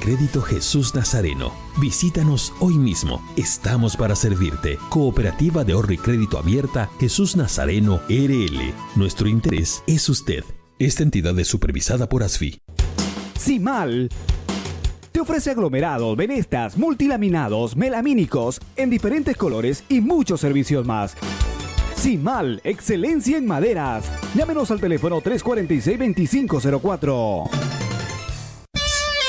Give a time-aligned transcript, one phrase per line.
[0.00, 1.52] Crédito Jesús Nazareno.
[1.80, 3.24] Visítanos hoy mismo.
[3.36, 4.78] Estamos para servirte.
[4.88, 8.72] Cooperativa de Ahorro y Crédito Abierta Jesús Nazareno RL.
[8.96, 10.44] Nuestro interés es usted.
[10.78, 12.62] Esta entidad es supervisada por ASFI.
[13.60, 14.08] mal.
[15.12, 21.16] te ofrece aglomerados, venestas, multilaminados, melamínicos en diferentes colores y muchos servicios más.
[22.20, 22.60] mal.
[22.64, 24.04] excelencia en maderas.
[24.34, 27.87] Llámenos al teléfono 346-2504.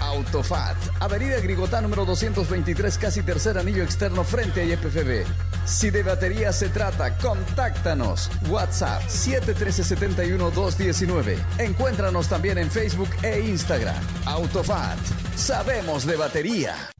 [0.00, 5.24] Autofat, Avenida Grigotá número 223, casi tercer anillo externo frente a IPFB.
[5.64, 8.30] Si de batería se trata, contáctanos.
[8.48, 11.38] WhatsApp 713-71-219.
[11.58, 13.96] Encuéntranos también en Facebook e Instagram.
[14.26, 14.98] Autofat,
[15.36, 16.90] sabemos de batería.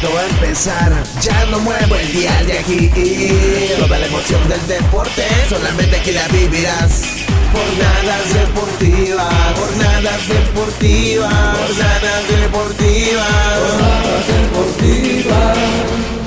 [0.00, 2.88] Va a empezar, ya no muevo el día de aquí.
[3.78, 7.02] Toda la emoción del deporte, solamente aquí la vivirás.
[7.52, 13.26] Jornadas deportivas, jornadas deportivas, jornadas deportivas,
[13.58, 16.17] jornadas deportivas.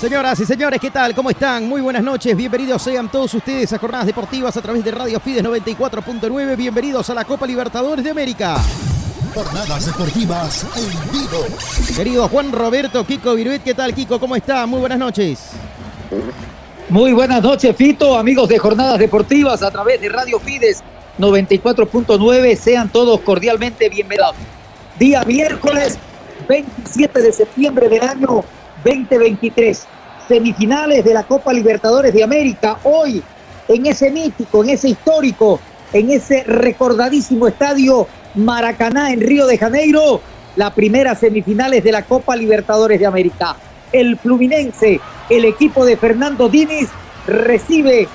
[0.00, 1.14] Señoras y señores, ¿qué tal?
[1.14, 1.68] ¿Cómo están?
[1.68, 2.34] Muy buenas noches.
[2.34, 6.56] Bienvenidos sean todos ustedes a Jornadas Deportivas a través de Radio Fides 94.9.
[6.56, 8.56] Bienvenidos a la Copa Libertadores de América.
[9.34, 11.44] Jornadas deportivas en vivo.
[11.94, 14.18] Querido Juan Roberto Kiko Viruet, ¿qué tal Kiko?
[14.18, 14.64] ¿Cómo está?
[14.64, 15.50] Muy buenas noches.
[16.88, 20.82] Muy buenas noches, Fito, amigos de Jornadas Deportivas a través de Radio Fides
[21.18, 22.56] 94.9.
[22.56, 24.34] Sean todos cordialmente bienvenidos.
[24.98, 25.98] Día miércoles
[26.48, 28.42] 27 de septiembre del año
[28.84, 29.86] 2023.
[30.28, 32.78] Semifinales de la Copa Libertadores de América.
[32.84, 33.22] Hoy,
[33.68, 35.60] en ese mítico, en ese histórico,
[35.92, 40.20] en ese recordadísimo estadio Maracaná en Río de Janeiro,
[40.56, 43.56] la primera semifinales de la Copa Libertadores de América.
[43.92, 46.88] El Fluminense, el equipo de Fernando Diniz,
[47.26, 48.08] recibe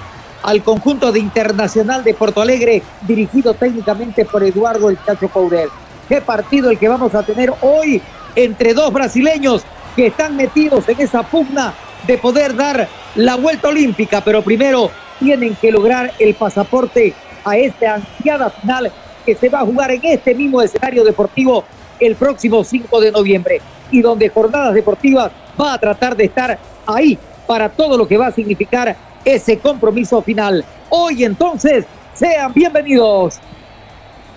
[0.44, 5.70] al conjunto de Internacional de Porto Alegre, dirigido técnicamente por Eduardo El Chacho Courel.
[6.08, 8.02] Qué partido el que vamos a tener hoy
[8.36, 9.64] entre dos brasileños
[9.96, 11.74] que están metidos en esa pugna
[12.06, 17.14] de poder dar la vuelta olímpica, pero primero tienen que lograr el pasaporte
[17.44, 18.92] a esta ansiada final
[19.26, 21.64] que se va a jugar en este mismo escenario deportivo
[22.00, 23.62] el próximo 5 de noviembre
[23.92, 27.18] y donde Jornadas Deportivas va a tratar de estar ahí
[27.48, 30.66] para todo lo que va a significar ese compromiso final.
[30.90, 33.40] Hoy entonces, sean bienvenidos.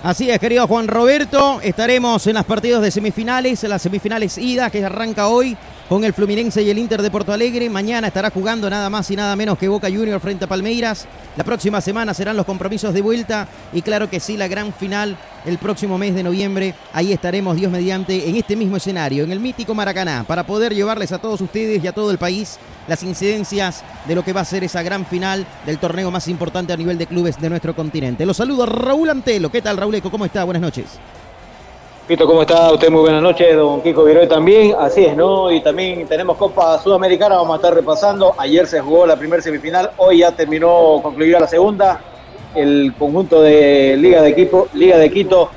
[0.02, 1.60] Así es, querido Juan Roberto.
[1.60, 5.56] Estaremos en las partidos de semifinales, en las semifinales ida que arranca hoy
[5.88, 7.70] con el Fluminense y el Inter de Porto Alegre.
[7.70, 11.06] Mañana estará jugando nada más y nada menos que Boca Junior frente a Palmeiras.
[11.37, 15.17] La próxima semana serán los compromisos de vuelta y claro que sí, la gran final
[15.46, 16.75] el próximo mes de noviembre.
[16.93, 21.12] Ahí estaremos, Dios mediante, en este mismo escenario, en el mítico Maracaná, para poder llevarles
[21.12, 24.44] a todos ustedes y a todo el país las incidencias de lo que va a
[24.44, 28.26] ser esa gran final del torneo más importante a nivel de clubes de nuestro continente.
[28.26, 29.50] Los saludo Raúl Antelo.
[29.50, 30.11] ¿Qué tal, Raúl Eco?
[30.11, 30.44] ¿Cómo está?
[30.44, 30.99] Buenas noches.
[32.08, 32.72] Pito, ¿cómo está?
[32.72, 34.75] Usted muy buenas noches, don Kiko Viroy también.
[34.81, 35.52] Así es, ¿no?
[35.52, 38.32] Y también tenemos Copa Sudamericana, vamos a estar repasando.
[38.38, 42.00] Ayer se jugó la primera semifinal, hoy ya terminó concluida la segunda.
[42.55, 45.50] El conjunto de Liga de, Equipo, Liga de Quito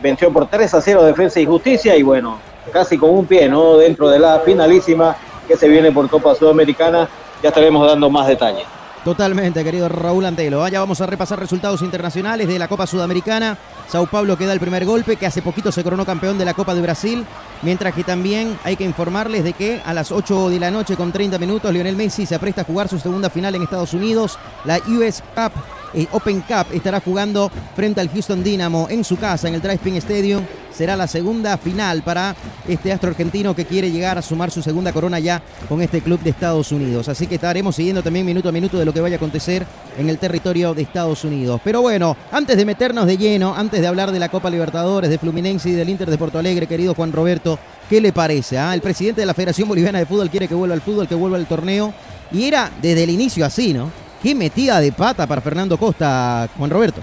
[0.00, 2.38] venció por 3 a 0 Defensa y Justicia y bueno,
[2.72, 3.76] casi con un pie, ¿no?
[3.76, 5.16] Dentro de la finalísima
[5.48, 7.08] que se viene por Copa Sudamericana,
[7.42, 8.64] ya estaremos dando más detalles.
[9.06, 10.66] Totalmente, querido Raúl Antelo.
[10.66, 13.56] Ya vamos a repasar resultados internacionales de la Copa Sudamericana.
[13.86, 16.74] Sao Paulo queda el primer golpe, que hace poquito se coronó campeón de la Copa
[16.74, 17.24] de Brasil.
[17.62, 21.12] Mientras que también hay que informarles de que a las 8 de la noche con
[21.12, 24.40] 30 minutos Lionel Messi se apresta a jugar su segunda final en Estados Unidos.
[24.64, 25.52] La US Cup,
[25.94, 29.98] eh, Open Cup, estará jugando frente al Houston Dynamo en su casa, en el Drive
[29.98, 30.42] Stadium
[30.76, 32.36] será la segunda final para
[32.68, 36.20] este astro argentino que quiere llegar a sumar su segunda corona ya con este club
[36.20, 37.08] de Estados Unidos.
[37.08, 39.66] Así que estaremos siguiendo también minuto a minuto de lo que vaya a acontecer
[39.98, 41.60] en el territorio de Estados Unidos.
[41.64, 45.18] Pero bueno, antes de meternos de lleno, antes de hablar de la Copa Libertadores, de
[45.18, 48.58] Fluminense y del Inter de Porto Alegre, querido Juan Roberto, ¿qué le parece?
[48.58, 48.74] Ah?
[48.74, 51.38] El presidente de la Federación Boliviana de Fútbol quiere que vuelva al fútbol, que vuelva
[51.38, 51.94] al torneo.
[52.32, 54.05] Y era desde el inicio así, ¿no?
[54.26, 57.00] Qué metida de pata para Fernando Costa, Juan Roberto.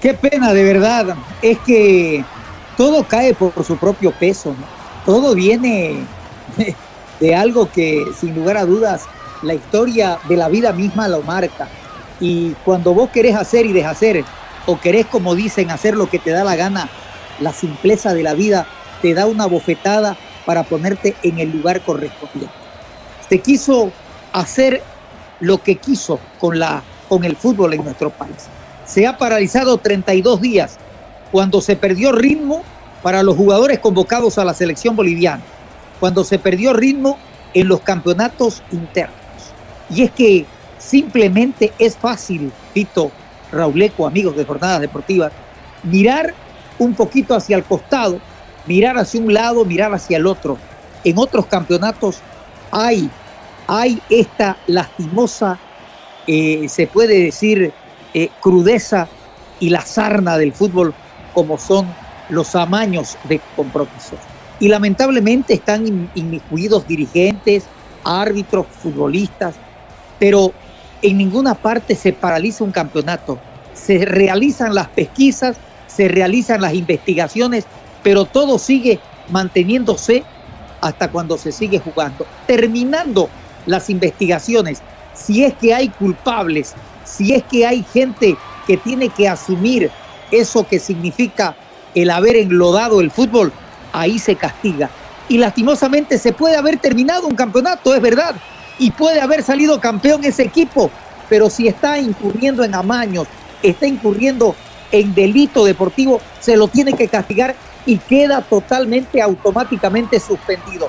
[0.00, 1.14] Qué pena, de verdad.
[1.42, 2.24] Es que
[2.76, 4.52] todo cae por, su propio peso,
[5.06, 6.04] todo viene
[7.20, 9.04] de, algo que sin lugar a dudas
[9.42, 11.68] la historia de la vida misma lo marca.
[12.18, 14.24] Y cuando vos querés hacer y deshacer,
[14.66, 16.88] o querés, como dicen, hacer lo que te da la gana,
[17.38, 18.66] la simpleza de la vida
[19.02, 22.52] te da una bofetada para ponerte en el lugar correspondiente.
[23.28, 23.92] Se quiso
[24.32, 24.82] hacer
[25.40, 28.48] lo que quiso con, la, con el fútbol en nuestro país.
[28.84, 30.78] Se ha paralizado 32 días
[31.30, 32.62] cuando se perdió ritmo
[33.02, 35.42] para los jugadores convocados a la selección boliviana,
[36.00, 37.18] cuando se perdió ritmo
[37.54, 39.16] en los campeonatos internos.
[39.90, 40.46] Y es que
[40.78, 43.10] simplemente es fácil, Tito,
[43.52, 45.32] Rauleco, amigos de Jornadas Deportivas,
[45.82, 46.34] mirar
[46.78, 48.20] un poquito hacia el costado,
[48.66, 50.58] mirar hacia un lado, mirar hacia el otro.
[51.04, 52.18] En otros campeonatos
[52.70, 53.10] hay,
[53.68, 55.58] hay esta lastimosa,
[56.26, 57.72] eh, se puede decir,
[58.14, 59.06] eh, crudeza
[59.60, 60.94] y la sarna del fútbol
[61.34, 61.86] como son
[62.30, 64.18] los amaños de compromisos.
[64.58, 67.64] Y lamentablemente están inmiscuidos dirigentes,
[68.04, 69.54] árbitros, futbolistas,
[70.18, 70.52] pero
[71.02, 73.38] en ninguna parte se paraliza un campeonato.
[73.74, 77.66] Se realizan las pesquisas, se realizan las investigaciones,
[78.02, 78.98] pero todo sigue
[79.28, 80.24] manteniéndose
[80.80, 82.26] hasta cuando se sigue jugando.
[82.46, 83.28] Terminando
[83.68, 84.82] las investigaciones,
[85.14, 89.90] si es que hay culpables, si es que hay gente que tiene que asumir
[90.30, 91.54] eso que significa
[91.94, 93.52] el haber enlodado el fútbol,
[93.92, 94.90] ahí se castiga.
[95.28, 98.34] Y lastimosamente se puede haber terminado un campeonato, es verdad,
[98.78, 100.90] y puede haber salido campeón ese equipo,
[101.28, 103.26] pero si está incurriendo en amaños,
[103.62, 104.54] está incurriendo
[104.90, 110.88] en delito deportivo, se lo tiene que castigar y queda totalmente automáticamente suspendido.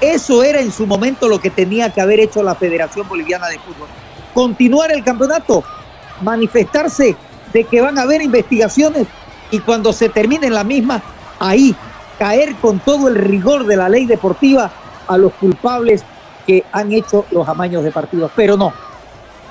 [0.00, 3.58] Eso era en su momento lo que tenía que haber hecho la Federación Boliviana de
[3.58, 3.88] Fútbol.
[4.32, 5.64] Continuar el campeonato,
[6.22, 7.16] manifestarse
[7.52, 9.06] de que van a haber investigaciones
[9.50, 11.02] y cuando se termine la misma,
[11.40, 11.74] ahí
[12.18, 14.70] caer con todo el rigor de la ley deportiva
[15.06, 16.04] a los culpables
[16.46, 18.30] que han hecho los amaños de partidos.
[18.36, 18.72] Pero no,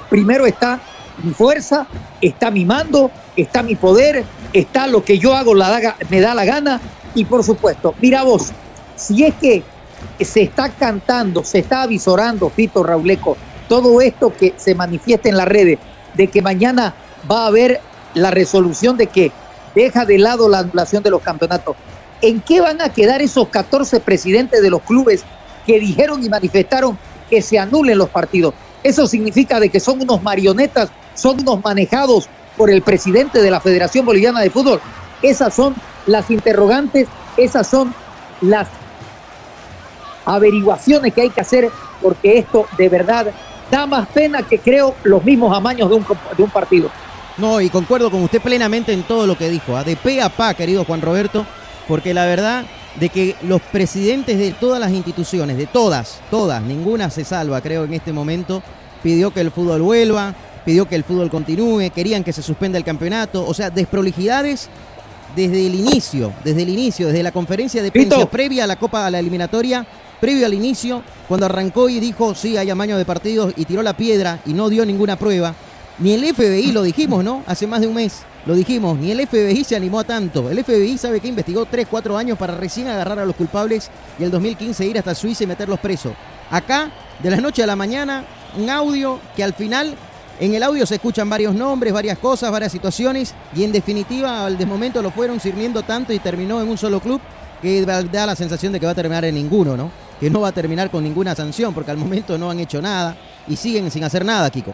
[0.09, 0.79] primero está
[1.23, 1.87] mi fuerza,
[2.21, 4.23] está mi mando, está mi poder,
[4.53, 5.53] está lo que yo hago,
[6.09, 6.79] me da la gana
[7.15, 8.51] y por supuesto, mira vos,
[8.95, 9.63] si es que
[10.19, 13.37] se está cantando, se está avisorando, Fito Rauleco,
[13.67, 15.79] todo esto que se manifiesta en las redes,
[16.13, 16.95] de que mañana
[17.29, 17.81] va a haber
[18.13, 19.31] la resolución de que
[19.75, 21.75] deja de lado la anulación de los campeonatos.
[22.21, 25.23] ¿En qué van a quedar esos 14 presidentes de los clubes
[25.65, 26.97] que dijeron y manifestaron
[27.29, 28.53] que se anulen los partidos?
[28.83, 33.61] Eso significa de que son unos marionetas, son unos manejados por el presidente de la
[33.61, 34.81] Federación Boliviana de Fútbol.
[35.21, 35.75] Esas son
[36.07, 37.93] las interrogantes, esas son
[38.41, 38.67] las
[40.27, 41.69] averiguaciones que hay que hacer
[42.01, 43.27] porque esto de verdad
[43.71, 46.05] da más pena que creo los mismos amaños de un,
[46.37, 46.89] de un partido.
[47.37, 49.83] No, y concuerdo con usted plenamente en todo lo que dijo, ¿ah?
[49.83, 51.45] de pe a pa, querido Juan Roberto,
[51.87, 52.65] porque la verdad
[52.99, 57.83] de que los presidentes de todas las instituciones, de todas, todas, ninguna se salva, creo,
[57.83, 58.63] en este momento,
[59.03, 60.33] pidió que el fútbol vuelva,
[60.65, 64.67] pidió que el fútbol continúe, querían que se suspenda el campeonato, o sea, desprolijidades
[65.35, 69.05] desde el inicio, desde el inicio, desde la conferencia de prensa previa a la Copa,
[69.05, 69.85] a la eliminatoria,
[70.19, 73.95] previo al inicio, cuando arrancó y dijo, sí, hay amaño de partidos y tiró la
[73.95, 75.53] piedra y no dio ninguna prueba,
[75.99, 77.43] ni el FBI lo dijimos, ¿no?
[77.47, 80.49] Hace más de un mes lo dijimos, ni el FBI se animó a tanto.
[80.49, 84.23] El FBI sabe que investigó 3, 4 años para recién agarrar a los culpables y
[84.23, 86.13] el 2015 ir hasta Suiza y meterlos presos.
[86.49, 86.89] Acá,
[87.21, 88.23] de la noche a la mañana,
[88.57, 89.95] un audio que al final,
[90.39, 94.57] en el audio se escuchan varios nombres, varias cosas, varias situaciones y en definitiva, al
[94.57, 97.19] de momento lo fueron sirviendo tanto y terminó en un solo club
[97.61, 100.06] que da la sensación de que va a terminar en ninguno, ¿no?
[100.19, 103.15] Que no va a terminar con ninguna sanción porque al momento no han hecho nada
[103.47, 104.73] y siguen sin hacer nada, Kiko.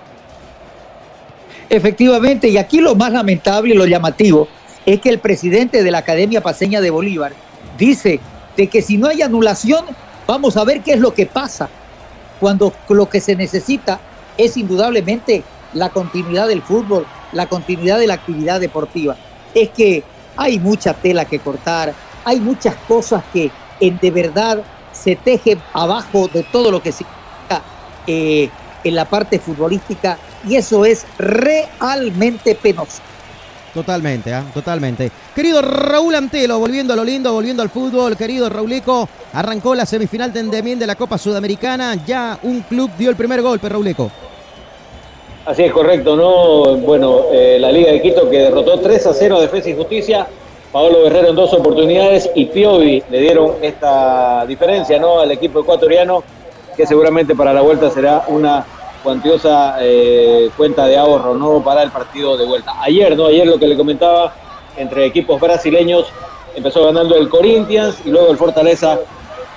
[1.69, 4.47] Efectivamente, y aquí lo más lamentable y lo llamativo
[4.85, 7.33] es que el presidente de la Academia Paseña de Bolívar
[7.77, 8.19] dice
[8.55, 9.85] de que si no hay anulación,
[10.27, 11.69] vamos a ver qué es lo que pasa,
[12.39, 13.99] cuando lo que se necesita
[14.37, 19.15] es indudablemente la continuidad del fútbol, la continuidad de la actividad deportiva.
[19.53, 20.03] Es que
[20.37, 21.93] hay mucha tela que cortar,
[22.25, 27.61] hay muchas cosas que de verdad se tejen abajo de todo lo que significa
[28.07, 28.49] eh,
[28.83, 33.01] en la parte futbolística y eso es realmente penoso.
[33.73, 34.43] Totalmente, ¿eh?
[34.53, 35.11] totalmente.
[35.33, 40.31] Querido Raúl Antelo, volviendo a lo lindo, volviendo al fútbol, querido Rauleco, arrancó la semifinal
[40.31, 44.11] también de la Copa Sudamericana, ya un club dio el primer golpe, Rauleco.
[45.45, 46.77] Así es correcto, ¿no?
[46.77, 50.27] Bueno, eh, la Liga de Quito que derrotó 3 a 0 a Defensa y Justicia,
[50.73, 55.19] Paolo Guerrero en dos oportunidades y Piovi le dieron esta diferencia, ¿no?
[55.19, 56.23] Al equipo ecuatoriano,
[56.75, 58.65] que seguramente para la vuelta será una
[59.03, 62.73] cuantiosa eh, cuenta de ahorro no para el partido de vuelta.
[62.81, 63.27] Ayer, ¿no?
[63.27, 64.33] Ayer lo que le comentaba,
[64.75, 66.07] entre equipos brasileños,
[66.55, 68.97] empezó ganando el Corinthians y luego el Fortaleza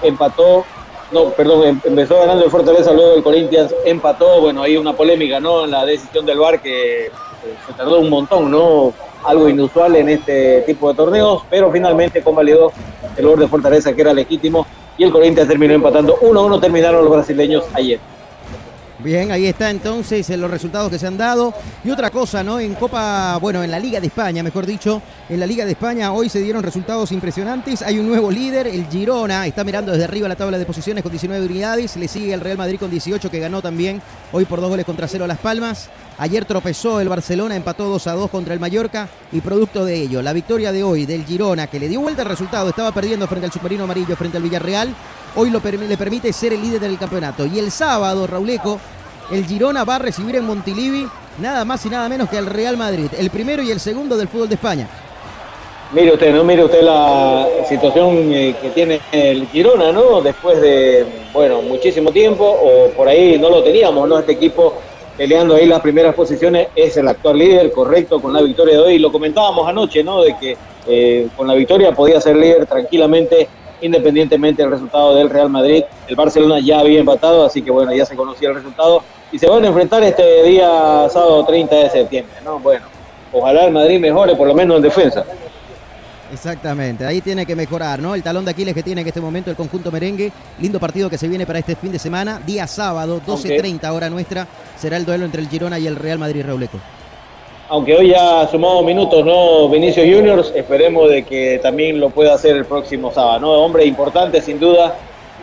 [0.03, 0.67] empató,
[1.13, 5.41] no, perdón, em, empezó ganando el Fortaleza, luego el Corinthians empató, bueno, hay una polémica,
[5.41, 5.65] ¿no?
[5.65, 7.11] En la decisión del VAR que
[7.67, 8.93] se tardó un montón, ¿no?
[9.27, 12.73] Algo inusual en este tipo de torneos, pero finalmente convalidó
[13.17, 14.67] el gol de Fortaleza que era legítimo
[14.97, 17.99] y el Corinthians terminó empatando 1-1, terminaron los brasileños ayer.
[18.99, 21.53] Bien, ahí está entonces los resultados que se han dado.
[21.85, 22.59] Y otra cosa, ¿no?
[22.59, 26.13] En Copa, bueno, en la Liga de España, mejor dicho, en la Liga de España
[26.13, 27.83] hoy se dieron resultados impresionantes.
[27.83, 31.13] Hay un nuevo líder, el Girona, está mirando desde arriba la tabla de posiciones con
[31.13, 31.97] 19 unidades.
[31.97, 34.01] Le sigue el Real Madrid con 18, que ganó también
[34.33, 35.91] hoy por dos goles contra cero Las Palmas.
[36.19, 40.23] Ayer tropezó el Barcelona, empató 2 a 2 contra el Mallorca y producto de ello,
[40.23, 43.45] la victoria de hoy del Girona, que le dio vuelta al resultado, estaba perdiendo frente
[43.45, 44.95] al Submarino Amarillo, frente al Villarreal,
[45.35, 47.45] hoy le permite ser el líder del campeonato.
[47.45, 48.81] Y el sábado, Rauleco,
[49.31, 51.07] el Girona va a recibir en Montilivi
[51.39, 54.29] nada más y nada menos que al Real Madrid, el primero y el segundo del
[54.29, 54.89] fútbol de España.
[55.93, 56.45] Mire usted, ¿no?
[56.45, 60.23] Mire usted la situación eh, que tiene el Girona, ¿no?
[60.23, 61.05] Después de,
[61.35, 64.19] bueno, muchísimo tiempo, o por ahí no lo teníamos, ¿no?
[64.19, 64.81] Este equipo
[65.17, 68.99] peleando ahí las primeras posiciones es el actual líder, correcto, con la victoria de hoy.
[68.99, 70.23] Lo comentábamos anoche, ¿no?
[70.23, 70.57] De que
[70.87, 73.49] eh, con la victoria podía ser líder tranquilamente,
[73.81, 75.85] independientemente del resultado del Real Madrid.
[76.07, 79.03] El Barcelona ya había empatado, así que bueno, ya se conocía el resultado.
[79.33, 82.59] Y se van a enfrentar este día sábado 30 de septiembre, ¿no?
[82.61, 82.87] Bueno,
[83.33, 85.25] ojalá el Madrid mejore, por lo menos en defensa.
[86.37, 88.15] Exactamente, ahí tiene que mejorar, ¿no?
[88.15, 90.31] El talón de Aquiles que tiene en este momento el conjunto merengue.
[90.61, 92.43] Lindo partido que se viene para este fin de semana.
[92.45, 96.45] Día sábado, 12.30 hora nuestra, será el duelo entre el Girona y el Real Madrid
[96.45, 96.79] Rauleco.
[97.71, 99.67] Aunque hoy ya ha sumado minutos, ¿no?
[99.71, 103.53] Vinicius Juniors, esperemos de que también lo pueda hacer el próximo sábado, ¿no?
[103.53, 104.95] Hombre importante, sin duda,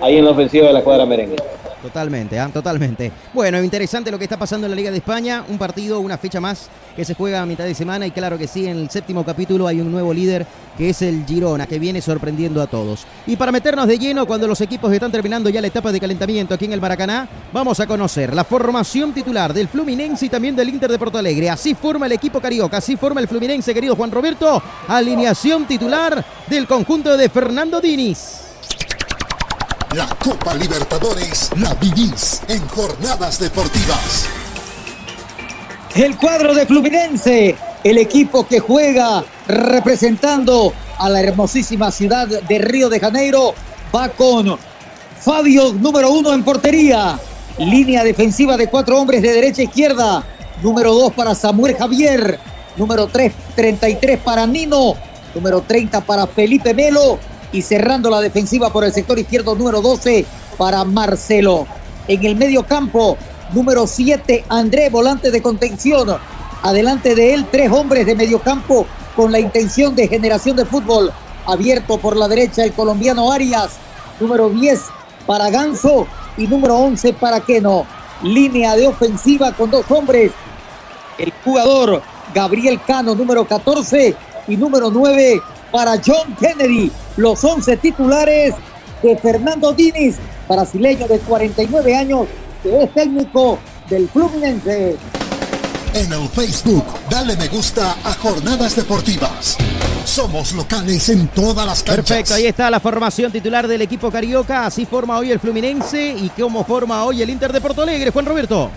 [0.02, 1.36] ahí en la ofensiva de la cuadra merengue.
[1.84, 2.50] Totalmente, ¿ah?
[2.52, 3.12] totalmente.
[3.34, 5.44] Bueno, interesante lo que está pasando en la Liga de España.
[5.50, 8.48] Un partido, una fecha más que se juega a mitad de semana y claro que
[8.48, 10.46] sí, en el séptimo capítulo hay un nuevo líder
[10.78, 13.06] que es el Girona, que viene sorprendiendo a todos.
[13.28, 16.54] Y para meternos de lleno, cuando los equipos están terminando ya la etapa de calentamiento
[16.54, 20.70] aquí en el Maracaná, vamos a conocer la formación titular del Fluminense y también del
[20.70, 21.50] Inter de Porto Alegre.
[21.50, 24.64] Así forma el equipo carioca, así forma el Fluminense, querido Juan Roberto.
[24.88, 28.44] Alineación titular del conjunto de Fernando Diniz.
[29.96, 34.26] La Copa Libertadores la vivís en jornadas deportivas.
[35.94, 42.90] El cuadro de Fluminense, el equipo que juega representando a la hermosísima ciudad de Río
[42.90, 43.54] de Janeiro,
[43.96, 44.58] va con
[45.20, 47.20] Fabio número uno en portería,
[47.60, 50.24] línea defensiva de cuatro hombres de derecha a izquierda,
[50.64, 52.40] número dos para Samuel Javier,
[52.78, 54.96] número tres, 33 para Nino,
[55.36, 57.20] número 30 para Felipe Melo
[57.54, 60.26] y cerrando la defensiva por el sector izquierdo número 12
[60.58, 61.66] para Marcelo.
[62.08, 63.18] En el medio campo,
[63.54, 66.10] número 7, André, volante de contención.
[66.64, 71.14] Adelante de él, tres hombres de medio campo con la intención de generación de fútbol.
[71.46, 73.74] Abierto por la derecha el colombiano Arias.
[74.20, 74.82] Número 10
[75.26, 77.86] para Ganso y número 11 para Keno.
[78.24, 80.32] Línea de ofensiva con dos hombres.
[81.18, 82.02] El jugador
[82.34, 84.16] Gabriel Cano, número 14
[84.48, 86.92] y número 9 para John Kennedy.
[87.18, 88.56] Los 11 titulares
[89.04, 90.18] de Fernando Diniz,
[90.50, 92.28] brasileño de 49 años,
[92.64, 94.98] que es técnico del Fluminense.
[95.94, 99.58] En el Facebook, dale me gusta a Jornadas Deportivas.
[100.06, 102.06] Somos locales en todas las canchas.
[102.08, 104.66] Perfecto, ahí está la formación titular del equipo carioca.
[104.66, 108.10] Así forma hoy el Fluminense y cómo forma hoy el Inter de Porto Alegre.
[108.10, 108.72] Juan Roberto.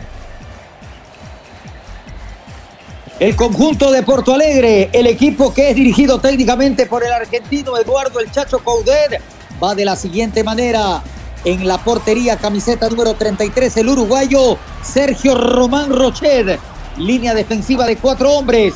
[3.19, 8.21] El conjunto de Porto Alegre, el equipo que es dirigido técnicamente por el argentino Eduardo
[8.21, 9.23] El Chacho Coudet,
[9.63, 11.03] va de la siguiente manera.
[11.43, 16.61] En la portería, camiseta número 33, el uruguayo Sergio Román Rochet.
[16.99, 18.75] Línea defensiva de cuatro hombres.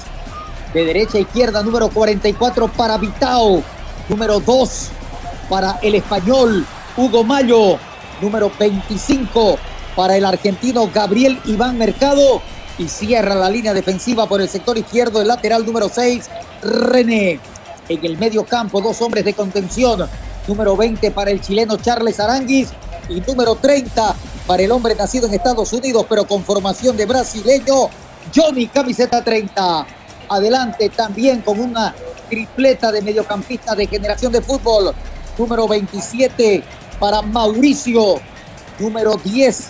[0.73, 3.63] De derecha a izquierda, número 44 para Vitao.
[4.09, 4.89] Número 2
[5.51, 6.65] para el español
[6.97, 7.79] Hugo Mayo.
[8.23, 9.59] Número 25
[9.95, 12.41] para el argentino Gabriel Iván Mercado
[12.79, 16.29] y cierra la línea defensiva por el sector izquierdo, el lateral número 6,
[16.63, 17.41] René.
[17.89, 20.09] En el medio campo, dos hombres de contención,
[20.47, 22.69] número 20 para el chileno Charles Aranguis
[23.09, 24.15] y número 30
[24.47, 27.91] para el hombre nacido en Estados Unidos, pero con formación de brasileño,
[28.35, 29.87] Johnny, camiseta 30.
[30.29, 31.95] Adelante también con una
[32.29, 34.95] tripleta de mediocampistas de generación de fútbol,
[35.37, 36.63] número 27
[37.01, 38.21] para Mauricio,
[38.79, 39.69] número 10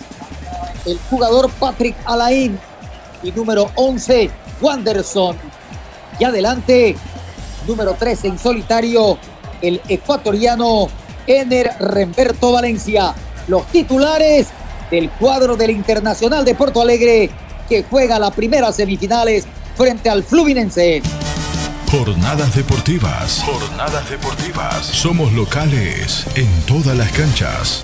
[0.85, 2.59] el jugador Patrick Alain
[3.23, 4.29] y número 11,
[4.61, 5.37] Wanderson.
[6.19, 6.95] Y adelante,
[7.67, 9.17] número 13 en solitario,
[9.61, 10.87] el ecuatoriano
[11.27, 13.13] Ener Remberto Valencia.
[13.47, 14.47] Los titulares
[14.89, 17.29] del cuadro del Internacional de Porto Alegre
[17.67, 21.01] que juega las primeras semifinales frente al Fluminense.
[21.89, 23.43] Jornadas deportivas.
[23.45, 24.85] Jornadas deportivas.
[24.85, 27.83] Somos locales en todas las canchas.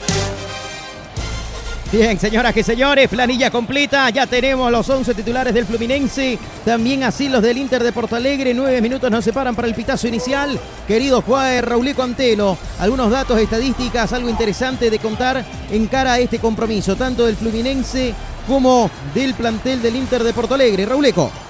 [1.90, 4.10] Bien, señoras y señores, planilla completa.
[4.10, 6.38] Ya tenemos los 11 titulares del Fluminense.
[6.66, 8.54] También así los del Inter de Porto Alegre.
[8.54, 10.60] Nueve minutos nos separan para el pitazo inicial.
[10.86, 16.40] Querido Juan Raulico Antelo, algunos datos, estadísticas, algo interesante de contar en cara a este
[16.40, 18.14] compromiso, tanto del Fluminense
[18.46, 20.86] como del plantel del Inter de Porto Alegre.
[20.86, 21.47] Rauleco.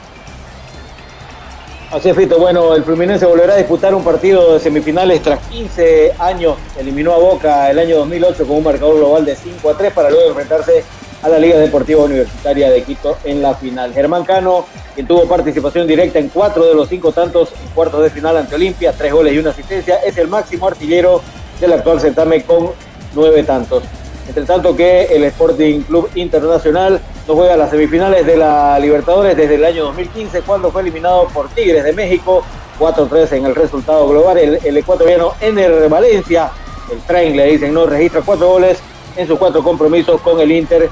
[1.90, 2.38] Así es, Fito.
[2.38, 6.58] Bueno, el Fluminense volverá a disputar un partido de semifinales tras 15 años.
[6.78, 10.10] Eliminó a Boca el año 2008 con un marcador global de 5 a 3 para
[10.10, 10.84] luego enfrentarse
[11.22, 13.94] a la Liga Deportiva Universitaria de Quito en la final.
[13.94, 18.10] Germán Cano, quien tuvo participación directa en cuatro de los cinco tantos en cuartos de
[18.10, 21.22] final ante Olimpia, tres goles y una asistencia, es el máximo artillero
[21.62, 22.72] del actual certamen con
[23.16, 23.84] nueve tantos.
[24.28, 29.56] Entre tanto que el Sporting Club Internacional no juega las semifinales de la Libertadores desde
[29.56, 32.44] el año 2015, cuando fue eliminado por Tigres de México,
[32.80, 34.38] 4-3 en el resultado global.
[34.38, 36.52] El, ecuatoriano Ener Valencia,
[36.92, 38.80] el train le dicen, no registra cuatro goles
[39.18, 40.90] en sus cuatro compromisos con el Inter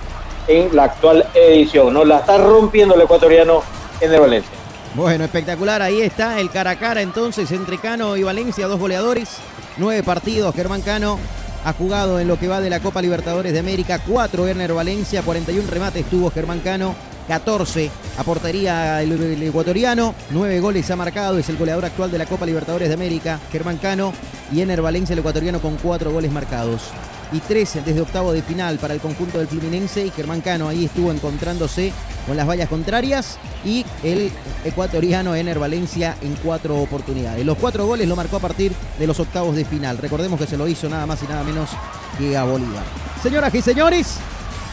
[0.48, 1.94] en la actual edición.
[1.94, 2.04] ¿no?
[2.04, 3.64] La está rompiendo el ecuatoriano
[4.02, 4.52] Ener Valencia.
[4.94, 5.82] Bueno, espectacular.
[5.82, 9.38] Ahí está el cara a cara entonces entre Cano y Valencia, dos goleadores.
[9.78, 10.56] Nueve partidos.
[10.56, 11.20] Germán Cano
[11.66, 14.00] ha jugado en lo que va de la Copa Libertadores de América.
[14.00, 16.96] Cuatro Werner Valencia, 41 remates tuvo Germán Cano.
[17.28, 22.26] 14 a portería el, ecuatoriano, 9 goles ha marcado, es el goleador actual de la
[22.26, 24.14] Copa Libertadores de América, Germán Cano,
[24.52, 26.84] y Ener Valencia el ecuatoriano con 4 goles marcados.
[27.32, 30.86] Y 3 desde octavo de final para el conjunto del Fluminense y Germán Cano ahí
[30.86, 31.92] estuvo encontrándose
[32.28, 34.32] con las vallas contrarias y el
[34.64, 37.44] ecuatoriano Ener Valencia en cuatro oportunidades.
[37.44, 39.98] Los cuatro goles lo marcó a partir de los octavos de final.
[39.98, 41.70] Recordemos que se lo hizo nada más y nada menos
[42.18, 42.84] que a Bolívar.
[43.22, 44.18] Señoras y señores,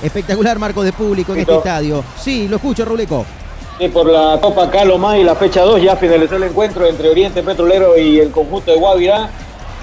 [0.03, 2.05] Espectacular marco de público en este estadio.
[2.21, 3.25] Sí, lo escucho, Ruleco.
[3.79, 4.71] Sí, por la Copa
[5.19, 8.79] y la fecha 2 ya finalizó el encuentro entre Oriente Petrolero y el conjunto de
[8.79, 9.31] Guavirá.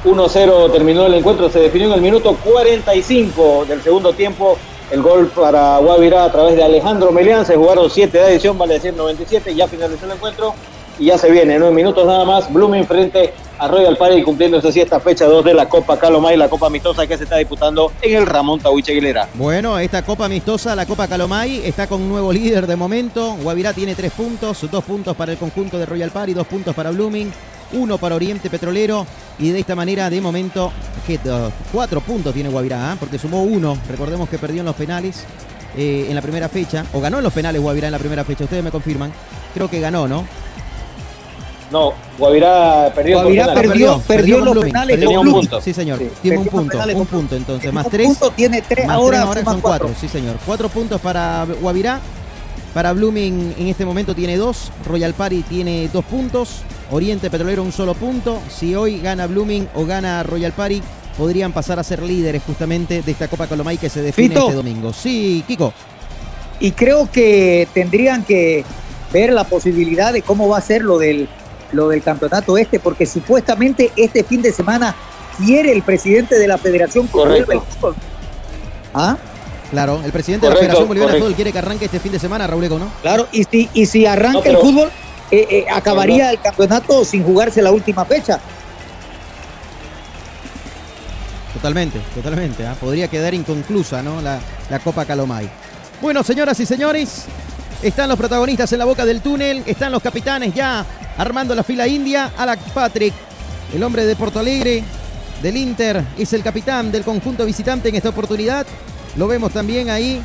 [0.06, 4.58] 1-0 terminó el encuentro, se definió en el minuto 45 del segundo tiempo.
[4.92, 7.46] El gol para Guavirá a través de Alejandro Melián.
[7.46, 9.54] Se jugaron 7 de edición, vale decir 97.
[9.54, 10.54] Ya finalizó el encuentro
[11.00, 14.82] y ya se viene, nueve minutos nada más, Blooming frente a Royal Party cumpliendo así
[14.82, 18.18] esta fecha 2 de la Copa Calomay, la Copa Amistosa que se está disputando en
[18.18, 19.28] el Ramón Tahuiche Aguilera.
[19.34, 23.36] Bueno, esta Copa Amistosa, la Copa Calomay, está con un nuevo líder de momento.
[23.42, 26.92] Guavirá tiene tres puntos, dos puntos para el conjunto de Royal Party, dos puntos para
[26.92, 27.32] Blooming,
[27.74, 29.06] uno para Oriente Petrolero
[29.40, 30.72] y de esta manera de momento
[31.72, 32.98] cuatro puntos tiene Guavirá, ¿ah?
[33.00, 35.26] porque sumó uno, recordemos que perdió en los penales.
[35.78, 38.44] Eh, en la primera fecha, o ganó en los penales Guavirá en la primera fecha,
[38.44, 39.14] ustedes me confirman,
[39.54, 40.26] creo que ganó, ¿no?
[41.72, 43.22] No, Guavirá perdió.
[43.22, 45.00] Guavirá perdió, perdió, los penales.
[45.00, 45.62] Tenía un punto.
[45.62, 46.00] Sí, señor.
[46.22, 46.78] tiene un punto.
[46.96, 47.72] Un punto, entonces.
[47.72, 48.08] Más tres.
[48.08, 48.88] Punto, tiene tres.
[48.90, 49.90] ahora, son cuatro.
[50.00, 50.38] Sí, señor.
[50.46, 52.00] Cuatro puntos para Guavirá.
[52.74, 54.72] Para Blooming en este momento tiene dos.
[54.86, 56.62] Royal Party tiene dos puntos.
[56.92, 58.40] Oriente Petrolero un solo punto.
[58.48, 60.82] Si hoy gana Blooming o gana Royal Party,
[61.18, 64.94] podrían pasar a ser líderes justamente de esta Copa Colomay que se define este domingo.
[64.94, 65.74] Sí, Kiko.
[66.60, 68.64] Y creo que tendrían que
[69.12, 71.28] ver la posibilidad de cómo va a ser lo del
[71.72, 74.96] lo del campeonato este, porque supuestamente este fin de semana
[75.38, 77.96] quiere el presidente de la Federación Correcto.
[78.94, 79.18] ¿Ah?
[79.72, 82.20] Claro, el presidente de la Federación Boliviana de Fútbol quiere que arranque este fin de
[82.20, 82.92] semana, Raúl ¿no?
[83.02, 84.90] Claro, y si, y si arranca el fútbol,
[85.32, 88.40] eh, eh, acabaría el campeonato sin jugarse la última fecha.
[91.54, 92.66] Totalmente, totalmente.
[92.66, 92.76] ¿ah?
[92.80, 94.22] Podría quedar inconclusa, ¿no?
[94.22, 95.50] La, la Copa Calomay.
[96.02, 97.26] Bueno, señoras y señores,
[97.82, 100.86] están los protagonistas en la boca del túnel, están los capitanes ya
[101.18, 102.32] armando la fila india.
[102.38, 103.14] Alec Patrick,
[103.74, 104.84] el hombre de Porto Alegre,
[105.42, 108.66] del Inter, es el capitán del conjunto visitante en esta oportunidad.
[109.16, 110.22] Lo vemos también ahí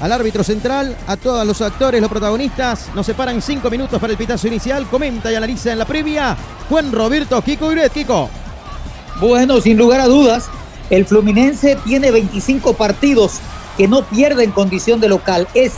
[0.00, 2.88] al árbitro central, a todos los actores, los protagonistas.
[2.94, 4.86] Nos separan cinco minutos para el pitazo inicial.
[4.86, 6.36] Comenta y analiza en la previa
[6.68, 7.92] Juan Roberto Kiko Iret.
[7.92, 8.30] Kiko.
[9.20, 10.46] Bueno, sin lugar a dudas,
[10.90, 13.34] el Fluminense tiene 25 partidos
[13.76, 15.46] que no pierde en condición de local.
[15.54, 15.74] Es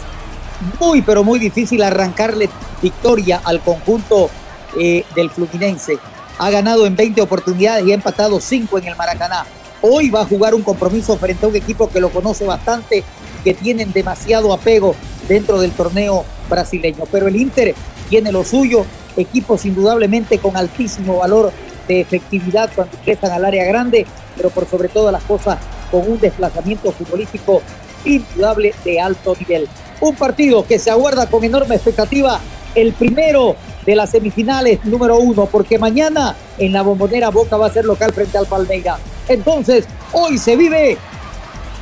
[0.81, 2.49] muy, pero muy difícil arrancarle
[2.83, 4.31] victoria al conjunto
[4.79, 5.99] eh, del Fluminense.
[6.39, 9.47] Ha ganado en 20 oportunidades y ha empatado 5 en el Maracaná.
[9.81, 13.05] Hoy va a jugar un compromiso frente a un equipo que lo conoce bastante,
[13.45, 14.95] que tienen demasiado apego
[15.29, 17.05] dentro del torneo brasileño.
[17.11, 17.75] Pero el Inter
[18.09, 18.85] tiene lo suyo,
[19.17, 21.53] equipos indudablemente con altísimo valor
[21.89, 25.59] de efectividad cuando ingresan al área grande, pero por sobre todas las cosas
[25.91, 27.63] con un desplazamiento futbolístico
[28.05, 29.69] indudable de alto nivel.
[30.01, 32.41] Un partido que se aguarda con enorme expectativa,
[32.75, 33.57] el primero
[33.87, 38.13] de las semifinales número uno, porque mañana en la bombonera Boca va a ser local
[38.13, 38.99] frente al Palmeira.
[39.29, 40.99] Entonces, hoy se vive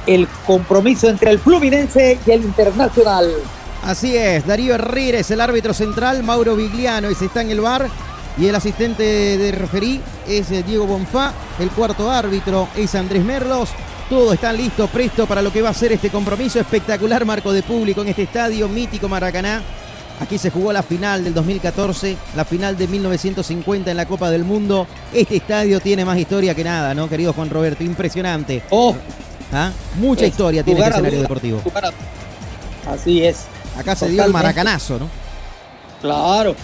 [0.07, 3.33] el compromiso entre el Fluminense y el Internacional.
[3.83, 7.89] Así es, Darío Herrera es el árbitro central, Mauro Vigliano ese está en el bar
[8.39, 13.71] y el asistente de referí es Diego Bonfá, el cuarto árbitro es Andrés Merlos,
[14.15, 16.61] todo está listo, presto para lo que va a ser este compromiso.
[16.61, 19.61] Espectacular marco de público en este estadio mítico Maracaná.
[20.21, 24.45] Aquí se jugó la final del 2014, la final de 1950 en la Copa del
[24.45, 24.87] Mundo.
[25.13, 27.83] Este estadio tiene más historia que nada, ¿no, querido Juan Roberto?
[27.83, 28.63] Impresionante.
[28.71, 28.95] Oh,
[29.53, 29.73] ¿Ah?
[29.97, 31.61] Mucha historia tiene este escenario deportivo.
[32.87, 33.47] Así es.
[33.77, 35.09] Acá se dio el maracanazo, ¿no?
[36.01, 36.55] Claro.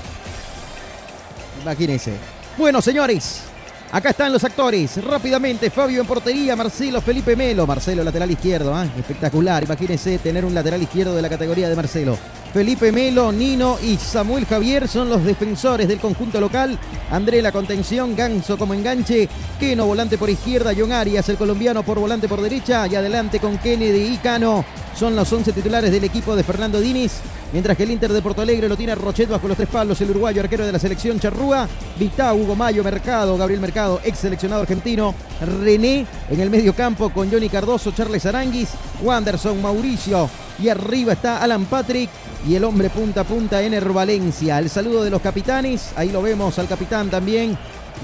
[1.62, 2.12] Imagínense.
[2.56, 3.42] Bueno, señores,
[3.92, 5.02] Acá están los actores.
[5.02, 7.66] Rápidamente, Fabio en portería, Marcelo Felipe Melo.
[7.66, 8.80] Marcelo, lateral izquierdo.
[8.80, 8.88] ¿eh?
[8.96, 9.64] Espectacular.
[9.64, 12.16] Imagínense tener un lateral izquierdo de la categoría de Marcelo.
[12.52, 16.78] Felipe Melo, Nino y Samuel Javier son los defensores del conjunto local.
[17.10, 21.98] André la contención, Ganso como enganche, Keno volante por izquierda, John Arias el colombiano por
[21.98, 24.64] volante por derecha y adelante con Kennedy y Cano.
[24.96, 27.20] Son los 11 titulares del equipo de Fernando Diniz.
[27.52, 30.10] Mientras que el Inter de Porto Alegre lo tiene Rochet bajo los tres palos, el
[30.10, 35.14] uruguayo arquero de la selección Charrúa, Vitá, Hugo Mayo, Mercado, Gabriel Mercado, ex seleccionado argentino,
[35.40, 38.70] René en el medio campo con Johnny Cardoso, Charles Aranguis,
[39.02, 40.30] Wanderson, Mauricio
[40.62, 42.10] y arriba está Alan Patrick
[42.46, 44.58] y el hombre punta a punta Ener Valencia.
[44.58, 47.58] El saludo de los capitanes, ahí lo vemos al capitán también,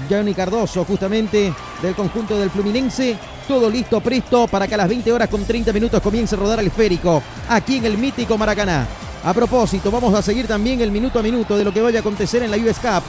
[0.09, 3.17] Johnny Cardoso, justamente del conjunto del Fluminense.
[3.47, 6.59] Todo listo, presto para que a las 20 horas con 30 minutos comience a rodar
[6.59, 8.85] el esférico aquí en el mítico Maracaná.
[9.27, 11.99] A propósito, vamos a seguir también el minuto a minuto de lo que vaya a
[11.99, 13.03] acontecer en la US Cup.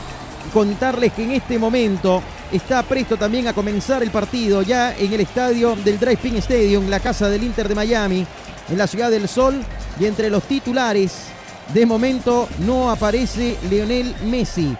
[0.53, 5.21] Contarles que en este momento está presto también a comenzar el partido ya en el
[5.21, 8.27] estadio del Drive Pin Stadium, la casa del Inter de Miami,
[8.69, 9.63] en la Ciudad del Sol.
[10.01, 11.27] Y entre los titulares,
[11.73, 14.77] de momento no aparece Leonel Messi.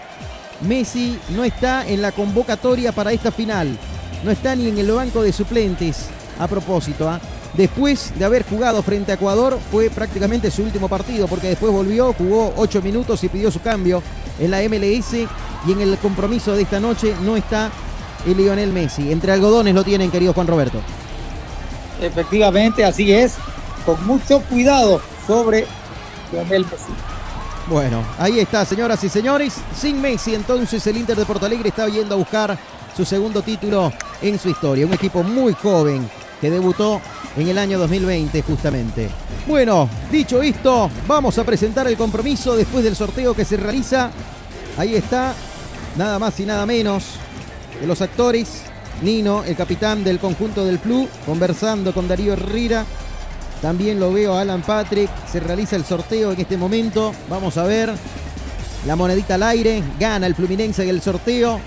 [0.67, 3.77] Messi no está en la convocatoria para esta final.
[4.25, 6.07] No está ni en el banco de suplentes.
[6.37, 7.21] A propósito, ¿ah?
[7.53, 12.13] Después de haber jugado frente a Ecuador, fue prácticamente su último partido, porque después volvió,
[12.13, 14.03] jugó ocho minutos y pidió su cambio
[14.39, 15.13] en la MLS.
[15.67, 17.71] Y en el compromiso de esta noche no está
[18.25, 19.11] el Lionel Messi.
[19.11, 20.79] Entre algodones lo tienen, querido Juan Roberto.
[22.01, 23.35] Efectivamente, así es.
[23.85, 25.65] Con mucho cuidado sobre
[26.31, 26.93] Lionel Messi.
[27.67, 29.55] Bueno, ahí está, señoras y señores.
[29.75, 32.57] Sin Messi, entonces el Inter de Porto Alegre está yendo a buscar
[32.95, 34.85] su segundo título en su historia.
[34.85, 37.01] Un equipo muy joven que debutó
[37.37, 39.09] en el año 2020 justamente.
[39.47, 44.11] Bueno, dicho esto, vamos a presentar el compromiso después del sorteo que se realiza.
[44.77, 45.33] Ahí está,
[45.97, 47.03] nada más y nada menos
[47.79, 48.63] de los actores.
[49.01, 52.85] Nino, el capitán del conjunto del Flu, conversando con Darío Herrera.
[53.61, 55.09] También lo veo a Alan Patrick.
[55.31, 57.13] Se realiza el sorteo en este momento.
[57.29, 57.93] Vamos a ver.
[58.85, 59.83] La monedita al aire.
[59.99, 61.59] Gana el Fluminense en el sorteo.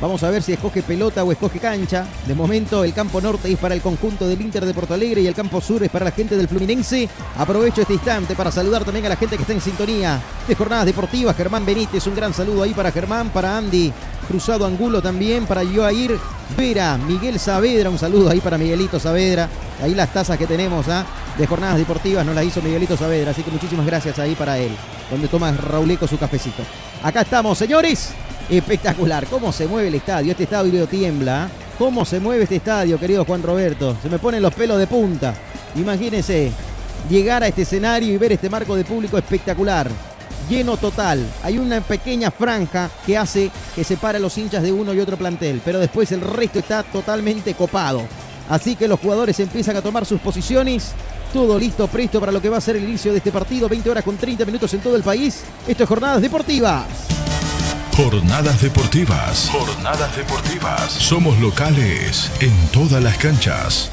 [0.00, 2.06] Vamos a ver si escoge pelota o escoge cancha.
[2.26, 5.26] De momento el campo norte es para el conjunto del Inter de Porto Alegre y
[5.26, 7.08] el campo sur es para la gente del Fluminense.
[7.38, 10.84] Aprovecho este instante para saludar también a la gente que está en sintonía de jornadas
[10.84, 11.34] deportivas.
[11.34, 13.90] Germán Benítez, un gran saludo ahí para Germán, para Andy
[14.28, 16.18] Cruzado Angulo también, para Joair
[16.56, 19.48] Vera, Miguel Saavedra, un saludo ahí para Miguelito Saavedra.
[19.82, 21.06] Ahí las tazas que tenemos ¿ah?
[21.38, 24.72] de jornadas deportivas nos las hizo Miguelito Saavedra, así que muchísimas gracias ahí para él,
[25.10, 26.62] donde toma Rauleco su cafecito.
[27.02, 28.12] Acá estamos, señores.
[28.48, 29.26] Espectacular.
[29.26, 30.30] ¿Cómo se mueve el estadio?
[30.30, 31.48] Este estadio tiembla.
[31.78, 33.96] ¿Cómo se mueve este estadio, querido Juan Roberto?
[34.00, 35.34] Se me ponen los pelos de punta.
[35.74, 36.52] Imagínense
[37.10, 39.90] llegar a este escenario y ver este marco de público espectacular.
[40.48, 41.26] Lleno total.
[41.42, 45.16] Hay una pequeña franja que hace que separe a los hinchas de uno y otro
[45.16, 45.60] plantel.
[45.64, 48.02] Pero después el resto está totalmente copado.
[48.48, 50.92] Así que los jugadores empiezan a tomar sus posiciones.
[51.32, 53.68] Todo listo, presto para lo que va a ser el inicio de este partido.
[53.68, 55.42] 20 horas con 30 minutos en todo el país.
[55.66, 56.86] Esto es Jornadas Deportivas.
[57.96, 59.48] Jornadas deportivas.
[59.50, 60.92] Jornadas deportivas.
[60.92, 63.90] Somos locales en todas las canchas.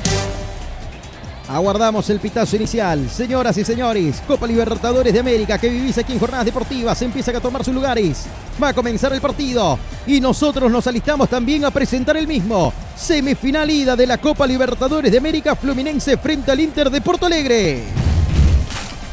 [1.48, 3.10] Aguardamos el pitazo inicial.
[3.10, 7.40] Señoras y señores, Copa Libertadores de América que vivís aquí en Jornadas Deportivas empiezan a
[7.40, 8.26] tomar sus lugares.
[8.62, 12.74] Va a comenzar el partido y nosotros nos alistamos también a presentar el mismo.
[12.98, 17.84] Semifinal ida de la Copa Libertadores de América Fluminense frente al Inter de Porto Alegre.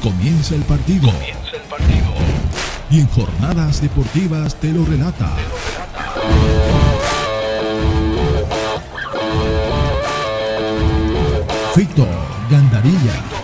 [0.02, 1.12] Comienza el partido.
[1.12, 2.09] Comienza el partido.
[2.90, 5.30] Y en Jornadas Deportivas te lo relata.
[11.74, 12.06] Fito
[12.50, 13.39] Gandarilla.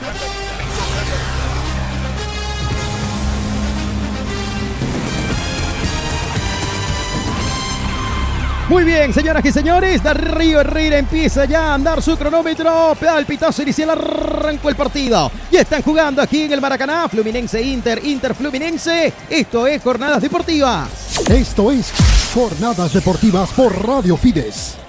[8.68, 12.96] Muy bien, señoras y señores, Darío Herrera empieza ya a andar su cronómetro.
[13.00, 15.31] Da el pitazo inicial, arrancó el partido.
[15.52, 19.12] Y están jugando aquí en el Maracaná, Fluminense Inter, Inter Fluminense.
[19.31, 20.88] Esto es Jornadas Deportivas.
[21.31, 21.92] Esto es
[22.35, 24.86] Jornadas Deportivas por Radio Fides.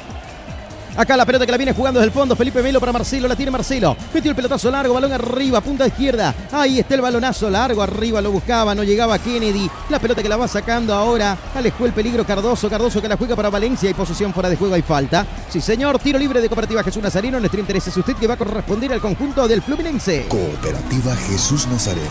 [0.97, 2.35] Acá la pelota que la viene jugando desde el fondo.
[2.35, 3.27] Felipe Melo para Marcelo.
[3.27, 3.95] La tiene Marcelo.
[4.11, 4.95] Metió el pelotazo largo.
[4.95, 5.61] Balón arriba.
[5.61, 6.33] Punta izquierda.
[6.51, 7.83] Ahí está el balonazo largo.
[7.83, 8.73] Arriba lo buscaba.
[8.73, 9.69] No llegaba Kennedy.
[9.89, 11.37] La pelota que la va sacando ahora.
[11.55, 12.67] Alejó el peligro Cardoso.
[12.67, 13.87] Cardoso que la juega para Valencia.
[13.87, 14.73] Hay posición fuera de juego.
[14.73, 15.23] Hay falta.
[15.49, 15.99] Sí, señor.
[15.99, 17.39] Tiro libre de Cooperativa Jesús Nazareno.
[17.39, 20.25] Nuestro interés es usted que va a corresponder al conjunto del Fluminense.
[20.27, 22.07] Cooperativa Jesús Nazareno.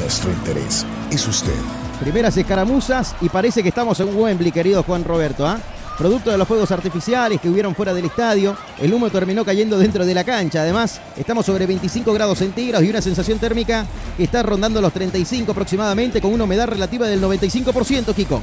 [0.00, 1.52] Nuestro interés es usted.
[2.00, 5.46] Primeras escaramuzas y parece que estamos en Wembley, querido Juan Roberto.
[5.46, 5.58] ¿ah?
[5.96, 8.56] Producto de los fuegos artificiales que hubieron fuera del estadio.
[8.80, 10.62] El humo terminó cayendo dentro de la cancha.
[10.62, 15.52] Además, estamos sobre 25 grados centígrados y una sensación térmica que está rondando los 35
[15.52, 18.42] aproximadamente, con una humedad relativa del 95%, Kiko.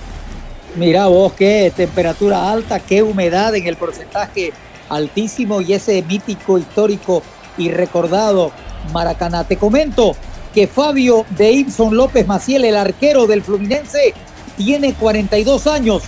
[0.76, 4.54] Mira vos, qué temperatura alta, qué humedad en el porcentaje
[4.88, 7.24] altísimo y ese mítico, histórico
[7.58, 8.52] y recordado
[8.94, 9.44] Maracaná.
[9.44, 10.16] Te comento,
[10.54, 14.14] que Fabio de Ibson López Maciel, el arquero del Fluminense,
[14.58, 16.04] tiene 42 años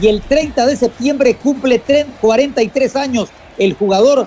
[0.00, 1.78] y el 30 de septiembre cumple
[2.20, 3.28] 43 años.
[3.58, 4.26] El jugador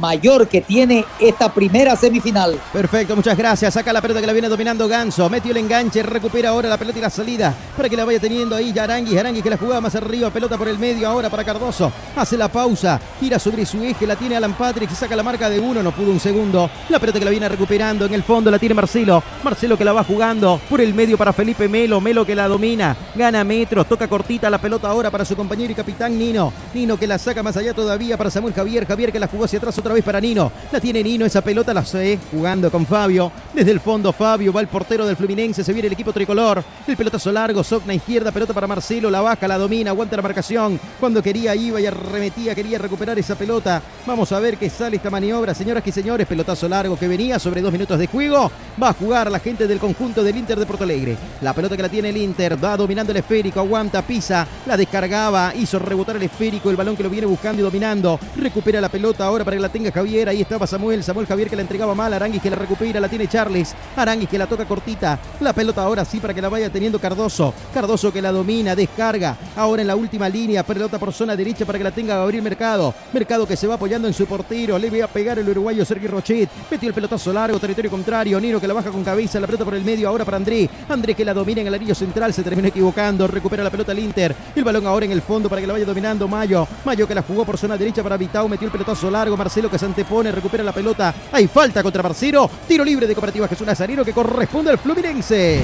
[0.00, 2.58] mayor que tiene esta primera semifinal.
[2.72, 3.74] Perfecto, muchas gracias.
[3.74, 5.28] Saca la pelota que la viene dominando Ganso.
[5.28, 8.54] Metió el enganche, recupera ahora la pelota y la salida para que la vaya teniendo
[8.56, 9.14] ahí Yarangui.
[9.14, 11.92] Yarangui que la jugaba más arriba, pelota por el medio ahora para Cardoso.
[12.16, 15.58] Hace la pausa, gira sobre su eje, la tiene Alan Patrick, saca la marca de
[15.58, 16.70] uno, no pudo un segundo.
[16.88, 19.22] La pelota que la viene recuperando en el fondo la tiene Marcelo.
[19.42, 22.00] Marcelo que la va jugando por el medio para Felipe Melo.
[22.00, 25.74] Melo que la domina, gana metros, toca cortita la pelota ahora para su compañero y
[25.74, 26.52] capitán Nino.
[26.74, 28.86] Nino que la saca más allá todavía para Samuel Javier.
[28.86, 30.50] Javier que la jugó hacia atrás otra vez para Nino.
[30.70, 33.32] La tiene Nino, esa pelota la sé jugando con Fabio.
[33.52, 36.62] Desde el fondo Fabio va el portero del Fluminense, se viene el equipo tricolor.
[36.86, 40.78] El pelotazo largo, Socna izquierda, pelota para Marcelo, la baja, la domina, aguanta la marcación.
[40.98, 43.82] Cuando quería iba y arremetía, quería recuperar esa pelota.
[44.06, 46.26] Vamos a ver qué sale esta maniobra, señoras y señores.
[46.26, 48.50] Pelotazo largo que venía sobre dos minutos de juego.
[48.82, 51.16] Va a jugar la gente del conjunto del Inter de Porto Alegre.
[51.40, 55.52] La pelota que la tiene el Inter, va dominando el esférico, aguanta, pisa, la descargaba,
[55.54, 58.18] hizo rebotar el esférico, el balón que lo viene buscando y dominando.
[58.36, 60.28] Recupera la pelota ahora para que la tenga Javier.
[60.28, 61.02] Ahí estaba Samuel.
[61.02, 62.12] Samuel Javier que la entregaba mal.
[62.12, 63.00] Aranguis que la recupera.
[63.00, 63.74] La tiene Charles.
[63.96, 65.18] Aranguis que la toca cortita.
[65.40, 67.54] La pelota ahora sí para que la vaya teniendo Cardoso.
[67.72, 68.74] Cardoso que la domina.
[68.74, 69.36] Descarga.
[69.56, 70.62] Ahora en la última línea.
[70.62, 72.94] Pelota por zona derecha para que la tenga Gabriel Mercado.
[73.12, 74.78] Mercado que se va apoyando en su portero.
[74.78, 76.50] Le voy a pegar el uruguayo Sergio Rochet.
[76.70, 77.58] Metió el pelotazo largo.
[77.58, 78.40] Territorio contrario.
[78.40, 79.38] Nino que la baja con cabeza.
[79.40, 80.08] La pelota por el medio.
[80.08, 80.68] Ahora para André.
[80.88, 82.34] André que la domina en el anillo central.
[82.34, 83.26] Se termina equivocando.
[83.28, 84.34] Recupera la pelota al Inter.
[84.56, 86.66] El balón ahora en el fondo para que la vaya dominando Mayo.
[86.84, 88.48] Mayo que la jugó por zona derecha para Vitao.
[88.48, 89.36] Metió el pelotazo largo.
[89.36, 91.14] Marcelo que se antepone recupera la pelota.
[91.30, 92.50] Hay falta contra Marcelo.
[92.66, 95.62] Tiro libre de Cooperativa Jesús Nazareno que corresponde al Fluminense.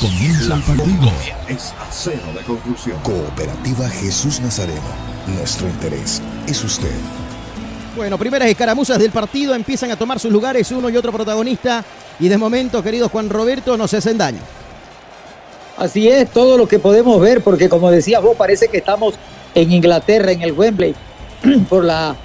[0.00, 1.12] Comienza el partido.
[1.48, 2.96] Es acero de conclusión.
[3.02, 4.80] Cooperativa Jesús Nazareno.
[5.26, 6.94] Nuestro interés es usted.
[7.96, 11.84] Bueno, primeras escaramuzas del partido empiezan a tomar sus lugares uno y otro protagonista.
[12.20, 14.40] Y de momento, querido Juan Roberto, no se hacen daño.
[15.76, 19.14] Así es, todo lo que podemos ver, porque como decías vos, parece que estamos
[19.54, 20.94] en Inglaterra, en el Wembley,
[21.68, 22.16] por la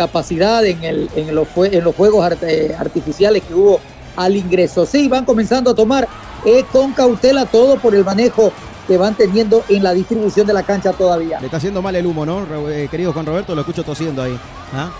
[0.00, 3.80] capacidad en, el, en, los, en los juegos art, eh, artificiales que hubo
[4.16, 4.86] al ingreso.
[4.86, 6.08] Sí, van comenzando a tomar
[6.46, 8.50] eh, con cautela todo por el manejo
[8.88, 11.38] que van teniendo en la distribución de la cancha todavía.
[11.38, 12.46] Le está haciendo mal el humo, ¿no?
[12.70, 14.38] Eh, querido Juan Roberto, lo escucho tosiendo ahí.
[14.72, 14.90] ¿Ah?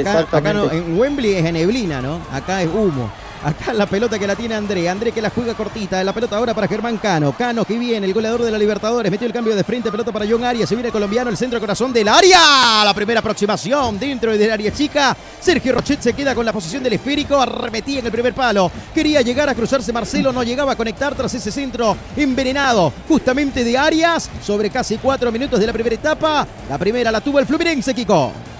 [0.00, 2.20] Acá, acá no, en Wembley es neblina, ¿no?
[2.30, 3.10] Acá es humo.
[3.44, 4.88] Acá la pelota que la tiene André.
[4.88, 6.02] André que la juega cortita.
[6.04, 7.32] La pelota ahora para Germán Cano.
[7.32, 9.10] Cano que viene, el goleador de la Libertadores.
[9.10, 9.90] Metió el cambio de frente.
[9.90, 10.68] Pelota para John Arias.
[10.68, 12.84] Se viene el colombiano, el centro corazón del área.
[12.84, 15.16] La primera aproximación dentro del área chica.
[15.40, 17.40] Sergio Rochet se queda con la posición del esférico.
[17.40, 18.70] Arremetía en el primer palo.
[18.94, 20.32] Quería llegar a cruzarse Marcelo.
[20.32, 22.92] No llegaba a conectar tras ese centro envenenado.
[23.08, 24.30] Justamente de Arias.
[24.44, 26.46] Sobre casi cuatro minutos de la primera etapa.
[26.68, 28.51] La primera la tuvo el Fluminense, Kiko.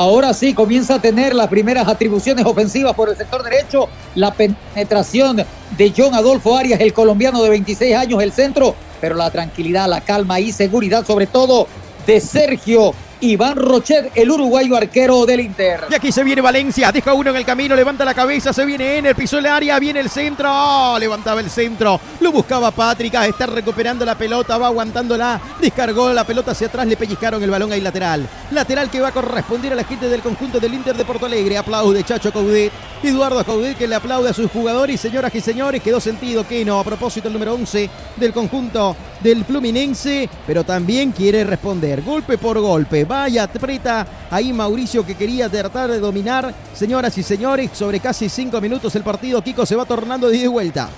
[0.00, 3.86] Ahora sí comienza a tener las primeras atribuciones ofensivas por el sector derecho.
[4.14, 5.44] La penetración
[5.76, 8.74] de John Adolfo Arias, el colombiano de 26 años, el centro.
[8.98, 11.66] Pero la tranquilidad, la calma y seguridad, sobre todo
[12.06, 15.84] de Sergio Iván Rochet, el uruguayo arquero del Inter.
[15.90, 18.98] Y aquí se viene Valencia, deja uno en el camino, levanta la cabeza, se viene
[18.98, 23.14] en el piso del área, viene el centro, oh, levantaba el centro, lo buscaba Patrick,
[23.14, 27.72] está recuperando la pelota, va aguantándola, descargó la pelota hacia atrás, le pellizcaron el balón
[27.72, 28.26] ahí lateral.
[28.52, 31.58] Lateral que va a corresponder a la gente del conjunto del Inter de Porto Alegre.
[31.58, 36.00] Aplaude Chacho Coudet, Eduardo Coudet que le aplaude a sus jugadores, señoras y señores, quedó
[36.00, 41.44] sentido que no, a propósito el número 11 del conjunto del Fluminense, pero también quiere
[41.44, 43.04] responder golpe por golpe.
[43.10, 46.54] Vaya, aprieta ahí Mauricio que quería tratar de dominar.
[46.72, 50.88] Señoras y señores, sobre casi cinco minutos el partido, Kiko se va tornando de vuelta.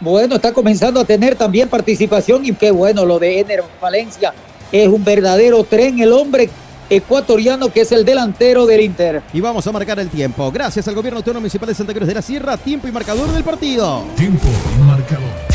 [0.00, 4.34] Bueno, está comenzando a tener también participación y qué bueno lo de Ener Valencia.
[4.72, 6.50] Es un verdadero tren el hombre
[6.90, 9.22] ecuatoriano que es el delantero del Inter.
[9.32, 10.50] Y vamos a marcar el tiempo.
[10.50, 13.44] Gracias al gobierno autónomo municipal de Santa Cruz de la Sierra, tiempo y marcador del
[13.44, 14.06] partido.
[14.16, 15.51] Tiempo y marcador.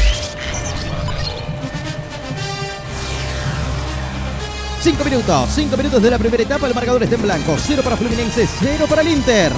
[4.81, 7.55] Cinco minutos, cinco minutos de la primera etapa, el marcador está en blanco.
[7.59, 9.51] Cero para Fluminense, cero para el Inter.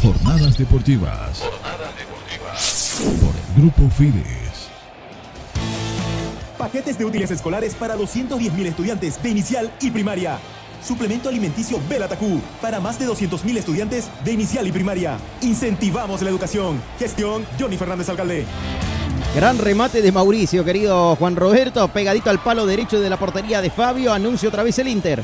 [0.00, 1.38] Jornadas deportivas.
[1.40, 3.00] Jornadas deportivas.
[3.20, 4.68] Por el Grupo Fides.
[6.56, 10.38] Paquetes de útiles escolares para 210.000 estudiantes de inicial y primaria.
[10.82, 15.18] Suplemento alimenticio Belatacú para más de 200.000 estudiantes de inicial y primaria.
[15.42, 16.80] Incentivamos la educación.
[16.98, 18.46] Gestión Johnny Fernández Alcalde.
[19.36, 23.68] Gran remate de Mauricio, querido Juan Roberto, pegadito al palo derecho de la portería de
[23.68, 25.22] Fabio, anuncia otra vez el Inter.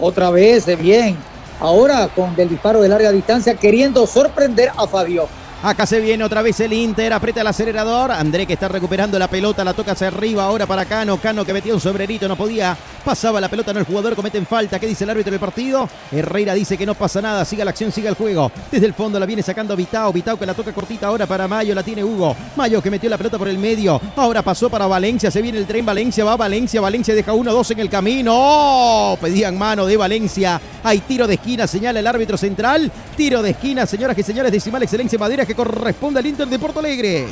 [0.00, 1.16] Otra vez, bien.
[1.60, 5.28] Ahora con el disparo de larga distancia, queriendo sorprender a Fabio.
[5.62, 8.10] Acá se viene otra vez el Inter, aprieta el acelerador.
[8.10, 11.18] André que está recuperando la pelota, la toca hacia arriba ahora para Cano.
[11.18, 12.76] Cano que metió un sobrerito, no podía
[13.08, 14.78] Pasaba la pelota, no el jugador, cometen falta.
[14.78, 15.88] ¿Qué dice el árbitro del partido?
[16.12, 18.52] Herrera dice que no pasa nada, siga la acción, siga el juego.
[18.70, 21.74] Desde el fondo la viene sacando Vitao, Vitao que la toca cortita ahora para Mayo,
[21.74, 22.36] la tiene Hugo.
[22.54, 23.98] Mayo que metió la pelota por el medio.
[24.14, 27.70] Ahora pasó para Valencia, se viene el tren Valencia, va Valencia, Valencia deja uno, dos
[27.70, 28.34] en el camino.
[28.36, 29.16] ¡Oh!
[29.18, 30.60] Pedían mano de Valencia.
[30.84, 32.92] Hay tiro de esquina, señala el árbitro central.
[33.16, 36.80] Tiro de esquina, señoras y señores, decimal excelencia madera que corresponde al Inter de Porto
[36.80, 37.28] Alegre.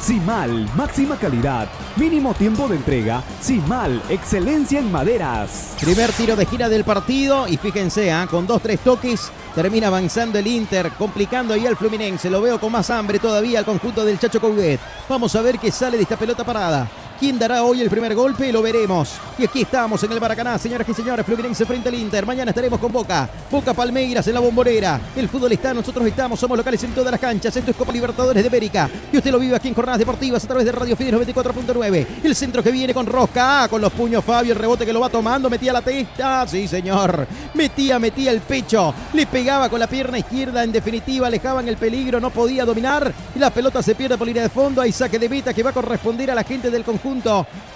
[0.00, 3.22] Simal, máxima calidad, mínimo tiempo de entrega.
[3.40, 5.74] Simal, excelencia en maderas.
[5.80, 8.26] Primer tiro de esquina del partido y fíjense, ¿ah?
[8.30, 12.30] con dos, tres toques termina avanzando el Inter, complicando ahí al Fluminense.
[12.30, 14.80] Lo veo con más hambre todavía al conjunto del Chacho Coudet.
[15.08, 16.88] Vamos a ver qué sale de esta pelota parada.
[17.18, 18.52] ¿Quién dará hoy el primer golpe?
[18.52, 19.14] Lo veremos.
[19.36, 21.26] Y aquí estamos en el Maracaná, señoras y señores.
[21.26, 22.24] Fluminense frente al Inter.
[22.24, 23.28] Mañana estaremos con Boca.
[23.50, 25.00] Boca Palmeiras en la bombonera.
[25.16, 27.56] El fútbol está, nosotros estamos, somos locales en todas las canchas.
[27.56, 28.88] Esto es Copa Libertadores de América.
[29.12, 32.06] Y usted lo vive aquí en Jornadas Deportivas a través de Radio Fides 94.9.
[32.22, 33.64] El centro que viene con Rosca.
[33.64, 34.52] Ah, con los puños Fabio.
[34.52, 35.50] El rebote que lo va tomando.
[35.50, 36.46] Metía la testa.
[36.46, 37.26] Sí, señor.
[37.54, 38.94] Metía, metía el pecho.
[39.12, 40.62] Le pegaba con la pierna izquierda.
[40.62, 42.20] En definitiva, alejaban el peligro.
[42.20, 43.12] No podía dominar.
[43.34, 44.80] Y la pelota se pierde por línea de fondo.
[44.80, 47.07] Hay saque de meta que va a corresponder a la gente del conjunto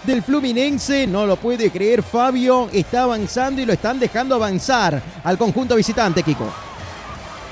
[0.04, 1.06] del Fluminense.
[1.06, 2.68] No lo puede creer Fabio.
[2.72, 6.48] Está avanzando y lo están dejando avanzar al conjunto visitante, Kiko.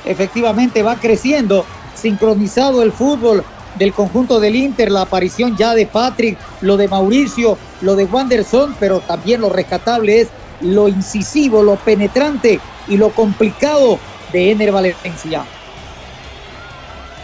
[0.05, 1.65] Efectivamente va creciendo,
[1.95, 3.45] sincronizado el fútbol
[3.79, 8.75] del conjunto del Inter, la aparición ya de Patrick, lo de Mauricio, lo de Wanderson,
[8.79, 10.29] pero también lo rescatable es
[10.61, 13.99] lo incisivo, lo penetrante y lo complicado
[14.33, 15.45] de Ener Valencia.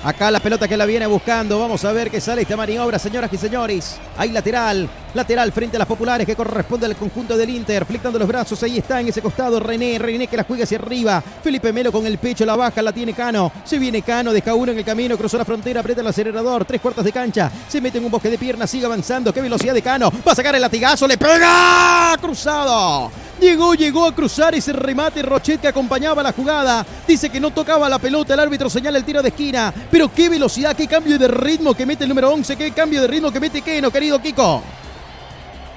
[0.07, 1.59] Acá la pelota que la viene buscando.
[1.59, 3.97] Vamos a ver qué sale esta maniobra, señoras y señores.
[4.17, 4.89] Hay lateral.
[5.15, 7.85] Lateral frente a las populares que corresponde al conjunto del Inter.
[7.85, 8.63] Flictando los brazos.
[8.63, 9.99] Ahí está en ese costado René.
[9.99, 11.21] René que la juega hacia arriba.
[11.43, 12.47] Felipe Melo con el pecho.
[12.47, 12.83] La baja.
[12.83, 13.51] La tiene Cano.
[13.65, 14.33] Se viene Cano.
[14.33, 15.19] Deja uno en el camino.
[15.19, 15.81] Cruzó la frontera.
[15.81, 16.65] Aprieta el acelerador.
[16.65, 17.51] Tres cuartos de cancha.
[17.67, 18.71] Se mete en un bosque de piernas.
[18.71, 19.33] Sigue avanzando.
[19.33, 20.13] Qué velocidad de Cano.
[20.25, 21.09] Va a sacar el latigazo.
[21.09, 22.17] Le pega.
[22.21, 23.11] Cruzado.
[23.41, 25.23] Llegó, llegó a cruzar ese remate.
[25.23, 26.87] Rochet que acompañaba la jugada.
[27.07, 28.35] Dice que no tocaba la pelota.
[28.35, 29.73] El árbitro señala el tiro de esquina.
[29.97, 32.55] Pero qué velocidad, qué cambio de ritmo que mete el número 11.
[32.57, 34.63] Qué cambio de ritmo que mete Keno, querido Kiko.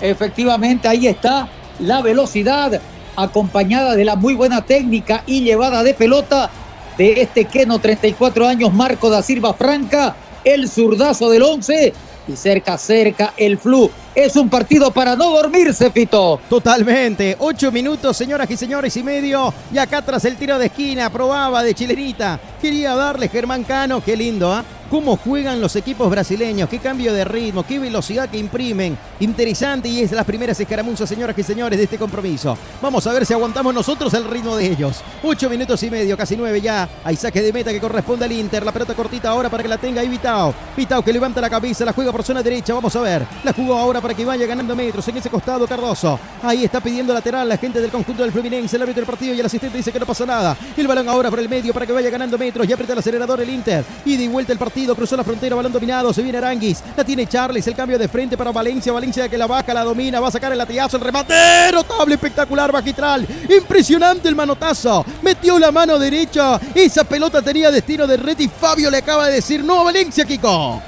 [0.01, 1.47] Efectivamente, ahí está
[1.80, 2.82] la velocidad
[3.15, 6.49] acompañada de la muy buena técnica y llevada de pelota
[6.97, 11.93] de este Keno, 34 años, Marco da Silva Franca, el zurdazo del 11
[12.30, 13.90] y cerca, cerca el flu.
[14.16, 16.40] Es un partido para no dormirse, Fito.
[16.50, 17.36] Totalmente.
[17.40, 19.54] Ocho minutos, señoras y señores, y medio.
[19.74, 22.40] Y acá tras el tiro de esquina, probaba de chilenita.
[22.62, 24.02] Quería darle Germán Cano.
[24.04, 24.64] Qué lindo, ¿ah?
[24.90, 28.98] Cómo juegan los equipos brasileños, qué cambio de ritmo, qué velocidad que imprimen.
[29.20, 32.58] Interesante y es las primeras escaramuzas, señoras y señores, de este compromiso.
[32.82, 35.02] Vamos a ver si aguantamos nosotros el ritmo de ellos.
[35.24, 36.90] Ocho minutos y medio, casi nueve ya.
[37.04, 38.66] Hay saque de meta que corresponde al Inter.
[38.66, 40.54] La pelota cortita ahora para que la tenga ahí Vitao.
[40.76, 42.74] Vitao que levanta la cabeza, la juega por zona derecha.
[42.74, 43.26] Vamos a ver.
[43.44, 46.20] La jugó ahora para que vaya ganando metros en ese costado Cardoso.
[46.42, 49.40] Ahí está pidiendo lateral la gente del conjunto del Fluminense, el árbitro del partido y
[49.40, 50.58] el asistente dice que no pasa nada.
[50.76, 52.68] El balón ahora por el medio para que vaya ganando metros.
[52.68, 53.84] Ya aprieta el acelerador el Inter.
[54.06, 57.28] Y de vuelta el partido cruzó la frontera, balón dominado, se viene Aranguis, la tiene
[57.28, 60.32] Charles, el cambio de frente para Valencia, Valencia que la baja, la domina, va a
[60.32, 61.34] sacar el latigazo, el remate,
[61.72, 68.18] notable, espectacular, magistral, impresionante el manotazo, metió la mano derecha, esa pelota tenía destino de
[68.18, 70.82] red y Fabio le acaba de decir no a Valencia, Kiko.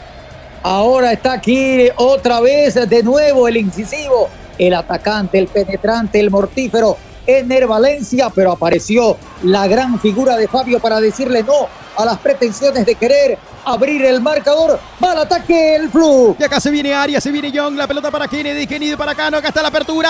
[0.64, 6.98] Ahora está aquí otra vez, de nuevo el incisivo, el atacante, el penetrante, el mortífero,
[7.26, 11.68] Ener Valencia, pero apareció la gran figura de Fabio para decirle no
[11.98, 14.80] a las pretensiones de querer abrir el marcador.
[15.04, 16.36] Va al ataque el Flu.
[16.40, 19.38] Y acá se viene Arias, se viene Young, la pelota para Kennedy, Kennedy para Cano,
[19.38, 20.10] acá está la apertura.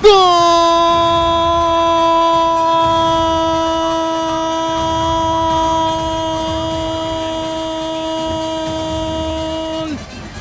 [0.00, 0.08] ¡Gol!
[0.10, 0.38] ¡Gol!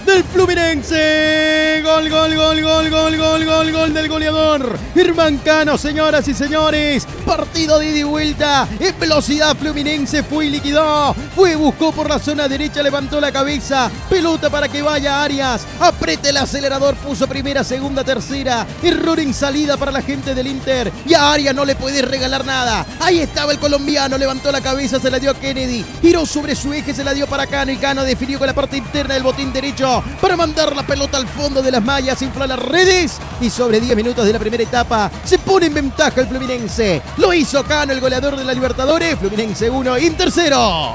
[0.06, 1.82] Del Fluminense.
[1.84, 2.17] Gol, gol,
[2.78, 4.78] gol, gol, gol, gol, gol, del goleador.
[4.94, 7.08] Germán Cano, señoras y señores.
[7.26, 8.68] Partido de ida y vuelta.
[8.80, 11.16] En velocidad Fluminense fue y liquidó.
[11.36, 13.90] Fue, buscó por la zona derecha, levantó la cabeza.
[14.08, 15.66] Pelota para que vaya Arias.
[15.80, 18.68] Apriete el acelerador, puso primera, segunda, tercera.
[18.84, 20.92] Error en salida para la gente del Inter.
[21.08, 22.86] Y a Arias no le puede regalar nada.
[23.00, 25.84] Ahí estaba el colombiano, levantó la cabeza, se la dio a Kennedy.
[26.02, 27.72] Giró sobre su eje, se la dio para Cano.
[27.72, 31.28] Y Cano definió con la parte interna del botín derecho para mandar la pelota al
[31.28, 33.18] fondo de las mallas, infla las redes.
[33.42, 37.02] Y sobre 10 minutos de la primera etapa se pone en ventaja el Fluminense.
[37.18, 39.18] Lo hizo Cano, el goleador de la Libertadores.
[39.18, 40.94] Fluminense 1, Inter 0.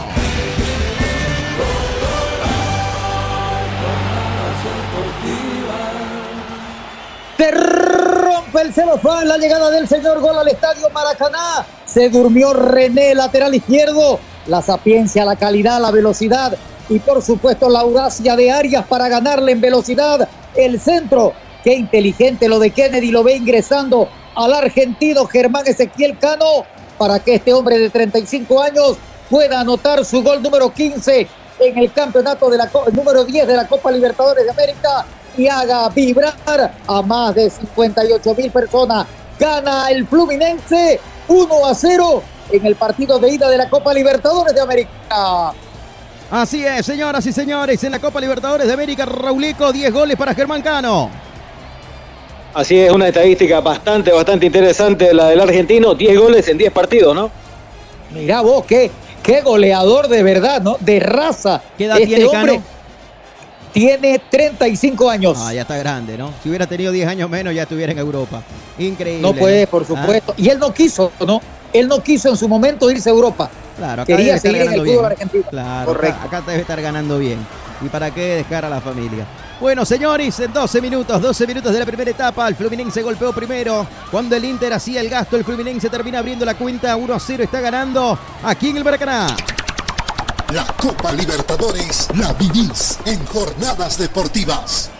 [7.36, 11.66] Se rompe el celofán, la llegada del señor gol al estadio Maracaná.
[11.84, 14.20] Se durmió René, lateral izquierdo.
[14.46, 16.56] La sapiencia, la calidad, la velocidad
[16.88, 21.32] y por supuesto la audacia de Arias para ganarle en velocidad el centro.
[21.62, 26.64] Qué inteligente lo de Kennedy, lo ve ingresando al argentino Germán Ezequiel Cano
[26.98, 28.96] para que este hombre de 35 años
[29.30, 31.26] pueda anotar su gol número 15
[31.60, 35.06] en el campeonato de la número 10 de la Copa Libertadores de América
[35.36, 36.34] y haga vibrar
[36.86, 39.06] a más de 58 mil personas.
[39.38, 44.54] Gana el Fluminense 1 a 0 en el partido de ida de la Copa Libertadores
[44.54, 45.54] de América.
[46.30, 50.34] Así es, señoras y señores, en la Copa Libertadores de América, Raulico, 10 goles para
[50.34, 51.10] Germán Cano.
[52.54, 57.14] Así es, una estadística bastante, bastante interesante la del argentino, 10 goles en 10 partidos,
[57.14, 57.30] ¿no?
[58.14, 58.90] Mirá vos, qué,
[59.22, 60.76] qué goleador de verdad, ¿no?
[60.80, 61.62] De raza.
[61.78, 62.62] ¿Qué edad tiene Cano?
[63.72, 65.38] Tiene 35 años.
[65.40, 66.30] Ah, ya está grande, ¿no?
[66.42, 68.42] Si hubiera tenido 10 años menos, ya estuviera en Europa.
[68.78, 69.22] Increíble.
[69.22, 70.34] No puede, por supuesto.
[70.36, 71.40] Y él no quiso, ¿no?
[71.72, 73.48] Él no quiso en su momento irse a Europa.
[73.78, 75.04] Claro, acá Quería debe estar seguir en el ganando bien.
[75.06, 75.44] argentino.
[75.48, 76.20] Claro, Correcto.
[76.26, 77.38] Acá, acá debe estar ganando bien.
[77.84, 79.26] ¿Y para qué dejar a la familia?
[79.60, 83.86] Bueno, señores, en 12 minutos, 12 minutos de la primera etapa, el Fluminense golpeó primero.
[84.10, 87.44] Cuando el Inter hacía el gasto, el Fluminense termina abriendo la cuenta 1 a 0,
[87.44, 89.36] está ganando aquí en el Maracaná.
[90.52, 94.90] La Copa Libertadores la vivís en jornadas deportivas.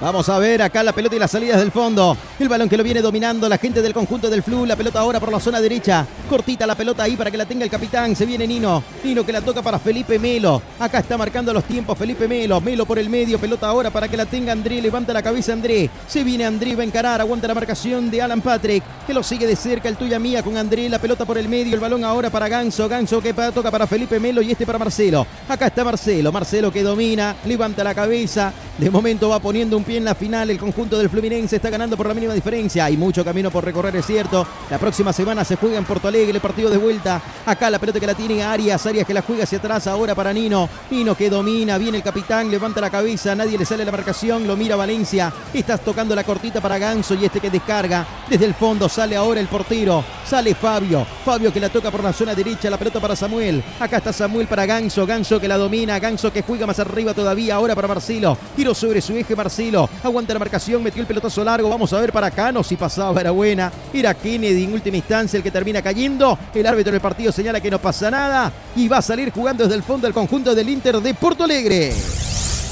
[0.00, 2.16] Vamos a ver acá la pelota y las salidas del fondo.
[2.38, 4.64] El balón que lo viene dominando la gente del conjunto del Flu.
[4.64, 6.06] La pelota ahora por la zona derecha.
[6.26, 8.16] Cortita la pelota ahí para que la tenga el capitán.
[8.16, 8.82] Se viene Nino.
[9.04, 10.62] Nino que la toca para Felipe Melo.
[10.78, 12.62] Acá está marcando los tiempos Felipe Melo.
[12.62, 13.38] Melo por el medio.
[13.38, 14.80] Pelota ahora para que la tenga André.
[14.80, 15.90] Levanta la cabeza André.
[16.08, 16.74] Se viene André.
[16.74, 17.20] Va a encarar.
[17.20, 18.82] Aguanta la marcación de Alan Patrick.
[19.06, 20.88] Que lo sigue de cerca el tuya mía con André.
[20.88, 21.74] La pelota por el medio.
[21.74, 22.88] El balón ahora para Ganso.
[22.88, 25.26] Ganso que toca para Felipe Melo y este para Marcelo.
[25.46, 26.32] Acá está Marcelo.
[26.32, 27.36] Marcelo que domina.
[27.44, 28.50] Levanta la cabeza.
[28.78, 30.50] De momento va poniendo un en la final.
[30.50, 32.84] El conjunto del Fluminense está ganando por la mínima diferencia.
[32.84, 34.46] Hay mucho camino por recorrer, es cierto.
[34.70, 37.20] La próxima semana se juega en Porto Alegre el partido de vuelta.
[37.46, 38.84] Acá la pelota que la tiene Arias.
[38.86, 40.68] Arias que la juega hacia atrás ahora para Nino.
[40.90, 41.78] Nino que domina.
[41.78, 42.50] Viene el capitán.
[42.50, 43.34] Levanta la cabeza.
[43.34, 44.46] Nadie le sale la marcación.
[44.46, 45.32] Lo mira Valencia.
[45.52, 48.06] Estás tocando la cortita para Ganso y este que descarga.
[48.28, 50.04] Desde el fondo sale ahora el portero.
[50.26, 51.06] Sale Fabio.
[51.24, 52.70] Fabio que la toca por la zona derecha.
[52.70, 53.62] La pelota para Samuel.
[53.78, 55.06] Acá está Samuel para Ganso.
[55.06, 55.98] Ganso que la domina.
[55.98, 57.54] Ganso que juega más arriba todavía.
[57.54, 58.36] Ahora para Marcelo.
[58.56, 59.79] Giro sobre su eje Marcelo.
[60.02, 60.82] Aguanta la marcación.
[60.82, 61.68] Metió el pelotazo largo.
[61.68, 63.20] Vamos a ver para Cano si pasaba.
[63.20, 63.70] Era buena.
[63.92, 66.38] Era Kennedy en última instancia el que termina cayendo.
[66.54, 68.52] El árbitro del partido señala que no pasa nada.
[68.76, 71.94] Y va a salir jugando desde el fondo el conjunto del Inter de Porto Alegre.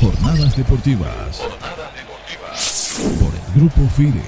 [0.00, 1.40] Jornadas deportivas.
[3.20, 4.22] Por el Grupo FIDE.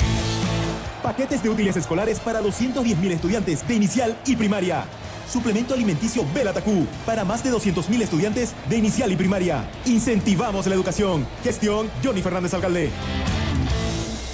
[1.03, 4.85] Paquetes de útiles escolares para 210.000 estudiantes de inicial y primaria.
[5.29, 9.69] Suplemento alimenticio Belatacú para más de 200.000 estudiantes de inicial y primaria.
[9.87, 11.27] Incentivamos la educación.
[11.43, 12.93] Gestión Johnny Fernández Alcalde.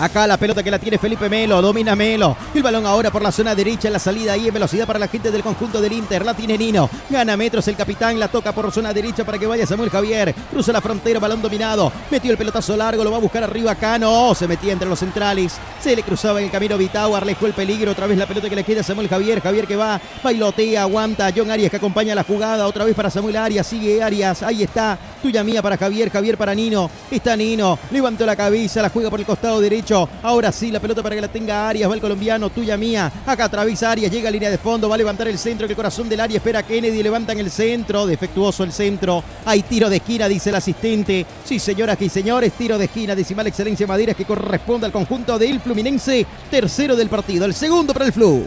[0.01, 2.35] Acá la pelota que la tiene Felipe Melo, domina Melo.
[2.55, 5.09] El balón ahora por la zona derecha en la salida ahí en velocidad para la
[5.09, 6.25] gente del conjunto del Inter.
[6.25, 6.89] La tiene Nino.
[7.11, 10.35] Gana metros el capitán, la toca por zona derecha para que vaya Samuel Javier.
[10.51, 11.93] Cruza la frontera, balón dominado.
[12.11, 13.99] Metió el pelotazo largo, lo va a buscar arriba acá.
[13.99, 15.59] No, se metía entre los centrales.
[15.83, 17.91] Se le cruzaba en el camino Vitao, arlejó el peligro.
[17.91, 19.43] Otra vez la pelota que le queda a Samuel Javier.
[19.43, 21.31] Javier que va, bailotea, aguanta.
[21.37, 22.67] John Arias que acompaña la jugada.
[22.67, 23.67] Otra vez para Samuel Arias.
[23.67, 24.43] Sigue Arias.
[24.43, 24.99] Ahí está.
[25.21, 26.11] Tuya mía para Javier.
[26.11, 26.91] Javier para Nino.
[27.11, 27.79] Está Nino.
[27.91, 28.83] Levantó la cabeza.
[28.83, 30.09] La juega por el costado derecho.
[30.23, 31.91] Ahora sí, la pelota para que la tenga Arias.
[31.91, 32.51] Va el colombiano.
[32.51, 33.11] Tuya mía.
[33.27, 34.11] Acá atraviesa Arias.
[34.11, 34.89] Llega a línea de fondo.
[34.89, 35.67] Va a levantar el centro.
[35.67, 37.03] Que el corazón del área espera a Kennedy.
[37.03, 38.07] Levanta en el centro.
[38.07, 39.23] Defectuoso el centro.
[39.45, 41.27] Hay tiro de esquina, dice el asistente.
[41.45, 42.53] Sí, señoras y señores.
[42.53, 43.15] Tiro de esquina.
[43.15, 46.27] Decimal excelencia Maderas que corresponde al conjunto del Fluminense.
[46.51, 47.45] Tercero del partido.
[47.45, 48.45] El segundo para el Flu.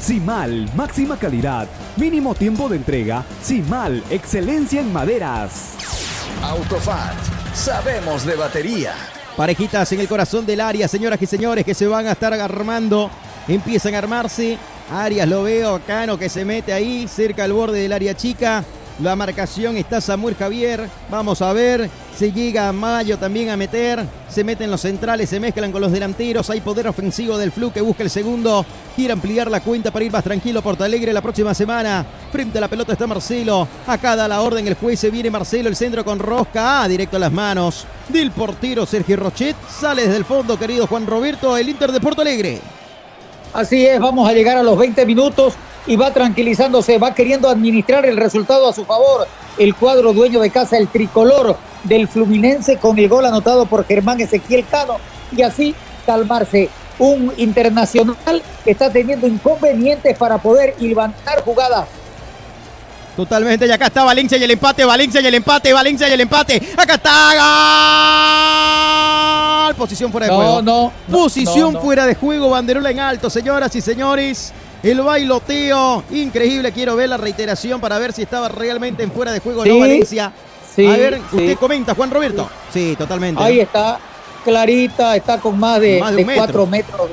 [0.00, 1.66] Simal, máxima calidad,
[1.96, 3.24] mínimo tiempo de entrega.
[3.42, 5.74] Simal, excelencia en maderas.
[6.42, 7.16] Autofat,
[7.54, 8.92] sabemos de batería.
[9.36, 13.10] Parejitas en el corazón del área, señoras y señores, que se van a estar armando.
[13.48, 14.58] Empiezan a armarse.
[14.92, 18.64] Arias lo veo, Cano que se mete ahí, cerca al borde del área chica.
[19.00, 20.88] La marcación está Samuel Javier.
[21.10, 21.90] Vamos a ver.
[22.16, 24.02] Se llega Mayo también a meter.
[24.26, 26.48] Se meten los centrales, se mezclan con los delanteros.
[26.48, 28.64] Hay poder ofensivo del Flu que busca el segundo.
[28.94, 32.06] Quiere ampliar la cuenta para ir más tranquilo Porto Alegre la próxima semana.
[32.32, 33.68] Frente a la pelota está Marcelo.
[33.86, 34.98] Acá da la orden el juez.
[34.98, 36.82] Se viene Marcelo, el centro con Rosca.
[36.82, 39.56] Ah, directo a las manos del portero Sergio Rochet.
[39.68, 42.60] Sale desde el fondo, querido Juan Roberto, el Inter de Porto Alegre.
[43.52, 45.54] Así es, vamos a llegar a los 20 minutos
[45.86, 49.26] y va tranquilizándose, va queriendo administrar el resultado a su favor.
[49.58, 54.20] El cuadro dueño de casa, el tricolor del Fluminense con el gol anotado por Germán
[54.20, 54.96] Ezequiel Cano
[55.36, 55.74] y así
[56.04, 56.68] calmarse.
[56.98, 61.86] Un internacional que está teniendo inconvenientes para poder levantar jugadas.
[63.14, 66.20] Totalmente, y acá está Valencia y el empate, Valencia y el empate, Valencia y el
[66.22, 66.60] empate.
[66.76, 67.32] Acá está.
[69.66, 69.74] Gol.
[69.74, 70.62] Posición fuera de No, juego.
[70.62, 71.80] no, Posición no, no.
[71.82, 74.52] fuera de juego, banderola en alto, señoras y señores.
[74.86, 76.70] El bailoteo, increíble.
[76.72, 79.80] Quiero ver la reiteración para ver si estaba realmente en fuera de juego Sí, no
[79.80, 80.32] Valencia.
[80.74, 81.36] sí, A ver, sí.
[81.36, 82.48] usted comenta, Juan Roberto.
[82.72, 83.42] Sí, totalmente.
[83.42, 83.98] Ahí está,
[84.44, 86.42] clarita, está con más de, Más de de un metro.
[86.44, 87.08] cuatro metros.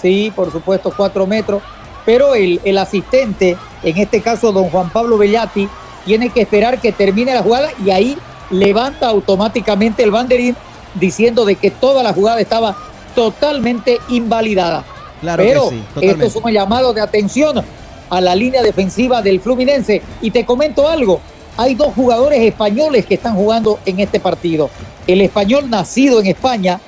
[0.00, 1.62] sí, por supuesto, cuatro metros.
[2.06, 5.68] Pero el, el asistente, en este caso don Juan Pablo Bellati,
[6.06, 8.16] tiene que esperar que termine la jugada y ahí
[8.50, 10.56] levanta automáticamente el banderín
[10.94, 12.74] diciendo de que toda la jugada estaba
[13.14, 14.84] totalmente invalidada.
[15.22, 17.64] Claro Pero que sí, esto es un llamado de atención
[18.10, 20.02] a la línea defensiva del Fluminense.
[20.20, 21.20] Y te comento algo,
[21.56, 24.68] hay dos jugadores españoles que están jugando en este partido.
[25.06, 26.80] El español nacido en España,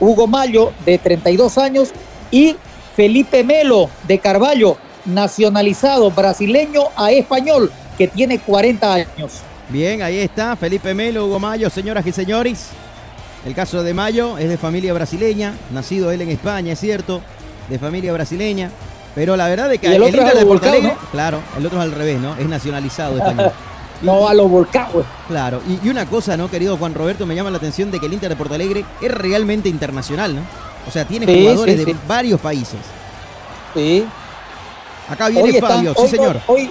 [0.00, 1.90] Hugo Mayo, de 32 años,
[2.30, 2.56] y
[2.96, 9.42] Felipe Melo, de Carballo, nacionalizado brasileño a español, que tiene 40 años.
[9.68, 10.56] Bien, ahí está.
[10.56, 12.70] Felipe Melo, Hugo Mayo, señoras y señores.
[13.44, 17.22] El caso de Mayo es de familia brasileña, nacido él en España, es cierto,
[17.68, 18.70] de familia brasileña.
[19.14, 21.78] Pero la verdad es que Y el otro Inter de Porto Alegre, claro, el otro
[21.78, 22.34] es al revés, ¿no?
[22.36, 23.52] Es nacionalizado español.
[24.00, 25.04] No a los volcados.
[25.28, 27.26] Claro, y, y una cosa, ¿no, querido Juan Roberto?
[27.26, 30.40] Me llama la atención de que el Inter de Porto Alegre es realmente internacional, ¿no?
[30.88, 31.98] O sea, tiene Sí, jugadores sí, de sí.
[32.08, 32.80] varios países.
[33.74, 34.04] Sí.
[35.08, 36.40] Acá viene Hoy están- Fabio, hoy sí no- señor.
[36.46, 36.70] hoy,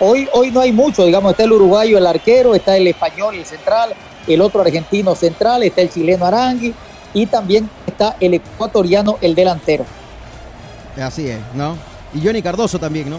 [0.00, 3.44] hoy, hoy no hay mucho, digamos, está el uruguayo, el arquero, está el español, el
[3.46, 3.94] central,
[4.26, 6.74] el otro argentino central, está el chileno Arangui
[7.12, 9.84] y también está el ecuatoriano, el delantero.
[11.00, 11.76] Así es, ¿no?
[12.14, 13.18] Y Johnny Cardoso también, ¿no?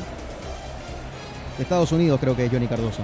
[1.57, 3.03] De Estados Unidos creo que es Johnny Cardoso.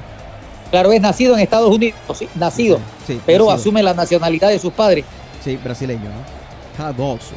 [0.69, 3.59] Claro, es nacido en Estados Unidos, sí, nacido, Sí, pero nacido.
[3.59, 5.03] asume la nacionalidad de sus padres.
[5.43, 6.77] Sí, brasileño, ¿no?
[6.77, 7.33] Cardoso.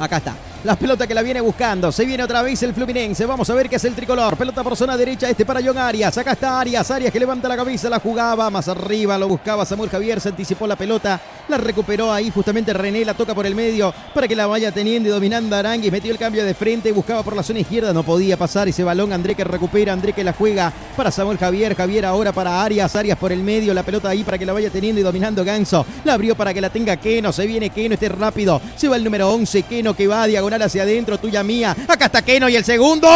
[0.00, 0.34] Acá está.
[0.64, 1.92] La pelota que la viene buscando.
[1.92, 3.24] Se viene otra vez el Fluminense.
[3.24, 4.36] Vamos a ver qué es el tricolor.
[4.36, 5.30] Pelota por zona derecha.
[5.30, 6.18] Este para John Arias.
[6.18, 6.90] Acá está Arias.
[6.90, 7.88] Arias que levanta la cabeza.
[7.88, 9.16] La jugaba más arriba.
[9.16, 10.20] Lo buscaba Samuel Javier.
[10.20, 11.20] Se anticipó la pelota.
[11.46, 13.04] La recuperó ahí justamente René.
[13.04, 15.92] La toca por el medio para que la vaya teniendo y dominando Aranguis.
[15.92, 16.90] Metió el cambio de frente.
[16.90, 17.92] Buscaba por la zona izquierda.
[17.92, 19.12] No podía pasar ese balón.
[19.12, 19.92] André que recupera.
[19.92, 21.76] André que la juega para Samuel Javier.
[21.76, 22.96] Javier ahora para Arias.
[22.96, 23.72] Arias por el medio.
[23.74, 25.86] La pelota ahí para que la vaya teniendo y dominando Ganso.
[26.02, 27.30] La abrió para que la tenga Keno.
[27.30, 27.94] Se viene Keno.
[27.94, 28.60] Este es rápido.
[28.74, 29.62] Se va el número 11.
[29.62, 31.18] Keno que va diagonal hacia adentro.
[31.18, 31.76] Tuya mía.
[31.86, 33.08] Acá está Keno y el segundo.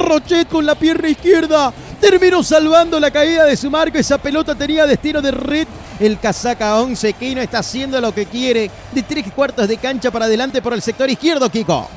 [0.00, 1.72] Rochet con la pierna izquierda.
[2.00, 3.98] Terminó salvando la caída de su marco.
[3.98, 5.68] Esa pelota tenía destino de red.
[5.98, 7.12] El casaca 11.
[7.14, 8.70] Keno está haciendo lo que quiere.
[8.92, 11.88] De tres cuartos de cancha para adelante por el sector izquierdo, Kiko.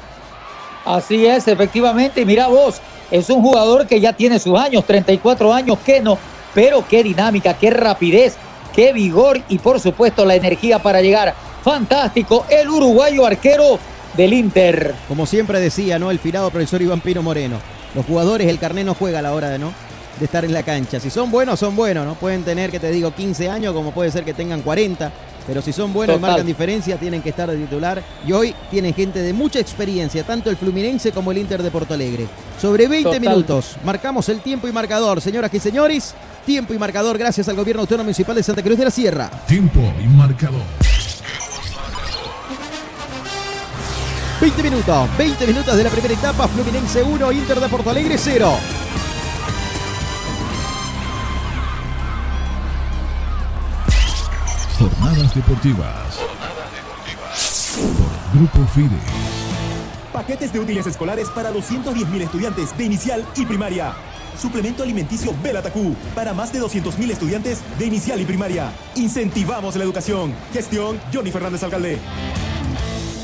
[0.85, 2.25] Así es, efectivamente.
[2.25, 6.17] Mira vos, es un jugador que ya tiene sus años, 34 años, que no,
[6.53, 8.35] pero qué dinámica, qué rapidez,
[8.73, 11.35] qué vigor y por supuesto la energía para llegar.
[11.63, 13.77] Fantástico, el uruguayo arquero
[14.15, 14.93] del Inter.
[15.07, 16.11] Como siempre decía, ¿no?
[16.11, 17.57] El finado profesor Iván Pino Moreno.
[17.95, 19.73] Los jugadores, el carné no juega a la hora de, ¿no?
[20.19, 20.99] de estar en la cancha.
[20.99, 22.15] Si son buenos, son buenos, ¿no?
[22.15, 25.11] Pueden tener, que te digo, 15 años, como puede ser que tengan 40.
[25.47, 28.01] Pero si son buenos y marcan diferencia, tienen que estar de titular.
[28.25, 31.93] Y hoy tienen gente de mucha experiencia, tanto el Fluminense como el Inter de Porto
[31.93, 32.27] Alegre.
[32.61, 33.21] Sobre 20 Total.
[33.21, 35.19] minutos, marcamos el tiempo y marcador.
[35.19, 36.13] Señoras y señores,
[36.45, 39.31] tiempo y marcador gracias al Gobierno Autónomo Municipal de Santa Cruz de la Sierra.
[39.47, 40.61] Tiempo y marcador.
[44.41, 48.51] 20 minutos, 20 minutos de la primera etapa, Fluminense 1, Inter de Porto Alegre 0.
[54.79, 56.17] Jornadas deportivas.
[57.75, 58.89] Por Grupo Fide.
[60.11, 63.93] Paquetes de útiles escolares para 210.000 estudiantes de inicial y primaria.
[64.41, 68.71] Suplemento alimenticio Belatacú para más de 200.000 estudiantes de inicial y primaria.
[68.95, 70.33] Incentivamos la educación.
[70.51, 71.99] Gestión Johnny Fernández Alcalde.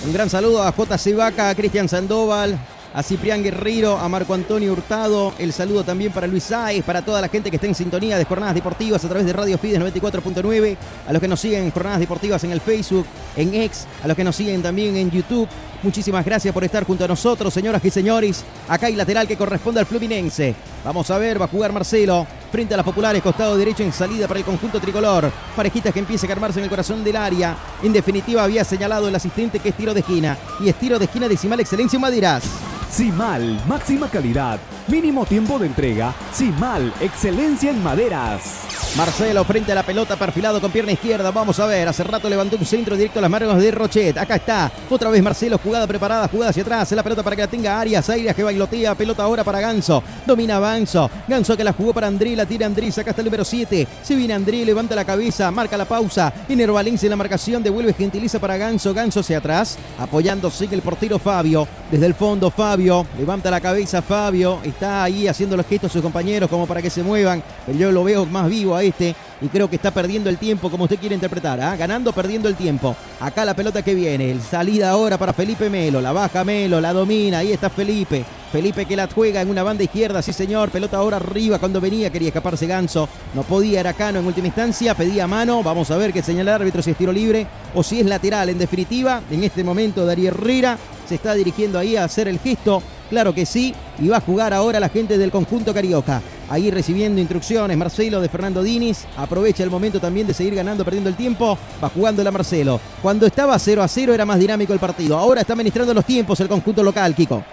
[0.08, 2.58] Un gran saludo a JC Vaca, a Cristian Sandoval,
[2.94, 5.34] a Ciprián Guerrero, a Marco Antonio Hurtado.
[5.38, 8.24] El saludo también para Luis Sáez, para toda la gente que está en sintonía de
[8.24, 10.78] Jornadas Deportivas a través de Radio Fides 94.9,
[11.10, 13.06] a los que nos siguen en Jornadas Deportivas en el Facebook,
[13.36, 15.50] en X, a los que nos siguen también en YouTube.
[15.84, 18.46] Muchísimas gracias por estar junto a nosotros, señoras y señores.
[18.70, 20.56] Acá hay lateral que corresponde al Fluminense.
[20.88, 24.26] Vamos a ver, va a jugar Marcelo frente a las populares, costado derecho en salida
[24.26, 25.30] para el conjunto tricolor.
[25.54, 27.58] Parejitas que empieza a armarse en el corazón del área.
[27.84, 30.38] En definitiva, había señalado el asistente que es tiro de esquina.
[30.62, 32.44] Y es tiro de esquina decimal excelencia en Maderas.
[32.90, 36.14] Simal, máxima calidad, mínimo tiempo de entrega.
[36.32, 38.62] Simal, excelencia en maderas.
[38.96, 41.30] Marcelo frente a la pelota, perfilado con pierna izquierda.
[41.32, 44.18] Vamos a ver, hace rato levantó un centro directo a las manos de Rochet.
[44.18, 46.92] Acá está, otra vez Marcelo, jugada preparada, jugada hacia atrás.
[46.94, 50.02] La pelota para que la tenga Arias, Arias que bailotea, pelota ahora para Ganso.
[50.26, 53.44] Domina Ganso, Ganso que la jugó para André, la tira André, acá está el número
[53.44, 53.88] 7.
[54.04, 56.32] Se viene André, levanta la cabeza, marca la pausa.
[56.50, 60.84] Iner Valencia en la marcación, devuelve, gentiliza para Ganso, Ganso hacia atrás, apoyando, sigue el
[60.84, 61.68] portero Fabio.
[61.90, 66.02] Desde el fondo, Fabio, levanta la cabeza Fabio, está ahí haciendo los gestos a sus
[66.04, 67.42] compañeros como para que se muevan.
[67.66, 70.70] Pero yo lo veo más vivo a este y creo que está perdiendo el tiempo
[70.70, 71.76] como usted quiere interpretar, ¿ah?
[71.76, 72.96] ganando, perdiendo el tiempo.
[73.20, 77.40] Acá la pelota que viene, salida ahora para Felipe Melo, la baja Melo, la domina,
[77.40, 78.26] ahí está Felipe.
[78.52, 82.10] Felipe que la juega en una banda izquierda, sí señor, pelota ahora arriba cuando venía,
[82.10, 86.14] quería escaparse Ganso, no podía, era Cano en última instancia, pedía mano, vamos a ver
[86.14, 88.50] qué señala el árbitro si es tiro libre o si es lateral.
[88.50, 92.82] En definitiva, en este momento Darío Herrera se está dirigiendo ahí a hacer el gesto,
[93.10, 96.22] claro que sí, y va a jugar ahora la gente del conjunto carioca.
[96.50, 99.06] Ahí recibiendo instrucciones Marcelo de Fernando Diniz.
[99.18, 101.58] Aprovecha el momento también de seguir ganando, perdiendo el tiempo.
[101.84, 102.80] Va jugando la Marcelo.
[103.02, 105.18] Cuando estaba 0 a 0 era más dinámico el partido.
[105.18, 107.44] Ahora está administrando los tiempos el conjunto local, Kiko.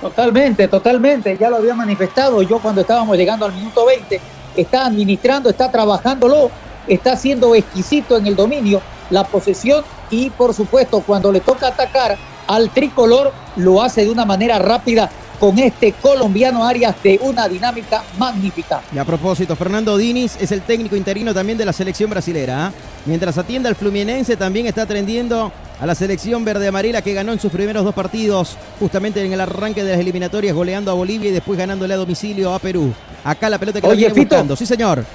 [0.00, 1.36] Totalmente, totalmente.
[1.38, 4.20] Ya lo había manifestado yo cuando estábamos llegando al minuto 20.
[4.56, 6.50] Está administrando, está trabajándolo,
[6.88, 8.80] está siendo exquisito en el dominio,
[9.10, 14.24] la posesión y por supuesto cuando le toca atacar al tricolor lo hace de una
[14.24, 15.10] manera rápida
[15.40, 18.82] con este colombiano Arias de una dinámica magnífica.
[18.94, 22.66] Y a propósito, Fernando Diniz es el técnico interino también de la selección brasilera.
[22.66, 22.72] ¿ah?
[23.06, 27.50] Mientras atiende al Fluminense, también está atendiendo a la selección verde-amarela que ganó en sus
[27.50, 31.58] primeros dos partidos, justamente en el arranque de las eliminatorias, goleando a Bolivia y después
[31.58, 32.92] ganándole a domicilio a Perú.
[33.24, 34.34] Acá la pelota que la Oye, viene Fito.
[34.34, 34.56] buscando.
[34.56, 35.06] Sí, señor.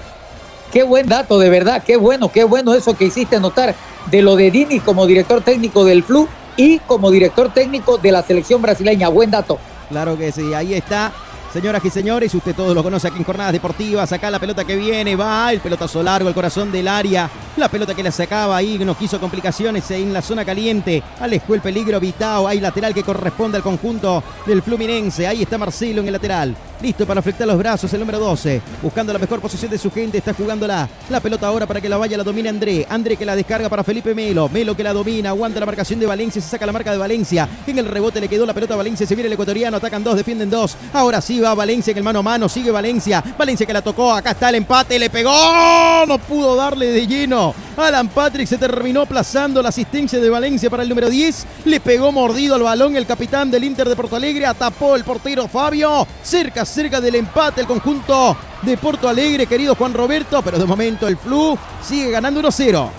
[0.74, 3.76] Qué buen dato, de verdad, qué bueno, qué bueno eso que hiciste notar
[4.10, 8.24] de lo de Dini como director técnico del Flu y como director técnico de la
[8.24, 9.10] selección brasileña.
[9.10, 9.60] Buen dato.
[9.90, 11.12] Claro que sí, ahí está.
[11.56, 14.12] Señoras y señores, usted todos lo conoce aquí en Jornadas Deportivas.
[14.12, 17.30] Acá la pelota que viene, va el pelotazo largo, el corazón del área.
[17.56, 21.02] La pelota que la sacaba ahí, nos quiso complicaciones en la zona caliente.
[21.22, 22.46] Alejó el peligro Vitao.
[22.46, 25.28] Hay lateral que corresponde al conjunto del Fluminense.
[25.28, 26.58] Ahí está Marcelo en el lateral.
[26.82, 28.62] Listo para afectar los brazos, el número 12.
[28.82, 30.88] Buscando la mejor posición de su gente, está jugándola.
[31.10, 32.86] La pelota ahora para que la vaya, la domina André.
[32.90, 34.50] André que la descarga para Felipe Melo.
[34.50, 37.48] Melo que la domina, aguanta la marcación de Valencia, se saca la marca de Valencia.
[37.66, 40.18] En el rebote le quedó la pelota a Valencia, se viene el ecuatoriano, atacan dos,
[40.18, 40.76] defienden dos.
[40.94, 43.24] Ahora sí va Valencia en el mano a mano, sigue Valencia.
[43.38, 46.06] Valencia que la tocó, acá está el empate, le pegó.
[46.08, 47.54] No pudo darle de lleno.
[47.78, 51.46] Alan Patrick se terminó aplazando la asistencia de Valencia para el número 10.
[51.66, 54.46] Le pegó mordido al balón el capitán del Inter de Porto Alegre.
[54.46, 56.08] Atapó el portero Fabio.
[56.24, 60.42] Cerca, cerca del empate el conjunto de Porto Alegre, querido Juan Roberto.
[60.42, 62.90] Pero de momento el Flu sigue ganando 1-0.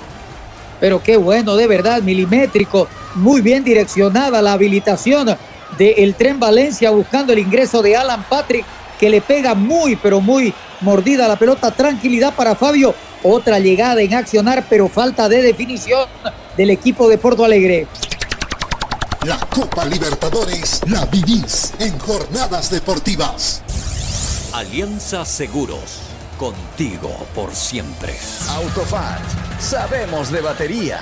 [0.80, 5.36] Pero qué bueno, de verdad, milimétrico, muy bien direccionada la habilitación
[5.78, 8.64] del Tren Valencia buscando el ingreso de Alan Patrick,
[9.00, 11.70] que le pega muy, pero muy mordida la pelota.
[11.70, 12.94] Tranquilidad para Fabio.
[13.22, 16.06] Otra llegada en accionar, pero falta de definición
[16.56, 17.86] del equipo de Porto Alegre.
[19.26, 23.60] La Copa Libertadores la vivís en jornadas deportivas.
[24.52, 25.98] Alianza Seguros,
[26.38, 28.16] contigo por siempre.
[28.50, 29.20] Autofat,
[29.58, 31.00] sabemos de batería.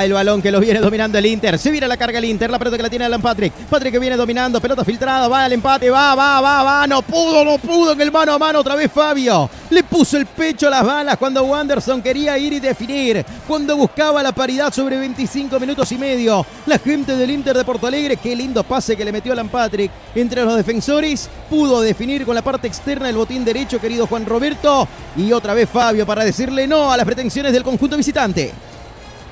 [0.00, 1.58] El balón que lo viene dominando el Inter.
[1.58, 2.50] Se viene la carga el Inter.
[2.50, 3.52] La pelota que la tiene Alan Patrick.
[3.52, 4.58] Patrick que viene dominando.
[4.58, 5.28] Pelota filtrada.
[5.28, 5.90] Va al empate.
[5.90, 6.86] Va, va, va, va.
[6.86, 7.92] No pudo, no pudo.
[7.92, 9.50] En el mano a mano otra vez Fabio.
[9.68, 13.22] Le puso el pecho a las balas cuando Wanderson quería ir y definir.
[13.46, 16.46] Cuando buscaba la paridad sobre 25 minutos y medio.
[16.64, 18.16] La gente del Inter de Porto Alegre.
[18.16, 21.28] Qué lindo pase que le metió Alan Patrick entre los defensores.
[21.50, 24.88] Pudo definir con la parte externa el botín derecho, querido Juan Roberto.
[25.14, 28.50] Y otra vez Fabio para decirle no a las pretensiones del conjunto visitante.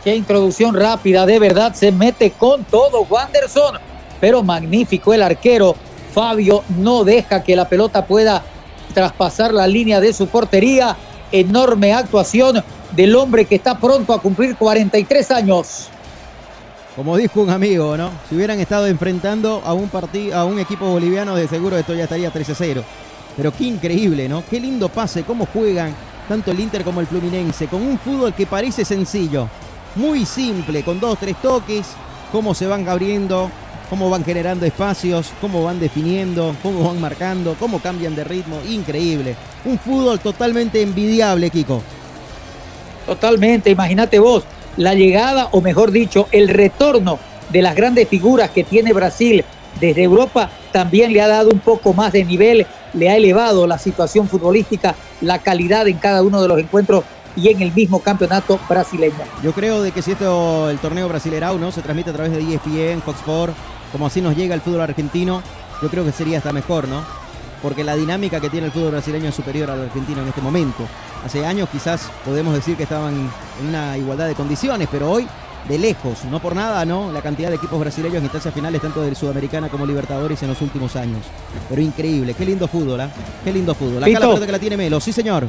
[0.05, 3.77] Qué introducción rápida, de verdad se mete con todo Wanderson.
[4.21, 5.75] Pero magnífico el arquero.
[6.13, 8.43] Fabio no deja que la pelota pueda
[8.95, 10.97] traspasar la línea de su portería.
[11.31, 15.89] Enorme actuación del hombre que está pronto a cumplir 43 años.
[16.97, 18.11] Como dijo un amigo, ¿no?
[18.29, 19.91] Si hubieran estado enfrentando a un
[20.33, 22.83] a un equipo boliviano, de seguro esto ya estaría 13-0.
[23.37, 24.43] Pero qué increíble, ¿no?
[24.49, 25.95] Qué lindo pase, cómo juegan
[26.29, 29.49] tanto el Inter como el Fluminense, con un fútbol que parece sencillo,
[29.99, 31.87] muy simple, con dos, tres toques,
[32.31, 33.51] cómo se van abriendo,
[33.91, 39.35] cómo van generando espacios, cómo van definiendo, cómo van marcando, cómo cambian de ritmo, increíble.
[39.65, 41.83] Un fútbol totalmente envidiable, Kiko.
[43.07, 44.45] Totalmente, imagínate vos,
[44.77, 47.19] la llegada, o mejor dicho, el retorno
[47.51, 49.45] de las grandes figuras que tiene Brasil
[49.81, 53.79] desde Europa también le ha dado un poco más de nivel, le ha elevado la
[53.79, 57.05] situación futbolística, la calidad en cada uno de los encuentros
[57.37, 59.15] y en el mismo campeonato brasileño.
[59.43, 61.73] Yo creo de que si esto, el torneo brasilerao, ¿no?
[61.73, 63.55] Se transmite a través de ESPN, Fox Sports,
[63.93, 65.43] como así nos llega el fútbol argentino,
[65.81, 67.03] yo creo que sería hasta mejor, ¿no?
[67.63, 70.85] Porque la dinámica que tiene el fútbol brasileño es superior al argentino en este momento.
[71.25, 73.15] Hace años quizás podemos decir que estaban
[73.61, 75.27] en una igualdad de condiciones, pero hoy
[75.69, 77.13] de lejos, no por nada, ¿no?
[77.13, 80.63] La cantidad de equipos brasileños en instancias finales, tanto de Sudamericana como Libertadores en los
[80.63, 81.21] últimos años.
[81.69, 83.11] Pero increíble, qué lindo fútbol, ¿ah?
[83.45, 84.03] Qué lindo fútbol.
[84.03, 85.49] Acá la pelota que la tiene Melo, sí señor.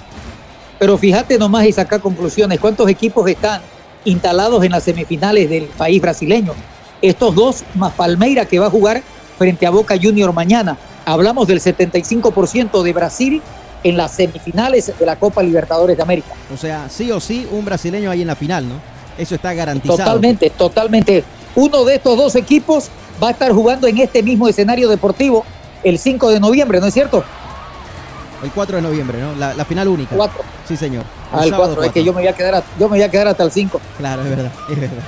[0.79, 2.59] Pero fíjate nomás y saca conclusiones.
[2.59, 3.61] ¿Cuántos equipos están
[4.05, 6.53] instalados en las semifinales del país brasileño?
[7.01, 9.03] Estos dos, más Palmeira que va a jugar
[9.37, 10.77] frente a Boca Junior mañana.
[11.05, 13.41] Hablamos del 75% de Brasil
[13.83, 16.33] en las semifinales de la Copa Libertadores de América.
[16.53, 18.75] O sea, sí o sí, un brasileño ahí en la final, ¿no?
[19.17, 19.97] Eso está garantizado.
[19.97, 21.23] Totalmente, totalmente.
[21.55, 22.89] Uno de estos dos equipos
[23.21, 25.45] va a estar jugando en este mismo escenario deportivo
[25.83, 27.23] el 5 de noviembre, ¿no es cierto?
[28.43, 29.35] El 4 de noviembre, ¿no?
[29.35, 30.15] La, final única.
[30.15, 30.41] 4.
[30.67, 31.03] Sí, señor.
[31.33, 31.83] El, ah, el 4.
[31.83, 33.81] Es que yo me voy a quedar, yo me voy a quedar hasta el 5.
[33.97, 35.03] Claro, es verdad, es verdad.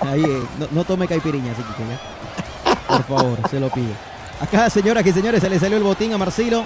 [0.00, 3.92] Ahí, eh, no, tome caipiriña, así que Por favor, se lo pido.
[4.40, 6.64] Acá, señoras y señores, se le salió el botín a Marcelo.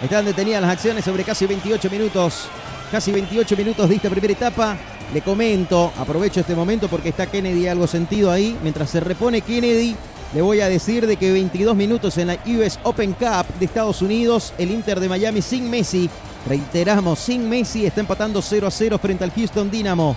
[0.00, 2.48] Están detenidas las acciones sobre casi 28 minutos.
[2.90, 4.76] Casi 28 minutos de esta primera etapa.
[5.12, 8.58] Le comento, aprovecho este momento porque está Kennedy algo sentido ahí.
[8.62, 9.94] Mientras se repone Kennedy,
[10.34, 14.00] le voy a decir de que 22 minutos en la US Open Cup de Estados
[14.00, 16.08] Unidos, el Inter de Miami sin Messi.
[16.48, 20.16] Reiteramos, sin Messi está empatando 0 a 0 frente al Houston Dynamo.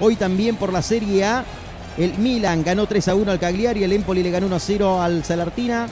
[0.00, 1.44] Hoy también por la Serie A,
[1.96, 5.00] el Milan ganó 3 a 1 al Cagliari, el Empoli le ganó 1 a 0
[5.00, 5.88] al Salartina.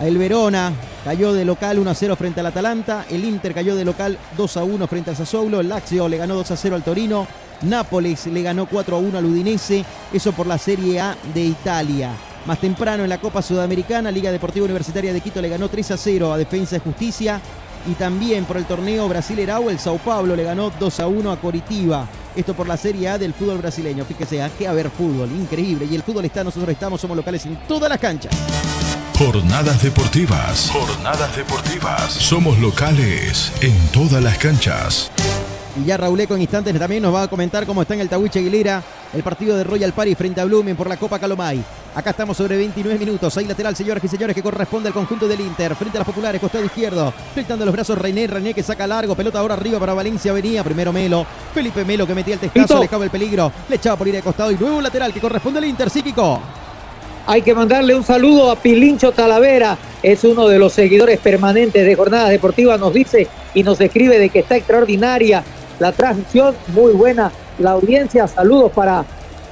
[0.00, 0.72] El Verona
[1.04, 3.04] cayó de local 1 a 0 frente al Atalanta.
[3.10, 5.58] El Inter cayó de local 2 a 1 frente al Sassuolo.
[5.58, 7.26] El Lazio le ganó 2 a 0 al Torino.
[7.62, 9.84] Nápoles le ganó 4 a 1 al Udinese.
[10.12, 12.12] Eso por la Serie A de Italia.
[12.46, 15.96] Más temprano en la Copa Sudamericana, Liga Deportiva Universitaria de Quito le ganó 3 a
[15.96, 17.40] 0 a Defensa y Justicia.
[17.86, 21.40] Y también por el torneo Brasilerao, el Sao Paulo le ganó 2 a 1 a
[21.40, 22.06] Coritiba.
[22.34, 24.04] Esto por la Serie A del fútbol brasileño.
[24.04, 25.30] Fíjese, ¿a qué haber fútbol?
[25.30, 25.86] Increíble.
[25.90, 28.34] Y el fútbol está, nosotros estamos, somos locales en todas las canchas.
[29.18, 30.70] Jornadas deportivas.
[30.70, 32.12] Jornadas deportivas.
[32.12, 35.10] Somos locales en todas las canchas.
[35.78, 38.40] Y ya Rauleco en instantes también nos va a comentar cómo está en el Tahuiche
[38.40, 38.82] Aguilera
[39.14, 41.62] el partido de Royal Party frente a Blumen por la Copa Calomay.
[41.94, 43.36] Acá estamos sobre 29 minutos.
[43.36, 45.74] Ahí lateral, señores y señores, que corresponde al conjunto del Inter.
[45.74, 47.12] Frente a las populares, costado izquierdo.
[47.32, 48.26] Flectando los brazos René.
[48.26, 49.14] René que saca largo.
[49.14, 50.32] Pelota ahora arriba para Valencia.
[50.32, 51.24] Venía primero Melo.
[51.54, 52.78] Felipe Melo que metía el testazo.
[52.78, 53.50] Le echaba el peligro.
[53.68, 54.52] Le echaba por ir de costado.
[54.52, 55.90] Y nuevo lateral que corresponde al Inter.
[55.90, 56.40] Psíquico.
[57.26, 59.78] Hay que mandarle un saludo a Pilincho Talavera.
[60.02, 62.78] Es uno de los seguidores permanentes de Jornadas Deportivas.
[62.78, 65.42] Nos dice y nos describe de que está extraordinaria
[65.78, 66.54] la transmisión.
[66.68, 68.26] Muy buena la audiencia.
[68.26, 69.04] Saludos para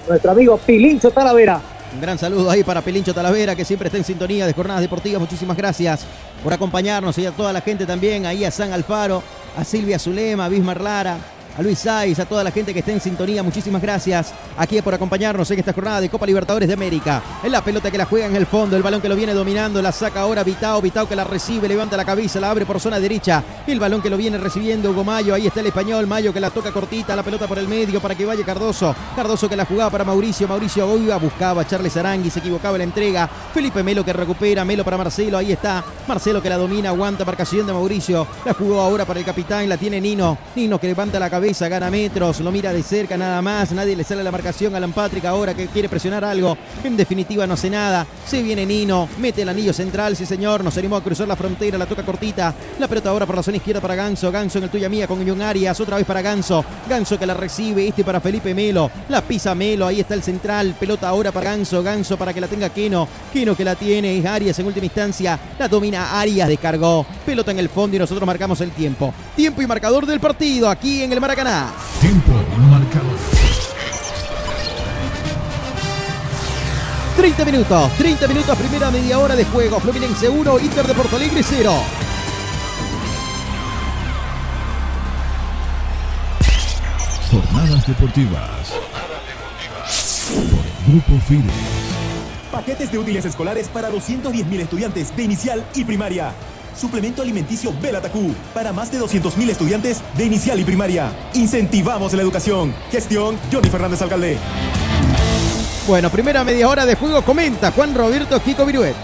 [0.09, 1.61] nuestro amigo Pilincho Talavera.
[1.95, 5.21] Un gran saludo ahí para Pilincho Talavera, que siempre está en sintonía de Jornadas Deportivas.
[5.21, 6.05] Muchísimas gracias
[6.43, 9.23] por acompañarnos y a toda la gente también, ahí a San Alfaro,
[9.57, 11.17] a Silvia Zulema, a Bismar Lara,
[11.57, 13.43] a Luis Saiz, a toda la gente que está en sintonía.
[13.43, 17.23] Muchísimas gracias aquí por acompañarnos en esta jornada de Copa Libertadores de América.
[17.43, 19.81] En la pelota que la juega en el fondo, el balón que lo viene dominando,
[19.81, 23.01] la saca ahora Vitao, Vitao que la recibe, levanta la cabeza, la abre por zona
[23.01, 23.43] derecha.
[23.67, 26.51] El balón que lo viene recibiendo Hugo Mayo, ahí está el español, Mayo que la
[26.51, 28.95] toca cortita, la pelota por el medio para que vaya Cardoso.
[29.15, 33.29] Cardoso que la jugaba para Mauricio, Mauricio iba, buscaba Charles Arangui, se equivocaba la entrega.
[33.53, 35.83] Felipe Melo que recupera, Melo para Marcelo, ahí está.
[36.07, 38.27] Marcelo que la domina, aguanta marcación de Mauricio.
[38.45, 40.37] La jugó ahora para el capitán, la tiene Nino.
[40.55, 43.95] Nino que levanta la cabeza cabeza, gana metros, lo mira de cerca nada más, nadie
[43.95, 46.59] le sale la marcación a Alan Patrick ahora que quiere presionar algo.
[46.83, 48.05] En definitiva no hace nada.
[48.27, 51.79] Se viene Nino, mete el anillo central, sí señor, nos animó a cruzar la frontera,
[51.79, 52.53] la toca cortita.
[52.81, 55.25] La pelota ahora por la zona izquierda para Ganso, Ganso en el tuya mía con
[55.25, 56.65] John Arias, otra vez para Ganso.
[56.89, 60.75] Ganso que la recibe, este para Felipe Melo, la pisa Melo, ahí está el central,
[60.81, 64.27] pelota ahora para Ganso, Ganso para que la tenga Keno, Keno que la tiene, es
[64.27, 68.61] Arias en última instancia, la domina Arias, descargó, pelota en el fondo y nosotros marcamos
[68.63, 69.15] el tiempo.
[69.37, 71.36] Tiempo y marcador del partido aquí en el Maracaná.
[72.01, 73.19] Tiempo y marcador.
[77.15, 79.79] 30 minutos, 30 minutos, primera media hora de juego.
[79.79, 81.75] Fluminense 1, Inter de Porto Alegre 0.
[87.31, 88.73] Jornadas deportivas.
[90.33, 91.53] Por Grupo Fide.
[92.51, 96.33] Paquetes de útiles escolares para 210.000 estudiantes de inicial y primaria.
[96.77, 101.11] Suplemento alimenticio Belatacú para más de 200.000 estudiantes de inicial y primaria.
[101.33, 102.75] Incentivamos la educación.
[102.91, 104.37] Gestión Johnny Fernández Alcalde.
[105.89, 108.95] Bueno, primera media hora de juego comenta Juan Roberto Kiko Viruet.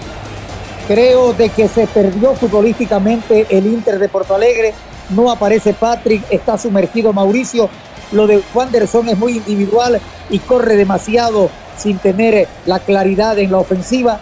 [0.87, 4.75] Creo de que se perdió futbolísticamente el Inter de Porto Alegre.
[5.11, 7.71] No aparece Patrick, está sumergido Mauricio.
[8.11, 9.99] Lo de Wanderson es muy individual
[10.29, 11.49] y corre demasiado
[11.79, 14.21] sin tener la claridad en la ofensiva.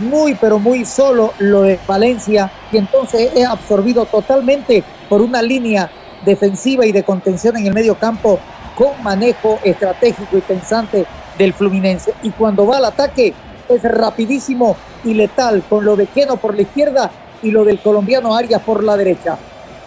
[0.00, 5.90] Muy, pero muy solo lo de Valencia y entonces es absorbido totalmente por una línea
[6.24, 8.38] defensiva y de contención en el medio campo
[8.74, 12.14] con manejo estratégico y pensante del Fluminense.
[12.22, 13.34] Y cuando va al ataque
[13.68, 17.10] es rapidísimo y letal con lo de Keno por la izquierda
[17.42, 19.36] y lo del colombiano Arias por la derecha.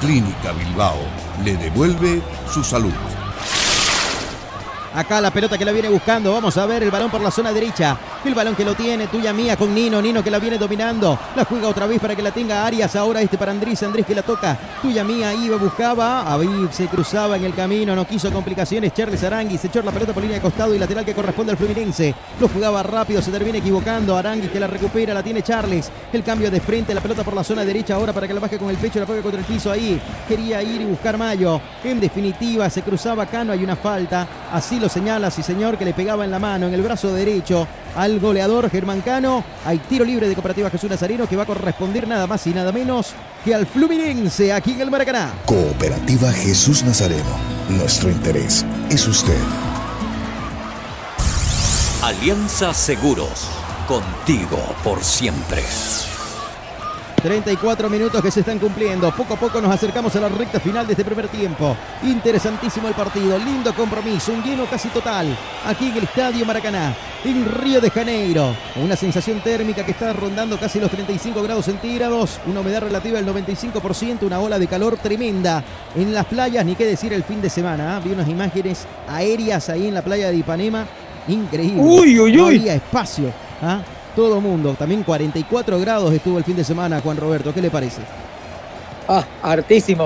[0.00, 0.98] Clínica Bilbao
[1.42, 2.20] le devuelve
[2.52, 2.92] su salud.
[4.96, 6.32] Acá la pelota que la viene buscando.
[6.32, 7.98] Vamos a ver el balón por la zona derecha.
[8.24, 10.00] El balón que lo tiene, tuya mía con Nino.
[10.00, 11.18] Nino que la viene dominando.
[11.36, 12.96] La juega otra vez para que la tenga Arias.
[12.96, 13.82] Ahora este para Andrés.
[13.82, 14.56] Andrés que la toca.
[14.80, 16.32] Tuya mía iba, buscaba.
[16.32, 17.94] Ahí se cruzaba en el camino.
[17.94, 18.94] No quiso complicaciones.
[18.94, 21.58] Charles Aranguis se echó la pelota por línea de costado y lateral que corresponde al
[21.58, 22.14] Fluminense.
[22.40, 23.20] Lo jugaba rápido.
[23.20, 24.16] Se termina equivocando.
[24.16, 25.12] Aranguis que la recupera.
[25.12, 25.90] La tiene Charles.
[26.10, 26.94] El cambio de frente.
[26.94, 28.98] La pelota por la zona derecha ahora para que la baje con el pecho.
[28.98, 30.00] La ponga contra el piso ahí.
[30.26, 31.60] Quería ir y buscar Mayo.
[31.84, 33.52] En definitiva, se cruzaba Cano.
[33.52, 34.26] Hay una falta.
[34.50, 37.66] Así lo señala, sí señor, que le pegaba en la mano, en el brazo derecho
[37.96, 39.44] al goleador Germán Cano.
[39.64, 42.72] Hay tiro libre de Cooperativa Jesús Nazareno que va a corresponder nada más y nada
[42.72, 43.12] menos
[43.44, 45.32] que al Fluminense aquí en el Maracaná.
[45.46, 47.36] Cooperativa Jesús Nazareno.
[47.68, 49.38] Nuestro interés es usted.
[52.02, 53.48] Alianza Seguros.
[53.86, 55.62] Contigo por siempre.
[57.26, 59.10] 34 minutos que se están cumpliendo.
[59.10, 61.76] Poco a poco nos acercamos a la recta final de este primer tiempo.
[62.04, 63.36] Interesantísimo el partido.
[63.36, 64.32] Lindo compromiso.
[64.32, 65.36] Un lleno casi total.
[65.66, 66.94] Aquí en el Estadio Maracaná.
[67.24, 68.54] En Río de Janeiro.
[68.76, 72.38] Una sensación térmica que está rondando casi los 35 grados centígrados.
[72.46, 74.22] Una humedad relativa del 95%.
[74.22, 75.64] Una ola de calor tremenda.
[75.96, 77.96] En las playas, ni qué decir el fin de semana.
[77.96, 78.00] ¿ah?
[78.04, 80.86] Vi unas imágenes aéreas ahí en la playa de Ipanema.
[81.26, 81.82] Increíble.
[81.82, 82.58] Uy, uy, No uy.
[82.58, 83.32] había espacio.
[83.60, 83.80] ¿ah?
[84.16, 84.74] Todo mundo.
[84.78, 87.52] También 44 grados estuvo el fin de semana, Juan Roberto.
[87.52, 88.00] ¿Qué le parece?
[89.06, 90.04] Ah, hartísimo.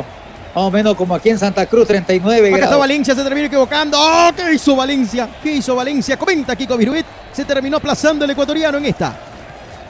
[0.53, 2.77] Más o menos como aquí en Santa Cruz, 39 Acá está.
[2.77, 3.97] Valencia, se termina equivocando.
[4.01, 4.31] ¡Oh!
[4.35, 5.29] ¿Qué hizo Valencia?
[5.41, 6.17] ¿Qué hizo Valencia?
[6.17, 7.07] Comenta Kiko Viruet.
[7.33, 9.17] Se terminó aplazando el ecuatoriano en esta.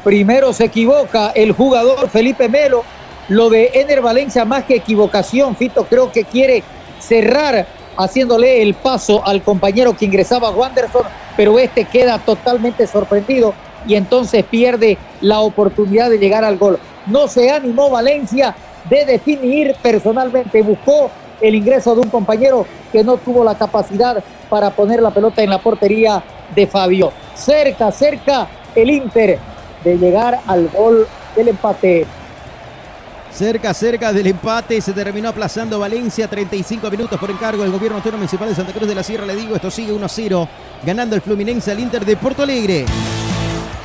[0.04, 2.84] Primero se equivoca el jugador Felipe Melo.
[3.28, 6.62] Lo de Ener Valencia, más que equivocación, Fito creo que quiere
[6.98, 7.66] cerrar
[7.96, 11.04] haciéndole el paso al compañero que ingresaba Wanderson,
[11.36, 13.54] pero este queda totalmente sorprendido
[13.86, 16.78] y entonces pierde la oportunidad de llegar al gol.
[17.06, 18.54] No se animó Valencia
[18.88, 21.10] de definir personalmente, buscó
[21.40, 25.50] el ingreso de un compañero que no tuvo la capacidad para poner la pelota en
[25.50, 26.22] la portería
[26.54, 27.12] de Fabio.
[27.34, 29.38] Cerca, cerca el Inter
[29.84, 31.06] de llegar al gol
[31.36, 32.06] del empate.
[33.32, 38.18] Cerca, cerca del empate, se terminó aplazando Valencia, 35 minutos por encargo del gobierno autónomo
[38.18, 39.24] municipal de Santa Cruz de la Sierra.
[39.24, 40.48] Le digo, esto sigue 1-0,
[40.84, 42.86] ganando el Fluminense al Inter de Porto Alegre.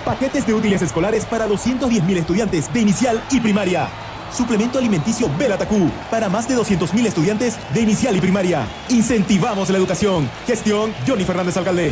[0.06, 3.90] Paquetes de útiles escolares para 210.000 estudiantes de inicial y primaria.
[4.32, 8.68] Suplemento alimenticio Belatacú para más de 200.000 estudiantes de inicial y primaria.
[8.90, 10.30] Incentivamos la educación.
[10.46, 11.92] Gestión Johnny Fernández Alcalde.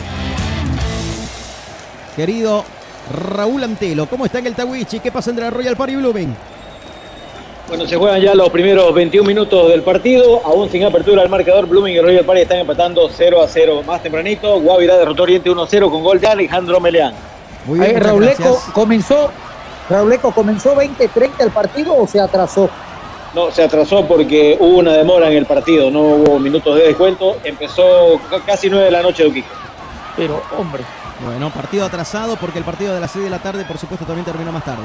[2.16, 2.64] Querido
[3.11, 4.99] Raúl Antelo, ¿cómo está en el Tawichi?
[4.99, 6.36] ¿Qué pasa entre la Royal Party Blumen?
[7.68, 11.66] Bueno, se juegan ya los primeros 21 minutos del partido, aún sin apertura al marcador,
[11.66, 13.82] Blooming y Royal Party están empatando 0 a 0.
[13.88, 17.32] Más tempranito, Guavirá derrotó Oriente 1-0 con gol de Alejandro Meleán.
[17.66, 19.32] Muy bien, Rauleco comenzó,
[19.89, 22.70] Rauleco comenzó 20-30 el partido o se atrasó.
[23.34, 27.38] No, se atrasó porque hubo una demora en el partido, no hubo minutos de descuento,
[27.43, 29.43] empezó casi 9 de la noche de
[30.16, 30.84] Pero, hombre.
[31.26, 34.26] Bueno, partido atrasado porque el partido de las 6 de la tarde, por supuesto, también
[34.26, 34.84] terminó más tarde.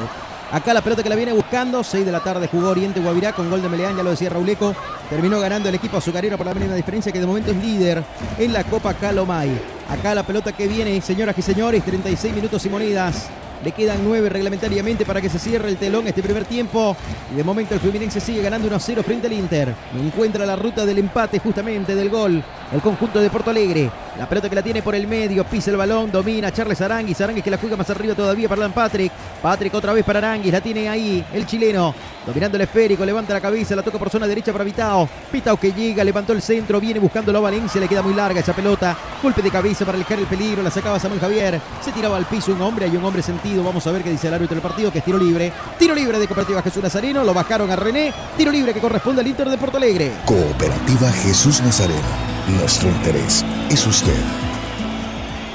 [0.51, 3.51] Acá la pelota que la viene buscando, 6 de la tarde jugó Oriente Guavirá con
[3.51, 4.75] gol de Meleán, ya lo decía Rauleco.
[5.11, 8.03] Terminó ganando el equipo azucarero por la mínima diferencia que de momento es líder
[8.39, 9.51] en la Copa Calomay.
[9.91, 13.29] Acá la pelota que viene, señoras y señores, 36 minutos y monedas.
[13.65, 16.97] Le quedan 9 reglamentariamente para que se cierre el telón este primer tiempo.
[17.33, 19.75] Y de momento el Fluminense sigue ganando 1-0 frente al Inter.
[19.99, 22.43] Encuentra la ruta del empate justamente del gol.
[22.73, 23.91] El conjunto de Porto Alegre.
[24.19, 25.45] La pelota que la tiene por el medio.
[25.45, 26.13] Pisa el balón.
[26.13, 27.21] Domina Charles Aranguis.
[27.21, 29.11] Aranguis que la juega más arriba todavía para Dan Patrick.
[29.43, 30.53] Patrick otra vez para Aranguis.
[30.53, 31.95] La tiene ahí el chileno.
[32.27, 33.05] Dominando el esférico.
[33.05, 33.75] Levanta la cabeza.
[33.75, 35.09] La toca por zona derecha para Vitao.
[35.33, 36.05] Vitao que llega.
[36.05, 36.79] Levantó el centro.
[36.79, 37.81] Viene buscándolo a Valencia.
[37.81, 38.97] Le queda muy larga esa pelota.
[39.23, 40.63] Golpe de cabeza para alejar el peligro.
[40.63, 41.61] La sacaba Samuel Javier.
[41.81, 42.85] Se tiraba al piso un hombre.
[42.85, 43.48] Hay un hombre sentido.
[43.57, 45.53] Vamos a ver qué dice el árbitro del partido, que es tiro libre.
[45.79, 47.25] Tiro libre de Cooperativa Jesús Nazareno.
[47.25, 48.13] Lo bajaron a René.
[48.37, 50.13] Tiro libre que corresponde al Inter de Porto Alegre.
[50.25, 52.09] Cooperativa Jesús Nazareno.
[52.59, 54.17] Nuestro interés es usted.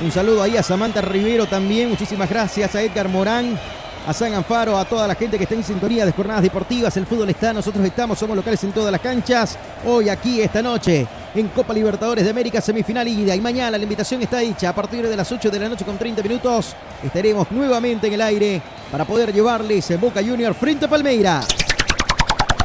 [0.03, 1.89] Un saludo ahí a Samantha Rivero también.
[1.89, 3.57] Muchísimas gracias a Edgar Morán
[4.05, 6.95] a San Anfaro, a toda la gente que está en sintonía de jornadas deportivas.
[6.97, 9.57] El fútbol está, nosotros estamos, somos locales en todas las canchas.
[9.85, 13.35] Hoy, aquí, esta noche, en Copa Libertadores de América, semifinal ida.
[13.35, 15.97] Y mañana la invitación está hecha a partir de las 8 de la noche con
[15.97, 16.75] 30 minutos.
[17.03, 18.61] Estaremos nuevamente en el aire
[18.91, 21.41] para poder llevarles en Boca Junior frente a Palmeira.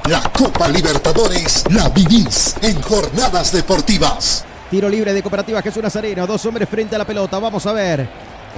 [0.08, 4.44] La Copa Libertadores la vivís en jornadas deportivas.
[4.70, 6.26] Tiro libre de Cooperativa Jesús Nazareno.
[6.26, 7.38] Dos hombres frente a la pelota.
[7.38, 8.08] Vamos a ver.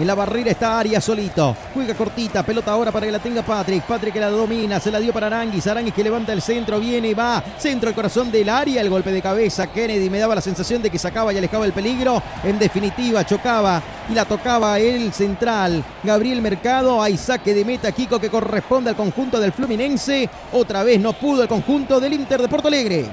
[0.01, 1.55] En la barrera está Arias solito.
[1.75, 2.43] Juega cortita.
[2.43, 3.83] Pelota ahora para que la tenga Patrick.
[3.83, 4.81] Patrick que la domina.
[4.81, 5.67] Se la dio para Aranguis.
[5.67, 6.81] Aranguis que levanta el centro.
[6.81, 7.45] Viene y va.
[7.59, 8.81] Centro al corazón del área.
[8.81, 9.67] El golpe de cabeza.
[9.67, 12.23] Kennedy me daba la sensación de que sacaba y alejaba el peligro.
[12.43, 15.85] En definitiva, chocaba y la tocaba el central.
[16.03, 17.03] Gabriel Mercado.
[17.03, 17.93] Hay saque de meta.
[17.93, 20.31] Kiko que corresponde al conjunto del Fluminense.
[20.55, 23.05] Otra vez no pudo el conjunto del Inter de Porto Alegre.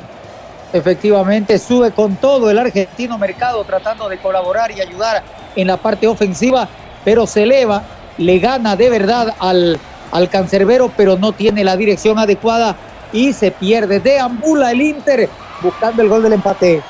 [0.71, 5.23] Efectivamente, sube con todo el argentino Mercado tratando de colaborar y ayudar
[5.57, 6.69] en la parte ofensiva,
[7.03, 7.83] pero se eleva,
[8.17, 9.79] le gana de verdad al,
[10.11, 12.75] al cancerbero, pero no tiene la dirección adecuada
[13.11, 13.99] y se pierde.
[13.99, 15.29] Deambula el Inter
[15.61, 16.81] buscando el gol del empate.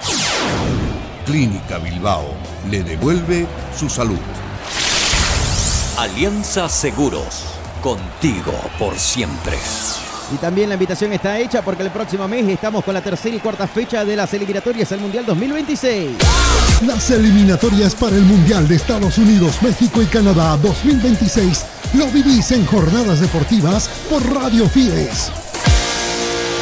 [1.26, 2.26] Clínica Bilbao
[2.70, 3.45] le devuelve
[3.76, 4.20] su salud.
[5.97, 7.43] Alianza Seguros,
[7.82, 9.57] contigo por siempre.
[10.34, 13.40] Y también la invitación está hecha porque el próximo mes estamos con la tercera y
[13.40, 16.18] cuarta fecha de las eliminatorias al Mundial 2026.
[16.86, 22.66] Las eliminatorias para el Mundial de Estados Unidos, México y Canadá 2026 lo vivís en
[22.66, 25.47] jornadas deportivas por Radio Fides.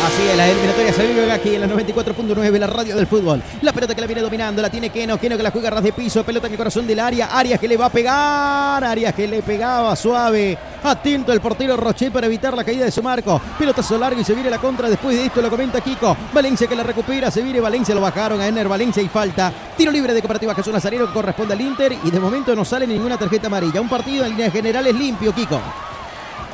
[0.03, 3.41] Así es, la eliminatoria se vive aquí en la 94.9, la radio del fútbol.
[3.61, 5.83] La pelota que la viene dominando, la tiene Keno, Keno que la juega a ras
[5.83, 9.15] de piso, pelota en el corazón del área, Arias que le va a pegar, Arias
[9.15, 13.41] que le pegaba suave, atento el portero Roche para evitar la caída de su marco.
[13.57, 16.15] Pelotazo largo y se viene la contra, después de esto lo comenta Kiko.
[16.33, 19.51] Valencia que la recupera, se viene Valencia, lo bajaron a Ener Valencia y falta.
[19.75, 22.85] Tiro libre de Cooperativa Jesús Nazareno que corresponde al Inter y de momento no sale
[22.85, 23.81] ninguna tarjeta amarilla.
[23.81, 25.61] Un partido en líneas generales limpio, Kiko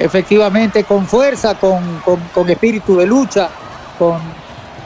[0.04, 2.02] efectivamente con fuerza, con,
[2.34, 3.50] con, espíritu de lucha,
[3.98, 4.20] con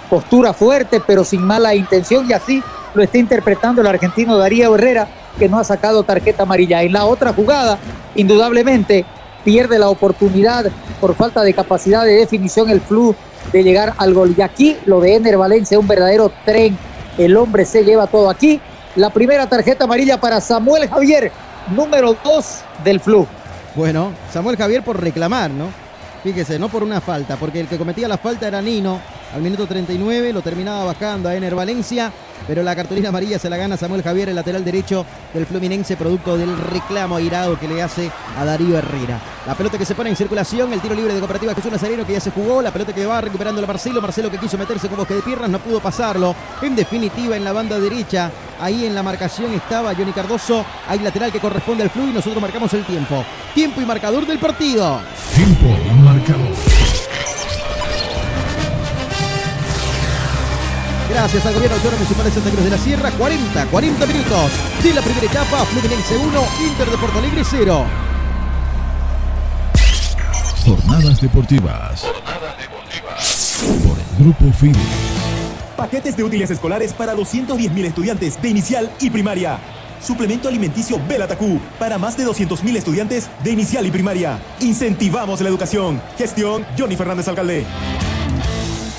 [0.10, 2.64] postura fuerte, pero sin mala intención, y así
[2.94, 5.08] lo está interpretando el argentino Darío Herrera,
[5.40, 6.84] que no ha sacado tarjeta amarilla.
[6.84, 7.78] En la otra jugada,
[8.16, 9.06] indudablemente,
[9.44, 10.66] pierde la oportunidad
[11.00, 13.16] por falta de capacidad de definición el flu
[13.52, 14.34] de llegar al gol.
[14.38, 16.78] Y aquí lo de Ener Valencia, un verdadero tren.
[17.18, 18.60] El hombre se lleva todo aquí.
[18.96, 21.32] La primera tarjeta amarilla para Samuel Javier,
[21.76, 22.46] número 2
[22.84, 23.28] del flu.
[23.76, 25.68] Bueno, Samuel Javier por reclamar, ¿no?
[26.24, 29.00] Fíjese, no por una falta, porque el que cometía la falta era Nino.
[29.34, 32.12] Al minuto 39 lo terminaba bajando a Ener Valencia,
[32.48, 36.38] pero la cartulina amarilla se la gana Samuel Javier, el lateral derecho del Fluminense, producto
[36.38, 39.20] del reclamo airado que le hace a Darío Herrera.
[39.46, 42.14] La pelota que se pone en circulación, el tiro libre de Cooperativa Jesús Nazareno que
[42.14, 44.98] ya se jugó, la pelota que va recuperando la Marcelo, Marcelo que quiso meterse con
[44.98, 46.36] bosque de piernas, no pudo pasarlo.
[46.62, 48.32] En definitiva, en la banda derecha,
[48.62, 52.42] ahí en la marcación estaba Johnny Cardoso, hay lateral que corresponde al Flu y nosotros
[52.42, 53.24] marcamos el tiempo.
[53.54, 55.02] Tiempo y marcador del partido.
[55.36, 56.75] Tiempo y marcador.
[61.10, 63.12] Gracias al gobierno autónomo municipal de Santa Cruz de la Sierra.
[63.12, 64.52] 40, 40 minutos
[64.84, 65.66] de la primera etapa.
[65.66, 67.86] Fluminense 1, Inter de Porto Alegre 0.
[70.66, 72.02] Jornadas deportivas.
[72.02, 73.58] Jornadas deportivas.
[73.88, 74.80] Por el Grupo FIDE.
[75.78, 79.60] Paquetes de útiles escolares para 210.000 estudiantes de inicial y primaria.
[80.02, 84.40] Suplemento alimenticio Belatacú para más de 200.000 estudiantes de inicial y primaria.
[84.60, 86.02] Incentivamos la educación.
[86.18, 87.66] Gestión Johnny Fernández Alcalde.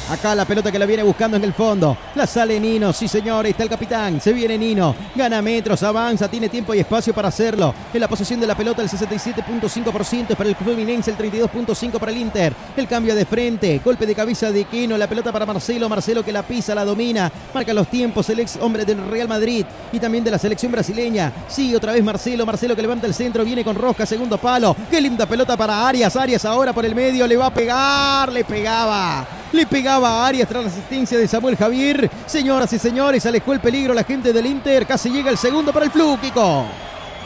[0.08, 1.96] Acá la pelota que la viene buscando en el fondo.
[2.14, 4.20] La sale Nino, sí señor, está el capitán.
[4.20, 7.74] Se viene Nino, gana metros, avanza, tiene tiempo y espacio para hacerlo.
[7.92, 12.18] En la posesión de la pelota el 67.5% para el Fluminense, el 32.5% para el
[12.18, 12.54] Inter.
[12.76, 16.32] El cambio de frente, golpe de cabeza de Quino, la pelota para Marcelo, Marcelo que
[16.32, 20.22] la pisa, la domina, marca los tiempos el ex hombre del Real Madrid y también
[20.22, 21.32] de la selección brasileña.
[21.48, 24.76] Sí, otra vez Marcelo, Marcelo que levanta el centro, viene con Rosca, segundo palo.
[24.88, 28.44] Qué linda pelota para Arias, Arias ahora por el medio, le va a pegar, le
[28.44, 29.26] pegaba.
[29.52, 32.10] Le pegaba a Arias tras la asistencia de Samuel Javier.
[32.26, 34.86] Señoras y señores, alejó el peligro la gente del Inter.
[34.86, 36.66] Casi llega el segundo para el Flu, Kiko.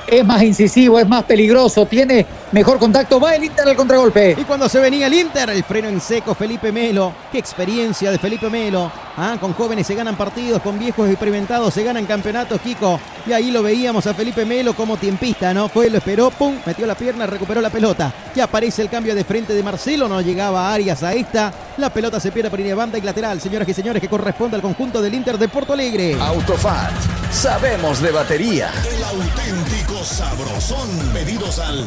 [0.07, 3.21] Es más incisivo, es más peligroso, tiene mejor contacto.
[3.21, 4.37] Va el Inter al contragolpe.
[4.39, 7.13] Y cuando se venía el Inter, el freno en seco, Felipe Melo.
[7.31, 8.91] Qué experiencia de Felipe Melo.
[9.17, 12.99] Ah, con jóvenes se ganan partidos, con viejos experimentados se ganan campeonatos, Kiko.
[13.27, 15.69] Y ahí lo veíamos a Felipe Melo como tiempista, ¿no?
[15.69, 18.13] Fue, lo esperó, pum, metió la pierna, recuperó la pelota.
[18.35, 21.53] Y aparece el cambio de frente de Marcelo, no llegaba Arias a esta.
[21.77, 24.63] La pelota se pierde por línea banda y lateral, señoras y señores, que corresponde al
[24.63, 26.17] conjunto del Inter de Porto Alegre.
[26.21, 26.93] Autofat,
[27.31, 28.71] sabemos de batería.
[28.91, 30.89] El auténtico sabrosón.
[31.13, 31.85] Pedidos al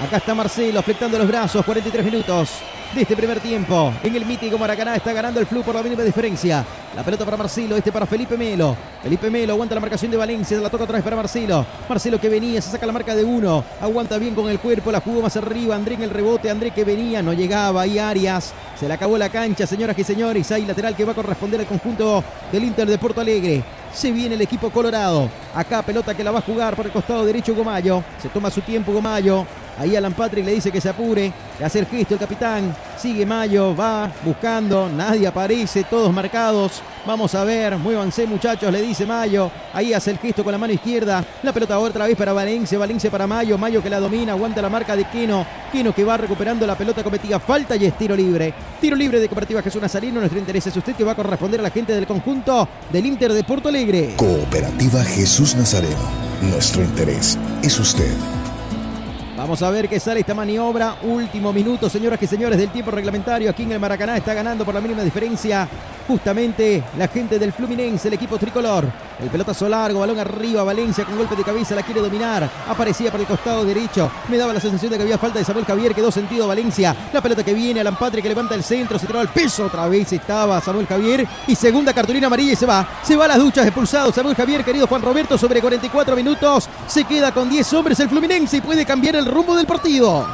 [0.03, 1.65] Acá está Marcelo flectando los brazos.
[1.65, 2.49] 43 minutos
[2.93, 3.91] de este primer tiempo.
[4.03, 6.63] En el mítico Maracaná está ganando el Flu por la mínima diferencia.
[6.95, 8.75] La pelota para Marcelo, este para Felipe Melo.
[9.01, 11.65] Felipe Melo aguanta la marcación de Valencia, la toca otra vez para Marcelo.
[11.89, 13.63] Marcelo que venía, se saca la marca de uno.
[13.81, 15.75] Aguanta bien con el cuerpo, la jugó más arriba.
[15.75, 17.81] André en el rebote, André que venía, no llegaba.
[17.81, 20.51] Ahí Arias, se le acabó la cancha, señoras y señores.
[20.51, 23.63] Hay lateral que va a corresponder al conjunto del Inter de Porto Alegre.
[23.93, 25.29] Se viene el equipo colorado.
[25.55, 28.03] Acá pelota que la va a jugar por el costado derecho Gomayo.
[28.21, 29.45] Se toma su tiempo Gomayo.
[29.77, 32.75] Ahí Alan Patrick le dice que se apure, le hace el gesto el capitán.
[32.95, 36.81] Sigue Mayo, va buscando, nadie aparece, todos marcados.
[37.05, 39.51] Vamos a ver, muévanse muchachos, le dice Mayo.
[39.73, 41.25] Ahí hace el gesto con la mano izquierda.
[41.41, 44.69] La pelota otra vez para Valencia, Valencia para Mayo, Mayo que la domina, aguanta la
[44.69, 45.45] marca de Quino.
[45.71, 48.53] Quino que va recuperando la pelota cometida, falta y es tiro libre.
[48.79, 51.63] Tiro libre de Cooperativa Jesús Nazarino, nuestro interés es usted que va a corresponder a
[51.63, 53.82] la gente del conjunto del Inter de Porto Alegre.
[54.15, 56.09] Cooperativa Jesús Nazareno.
[56.41, 58.13] Nuestro interés es usted.
[59.43, 60.95] Vamos a ver qué sale esta maniobra.
[61.01, 63.49] Último minuto, señoras y señores, del tiempo reglamentario.
[63.49, 65.67] Aquí en el Maracaná está ganando por la mínima diferencia.
[66.07, 68.85] Justamente la gente del Fluminense, el equipo tricolor.
[69.21, 72.49] El pelotazo largo, balón arriba, Valencia con golpe de cabeza, la quiere dominar.
[72.67, 74.09] Aparecía por el costado derecho.
[74.27, 76.95] Me daba la sensación de que había falta de Samuel Javier, quedó sentido Valencia.
[77.13, 79.65] La pelota que viene, Alan Patri que levanta el centro, se tiró al piso.
[79.65, 81.25] Otra vez estaba Samuel Javier.
[81.47, 82.85] Y segunda cartulina amarilla y se va.
[83.01, 84.11] Se va a las duchas expulsado.
[84.11, 86.67] Samuel Javier, querido Juan Roberto, sobre 44 minutos.
[86.87, 90.25] Se queda con 10 hombres el Fluminense y puede cambiar el rumbo del partido.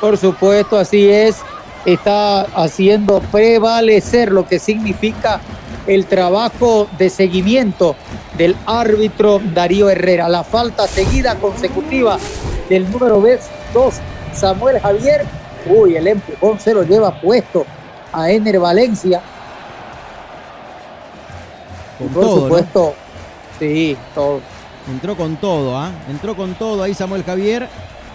[0.00, 1.36] Por supuesto, así es.
[1.84, 5.40] Está haciendo prevalecer lo que significa
[5.86, 7.94] el trabajo de seguimiento
[8.36, 10.28] del árbitro Darío Herrera.
[10.28, 12.18] La falta seguida consecutiva
[12.68, 13.22] del número
[13.72, 13.94] 2,
[14.34, 15.24] Samuel Javier.
[15.68, 17.64] Uy, el empujón se lo lleva puesto
[18.12, 19.20] a Ener Valencia.
[21.98, 22.94] Por todo, supuesto,
[23.58, 24.40] sí, todo.
[24.90, 25.90] Entró con todo, ¿ah?
[26.08, 27.68] Entró con todo ahí Samuel Javier.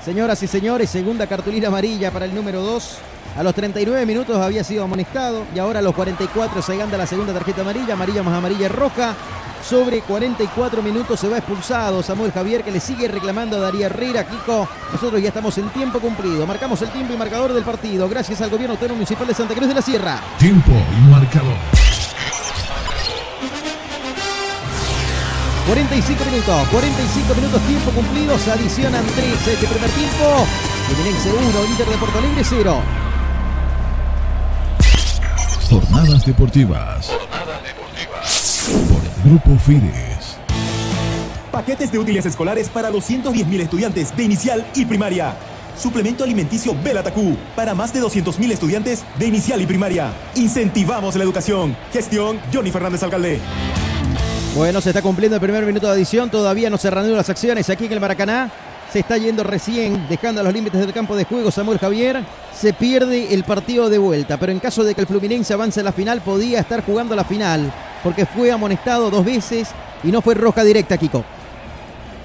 [0.04, 2.98] Señoras y señores, segunda cartulina amarilla para el número 2.
[3.38, 7.06] A los 39 minutos había sido amonestado y ahora a los 44 se gana la
[7.06, 9.14] segunda tarjeta amarilla, amarilla más amarilla roja.
[9.64, 14.26] Sobre 44 minutos se va expulsado Samuel Javier que le sigue reclamando a Darío Herrera.
[14.28, 16.48] Kiko, nosotros ya estamos en tiempo cumplido.
[16.48, 19.68] Marcamos el tiempo y marcador del partido gracias al gobierno autónomo municipal de Santa Cruz
[19.68, 20.20] de la Sierra.
[20.40, 21.91] Tiempo y marcador.
[25.68, 30.46] 45 minutos, 45 minutos tiempo cumplidos, adicionan 13 este primer tiempo.
[30.88, 32.82] Fluminense 1, Inter de Porto Alegre 0.
[35.70, 37.08] Jornadas deportivas.
[37.08, 38.64] Jornadas deportivas.
[38.90, 40.38] Por el Grupo Fides.
[41.52, 45.36] Paquetes de útiles escolares para 210.000 estudiantes de inicial y primaria.
[45.78, 50.12] Suplemento alimenticio Belatacú para más de 200.000 estudiantes de inicial y primaria.
[50.36, 51.78] Incentivamos la educación.
[51.94, 53.40] Gestión Johnny Fernández Alcalde.
[54.54, 56.30] Bueno, se está cumpliendo el primer minuto de adición.
[56.30, 58.52] Todavía no se reanudan las acciones aquí en el Maracaná.
[58.92, 62.22] Se está yendo recién, dejando a los límites del campo de juego Samuel Javier.
[62.54, 65.84] Se pierde el partido de vuelta, pero en caso de que el Fluminense avance a
[65.84, 67.72] la final, podía estar jugando la final,
[68.04, 69.70] porque fue amonestado dos veces
[70.04, 71.24] y no fue roja directa, Kiko.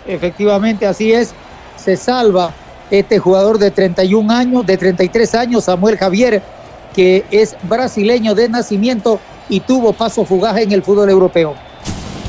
[0.04, 1.32] Efectivamente, así es.
[1.76, 2.52] Se salva
[2.90, 6.42] este jugador de 31 años, de 33 años, Samuel Javier,
[6.92, 11.65] que es brasileño de nacimiento y tuvo paso fugaz en el fútbol europeo.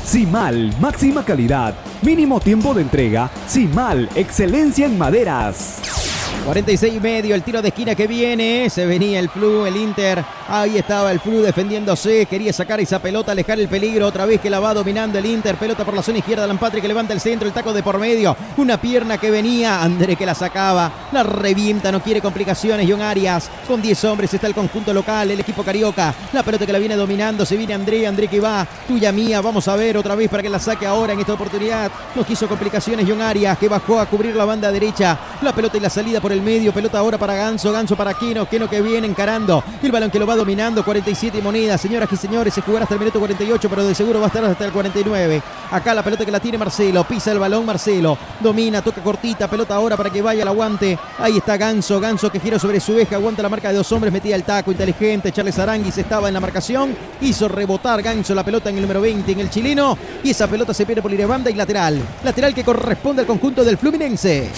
[0.04, 3.30] Simal, máxima calidad, mínimo tiempo de entrega.
[3.46, 6.17] Simal, excelencia en maderas.
[6.44, 8.70] 46 y medio, el tiro de esquina que viene.
[8.70, 10.24] Se venía el flu, el Inter.
[10.48, 12.24] Ahí estaba el flu defendiéndose.
[12.24, 14.06] Quería sacar esa pelota, alejar el peligro.
[14.06, 15.56] Otra vez que la va dominando el Inter.
[15.56, 16.46] Pelota por la zona izquierda.
[16.46, 17.46] Lampatri que levanta el centro.
[17.46, 18.34] El taco de por medio.
[18.56, 19.82] Una pierna que venía.
[19.82, 20.90] André que la sacaba.
[21.12, 21.92] La revienta.
[21.92, 22.88] No quiere complicaciones.
[22.88, 23.50] John Arias.
[23.66, 25.30] Con 10 hombres está el conjunto local.
[25.30, 26.14] El equipo carioca.
[26.32, 27.44] La pelota que la viene dominando.
[27.44, 28.06] Se viene André.
[28.06, 28.66] André que va.
[28.86, 29.42] Tuya mía.
[29.42, 31.90] Vamos a ver otra vez para que la saque ahora en esta oportunidad.
[32.14, 33.06] No quiso complicaciones.
[33.06, 35.18] John Arias que bajó a cubrir la banda derecha.
[35.42, 36.72] La pelota y la salida por el medio.
[36.72, 37.70] Pelota ahora para Ganso.
[37.70, 38.48] Ganso para Keno.
[38.48, 39.62] Keno que viene encarando.
[39.82, 40.84] El balón que lo va dominando.
[40.84, 41.80] 47 monedas.
[41.80, 44.44] Señoras y señores, se jugará hasta el minuto 48, pero de seguro va a estar
[44.44, 45.42] hasta el 49.
[45.70, 47.04] Acá la pelota que la tiene Marcelo.
[47.04, 48.18] Pisa el balón Marcelo.
[48.40, 49.48] Domina, toca cortita.
[49.48, 50.98] Pelota ahora para que vaya al aguante.
[51.18, 52.00] Ahí está Ganso.
[52.00, 53.14] Ganso que gira sobre su eje.
[53.14, 54.12] Aguanta la marca de dos hombres.
[54.12, 55.30] Metía el taco inteligente.
[55.30, 56.96] Charles Aranguis estaba en la marcación.
[57.20, 59.96] Hizo rebotar Ganso la pelota en el número 20 en el chileno.
[60.24, 62.00] Y esa pelota se pierde por ir banda y lateral.
[62.24, 64.50] Lateral que corresponde al conjunto del Fluminense.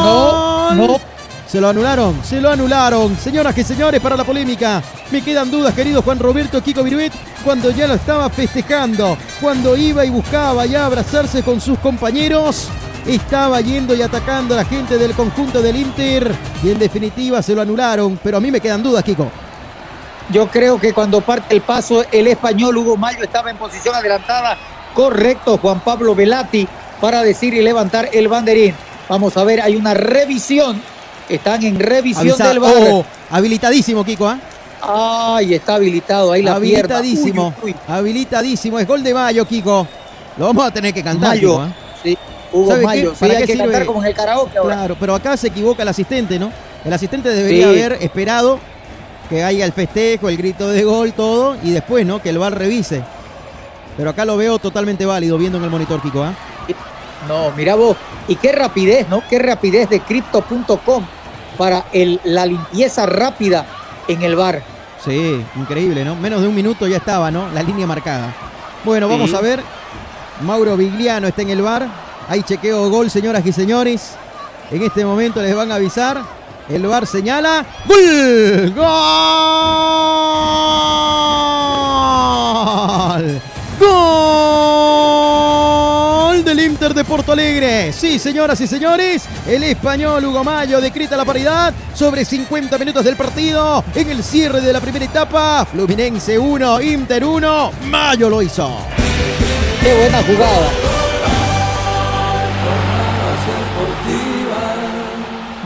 [0.04, 1.00] No, no.
[1.48, 3.16] Se lo anularon, se lo anularon.
[3.16, 4.82] Señoras y señores, para la polémica.
[5.12, 10.04] Me quedan dudas, querido Juan Roberto Kiko Viruet, cuando ya lo estaba festejando, cuando iba
[10.04, 12.70] y buscaba ya abrazarse con sus compañeros.
[13.06, 16.34] Estaba yendo y atacando a la gente del conjunto del Inter
[16.64, 19.30] y en definitiva se lo anularon, pero a mí me quedan dudas, Kiko.
[20.30, 24.58] Yo creo que cuando parte el paso, el español Hugo Mayo estaba en posición adelantada.
[24.94, 26.68] Correcto, Juan Pablo Velati,
[27.02, 28.74] para decir y levantar el banderín.
[29.10, 30.82] Vamos a ver, hay una revisión.
[31.30, 32.74] Están en revisión Avisa- del bar.
[32.90, 34.38] Oh, habilitadísimo, Kiko, ¿ah?
[34.82, 36.56] Ay, está habilitado ahí la.
[36.56, 37.54] Habilitadísimo.
[37.62, 37.94] Uy, uy, uy.
[37.94, 38.80] Habilitadísimo.
[38.80, 39.88] Es gol de Mayo, Kiko.
[40.38, 41.30] Lo vamos a tener que cantar.
[41.30, 41.70] Mayo, Kiko, ¿ah?
[42.04, 42.18] sí,
[42.52, 42.78] Hugo.
[42.82, 43.12] Mayo.
[43.12, 43.64] Sí, ¿Para hay que sirve?
[43.64, 44.76] cantar como en el karaoke ahora.
[44.76, 46.52] Claro, pero acá se equivoca el asistente, ¿no?
[46.84, 47.70] El asistente debería Sí.
[47.82, 48.60] haber esperado
[49.30, 52.22] que haya el festejo, el grito de gol, todo, y después, ¿no?
[52.22, 53.02] Que el VAR revise.
[53.98, 56.24] Pero acá lo veo totalmente válido viendo en el monitor, Kiko.
[56.24, 56.34] ¿ah?
[57.28, 57.96] No, mira vos.
[58.28, 59.22] Y qué rapidez, ¿no?
[59.30, 61.06] Qué rapidez de crypto.com
[61.58, 63.66] para el, la limpieza rápida
[64.08, 64.62] en el bar.
[65.04, 66.16] Sí, increíble, ¿no?
[66.16, 67.50] Menos de un minuto ya estaba, ¿no?
[67.52, 68.34] La línea marcada.
[68.84, 69.36] Bueno, vamos Sí.
[69.36, 69.62] a ver.
[70.42, 71.88] Mauro Vigliano está en el bar.
[72.28, 74.16] Hay chequeo gol, señoras y señores.
[74.72, 76.22] En este momento les van a avisar.
[76.70, 77.66] El bar señala.
[77.86, 78.74] ¡Gol!
[78.74, 78.84] ¡Gol!
[86.30, 87.92] ¡Gol del Inter de Porto Alegre!
[87.92, 93.16] Sí, señoras y señores, el español Hugo Mayo decreta la paridad sobre 50 minutos del
[93.16, 95.66] partido en el cierre de la primera etapa.
[95.70, 98.78] Fluminense 1, Inter 1, Mayo lo hizo.
[99.82, 100.70] Qué buena jugada.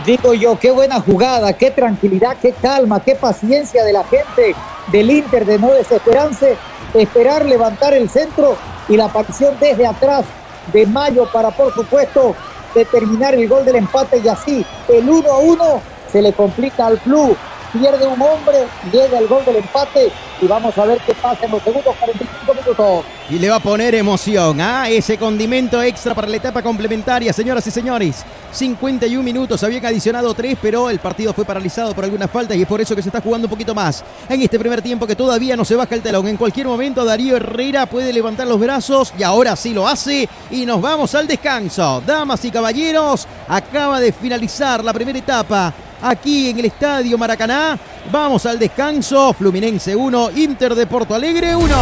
[0.08, 4.56] Digo yo, qué buena jugada, qué tranquilidad, qué calma, qué paciencia de la gente
[4.90, 6.56] del Inter de no desesperarse,
[6.94, 8.56] esperar levantar el centro
[8.88, 10.24] y la aparición desde atrás
[10.72, 12.38] de Mayo para, por supuesto,
[12.74, 17.00] determinar el gol del empate y así el 1 a 1 se le complica al
[17.00, 17.36] club.
[17.80, 21.52] Pierde un hombre, llega el gol del empate y vamos a ver qué pasa en
[21.52, 23.06] los segundos 45 minutos.
[23.30, 27.68] Y le va a poner emoción a ese condimento extra para la etapa complementaria, señoras
[27.68, 28.24] y señores.
[28.52, 32.68] 51 minutos, habían adicionado 3, pero el partido fue paralizado por algunas faltas y es
[32.68, 34.04] por eso que se está jugando un poquito más.
[34.28, 36.28] En este primer tiempo que todavía no se baja el telón.
[36.28, 40.28] En cualquier momento Darío Herrera puede levantar los brazos y ahora sí lo hace.
[40.50, 42.02] Y nos vamos al descanso.
[42.06, 47.78] Damas y caballeros, acaba de finalizar la primera etapa aquí en el Estadio Maracaná.
[48.12, 49.34] Vamos al descanso.
[49.34, 51.76] Fluminense 1, Inter de Porto Alegre 1.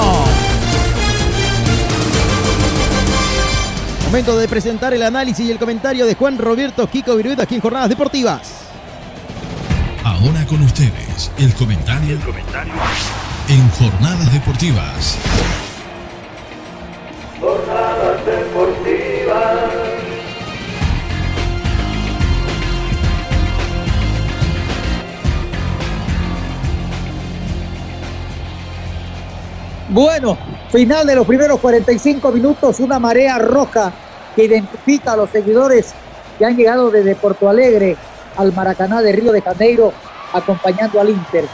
[4.05, 7.61] Momento de presentar el análisis y el comentario de Juan Roberto Kiko Virueta aquí en
[7.61, 8.65] Jornadas Deportivas.
[10.03, 12.19] Ahora con ustedes, el comentario,
[13.49, 15.17] en Jornadas Deportivas.
[17.41, 17.84] Jornadas
[29.95, 30.37] Bueno,
[30.73, 33.93] final de los primeros 45 minutos, una marea roja
[34.35, 35.93] que identifica a los seguidores
[36.37, 37.95] que han llegado desde Porto Alegre
[38.35, 39.93] al Maracaná de Río de Janeiro
[40.33, 41.45] acompañando al Inter.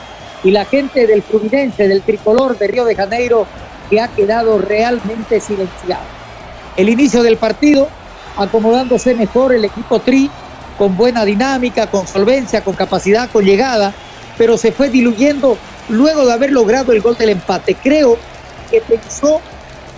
[0.44, 3.46] Y la gente del Fluminense, del tricolor de Río de Janeiro,
[3.92, 6.02] que ha quedado realmente silenciado.
[6.76, 7.90] El inicio del partido,
[8.38, 10.32] acomodándose mejor el equipo Tri,
[10.80, 13.94] con buena dinámica, con solvencia, con capacidad, con llegada,
[14.36, 15.60] pero se fue diluyendo
[15.90, 17.76] luego de haber logrado el gol del empate.
[17.76, 18.18] Creo
[18.72, 19.42] que pensó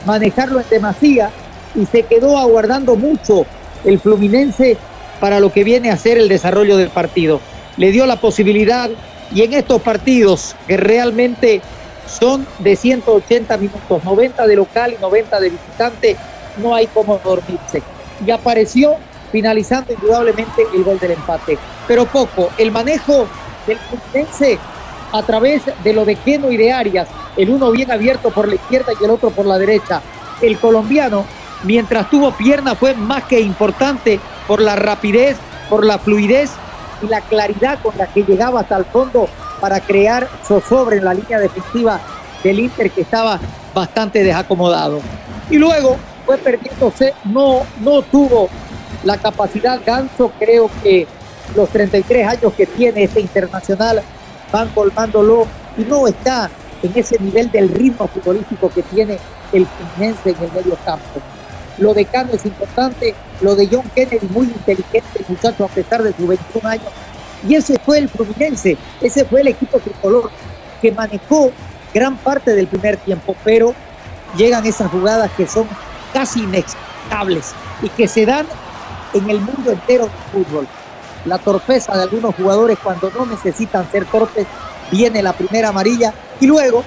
[0.05, 1.29] manejarlo en demasía
[1.75, 3.45] y se quedó aguardando mucho
[3.85, 4.77] el Fluminense
[5.19, 7.39] para lo que viene a ser el desarrollo del partido.
[7.77, 8.89] Le dio la posibilidad
[9.33, 11.61] y en estos partidos que realmente
[12.07, 16.17] son de 180 minutos, 90 de local y 90 de visitante,
[16.57, 17.81] no hay como dormirse.
[18.25, 18.95] Y apareció
[19.31, 21.57] finalizando indudablemente el gol del empate.
[21.87, 23.27] Pero poco, el manejo
[23.65, 24.59] del Fluminense
[25.13, 27.07] a través de lo de Keno y de Arias,
[27.37, 30.01] el uno bien abierto por la izquierda y el otro por la derecha.
[30.41, 31.23] El colombiano,
[31.63, 35.37] mientras tuvo pierna, fue más que importante por la rapidez,
[35.69, 36.49] por la fluidez
[37.03, 39.29] y la claridad con la que llegaba hasta el fondo
[39.61, 42.01] para crear zozobra en la línea defensiva
[42.43, 43.39] del Inter que estaba
[43.73, 44.99] bastante desacomodado.
[45.49, 45.95] Y luego
[46.25, 48.49] fue perdiéndose, no, no tuvo
[49.03, 51.07] la capacidad Ganso, creo que
[51.55, 54.01] los 33 años que tiene este internacional
[54.53, 56.49] van colmándolo y no está
[56.83, 59.17] en ese nivel del ritmo futbolístico que tiene
[59.51, 61.21] el Fluminense en el medio campo.
[61.79, 66.03] Lo de Cano es importante, lo de John Kennedy muy inteligente, el muchacho a pesar
[66.03, 66.87] de sus 21 años.
[67.47, 70.29] Y ese fue el Fluminense, ese fue el equipo tricolor
[70.81, 71.51] que manejó
[71.91, 73.73] gran parte del primer tiempo, pero
[74.37, 75.67] llegan esas jugadas que son
[76.13, 78.45] casi inexplicables y que se dan
[79.13, 80.67] en el mundo entero del fútbol.
[81.25, 84.45] La torpeza de algunos jugadores cuando no necesitan ser torpes,
[84.91, 86.83] viene la primera amarilla y luego,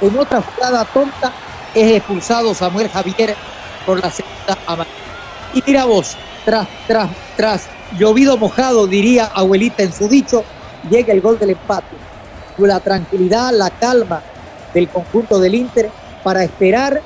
[0.00, 1.32] en otra jugada tonta,
[1.74, 3.36] es expulsado Samuel Javier
[3.86, 4.96] por la segunda amarilla.
[5.54, 10.44] Y mira vos, tras, tras, tras llovido mojado, diría abuelita en su dicho,
[10.90, 11.96] llega el gol del empate.
[12.58, 14.20] La tranquilidad, la calma
[14.74, 15.90] del conjunto del Inter
[16.24, 17.00] para esperar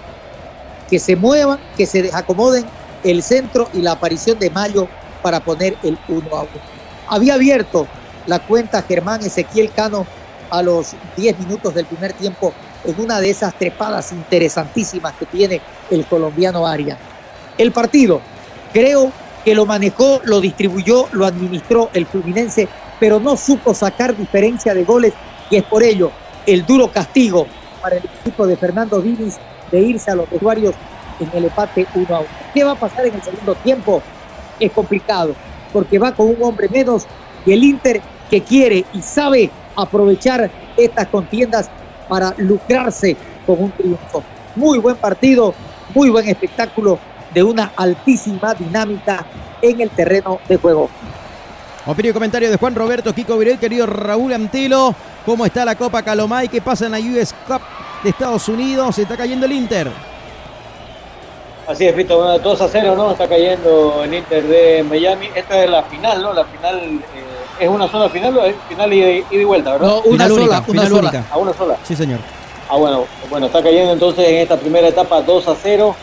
[0.89, 2.65] que se muevan, que se desacomoden
[3.05, 4.89] el centro y la aparición de Mayo
[5.23, 6.51] para poner el 1 a 1.
[7.09, 7.86] Había abierto
[8.27, 10.07] la cuenta Germán Ezequiel Cano
[10.51, 12.53] a los 10 minutos del primer tiempo
[12.85, 16.99] en una de esas trepadas interesantísimas que tiene el colombiano Arias.
[17.57, 18.20] El partido,
[18.73, 19.12] creo
[19.44, 22.69] que lo manejó, lo distribuyó, lo administró el Fluminense,
[23.01, 25.12] pero no supo sacar diferencia de goles
[25.51, 26.12] y es por ello
[26.47, 27.47] el duro castigo
[27.81, 29.36] para el equipo de Fernando Diniz
[29.70, 30.74] de irse a los vestuarios
[31.19, 32.28] en el empate 1 a 1.
[32.55, 34.03] ¿Qué va a pasar en el segundo tiempo?
[34.58, 35.34] Es complicado,
[35.72, 37.06] porque va con un hombre menos
[37.44, 38.00] y el Inter
[38.30, 41.70] que quiere y sabe aprovechar estas contiendas
[42.08, 43.16] para lucrarse
[43.46, 44.22] con un triunfo.
[44.54, 45.54] Muy buen partido,
[45.94, 46.98] muy buen espectáculo
[47.32, 49.26] de una altísima dinámica
[49.60, 50.90] en el terreno de juego.
[51.84, 54.94] Opinión y comentario de Juan Roberto Kiko Virel, querido Raúl Antelo.
[55.26, 56.48] ¿Cómo está la Copa Calomay?
[56.48, 57.60] ¿Qué pasa en la US Cup
[58.04, 58.94] de Estados Unidos?
[58.94, 60.11] Se está cayendo el Inter.
[61.73, 63.12] Así es, bueno, 2 a 0, ¿no?
[63.12, 65.28] Está cayendo el Inter de Miami.
[65.35, 66.35] Esta es la final, ¿no?
[66.35, 69.86] La final eh, es una sola final o es final y y vuelta, ¿verdad?
[69.86, 71.01] No, una Final sola, única, una sola.
[71.01, 71.24] única.
[71.31, 71.77] A una sola.
[71.82, 72.19] Sí, señor.
[72.69, 75.97] Ah, bueno, bueno, está cayendo entonces en esta primera etapa 2 a 0.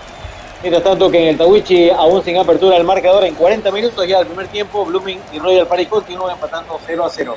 [0.64, 4.18] Mientras tanto que en el Tawichi, aún sin apertura el marcador en 40 minutos ya
[4.18, 7.36] del primer tiempo, Blooming y Royal Party continúan empatando 0 a 0.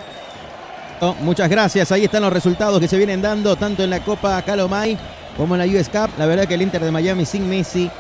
[1.02, 1.92] No, Muchas gracias.
[1.92, 4.96] Ahí están los resultados que se vienen dando tanto en la Copa Calomay
[5.36, 6.08] como en la US Cup.
[6.16, 7.90] La verdad que el Inter de Miami sin Messi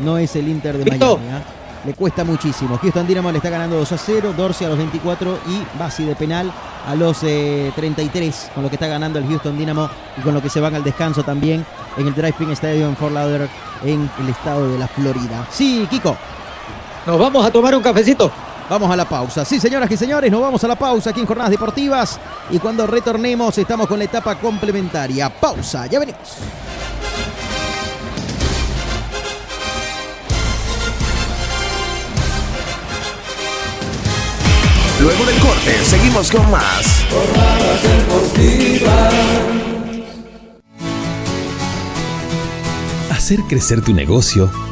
[0.00, 1.18] no es el Inter de Listo.
[1.18, 1.36] Miami.
[1.36, 1.42] ¿ah?
[1.84, 2.78] Le cuesta muchísimo.
[2.78, 6.14] Houston Dynamo le está ganando 2 a 0, Dorsey a los 24 y Basi de
[6.14, 6.52] penal
[6.86, 10.42] a los eh, 33, con lo que está ganando el Houston Dynamo y con lo
[10.42, 11.64] que se van al descanso también
[11.96, 13.50] en el Drive-In Stadium en Fort Lauderdale
[13.84, 15.46] en el estado de la Florida.
[15.50, 16.16] Sí, Kiko.
[17.06, 18.30] Nos vamos a tomar un cafecito.
[18.68, 19.44] Vamos a la pausa.
[19.44, 22.20] Sí, señoras y señores, nos vamos a la pausa aquí en Jornadas Deportivas.
[22.50, 25.28] Y cuando retornemos, estamos con la etapa complementaria.
[25.28, 26.36] Pausa, ya venimos.
[35.00, 37.06] Luego del corte, seguimos con más.
[43.10, 44.50] Hacer crecer tu negocio,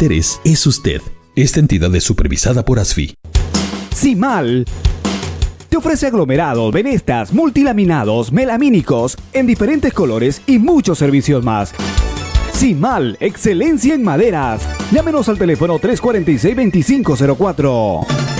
[0.00, 1.02] interés es usted.
[1.36, 3.14] Esta entidad es supervisada por ASFI.
[3.94, 4.64] Cimal
[5.68, 11.74] te ofrece aglomerados, venestas, multilaminados, melamínicos en diferentes colores y muchos servicios más.
[12.54, 14.62] Cimal, excelencia en maderas.
[14.90, 18.39] Llámenos al teléfono 346-2504.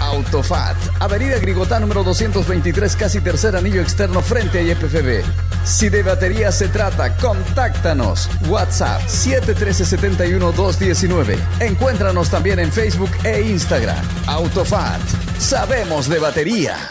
[0.00, 5.22] Autofat, Avenida Grigotá número 223, casi tercer anillo externo frente a IPFB.
[5.64, 8.28] Si de batería se trata, contáctanos.
[8.48, 11.38] WhatsApp 713-71-219.
[11.60, 14.04] Encuéntranos también en Facebook e Instagram.
[14.26, 15.00] Autofat,
[15.38, 16.90] sabemos de batería.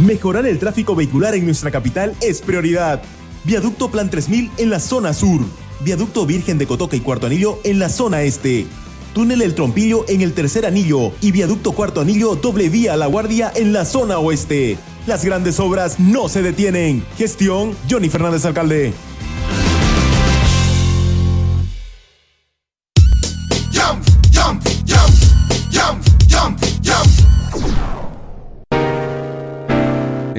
[0.00, 3.02] Mejorar el tráfico vehicular en nuestra capital es prioridad.
[3.44, 5.42] Viaducto Plan 3000 en la zona sur.
[5.80, 8.66] Viaducto Virgen de Cotoca y Cuarto Anillo en la zona este.
[9.12, 13.06] Túnel El Trompillo en el tercer anillo y Viaducto Cuarto Anillo doble vía a La
[13.08, 14.78] Guardia en la zona oeste.
[15.06, 17.04] Las grandes obras no se detienen.
[17.18, 18.94] Gestión Johnny Fernández Alcalde.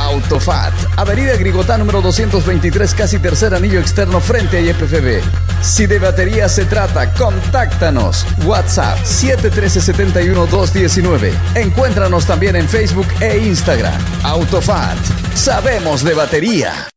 [0.00, 5.20] Autofat, Avenida Grigotá número 223, casi tercer anillo externo frente a IPFB.
[5.62, 8.24] Si de batería se trata, contáctanos.
[8.46, 11.32] WhatsApp 713-71-219.
[11.54, 14.00] Encuéntranos también en Facebook e Instagram.
[14.22, 14.96] Autofat,
[15.34, 16.88] sabemos de batería.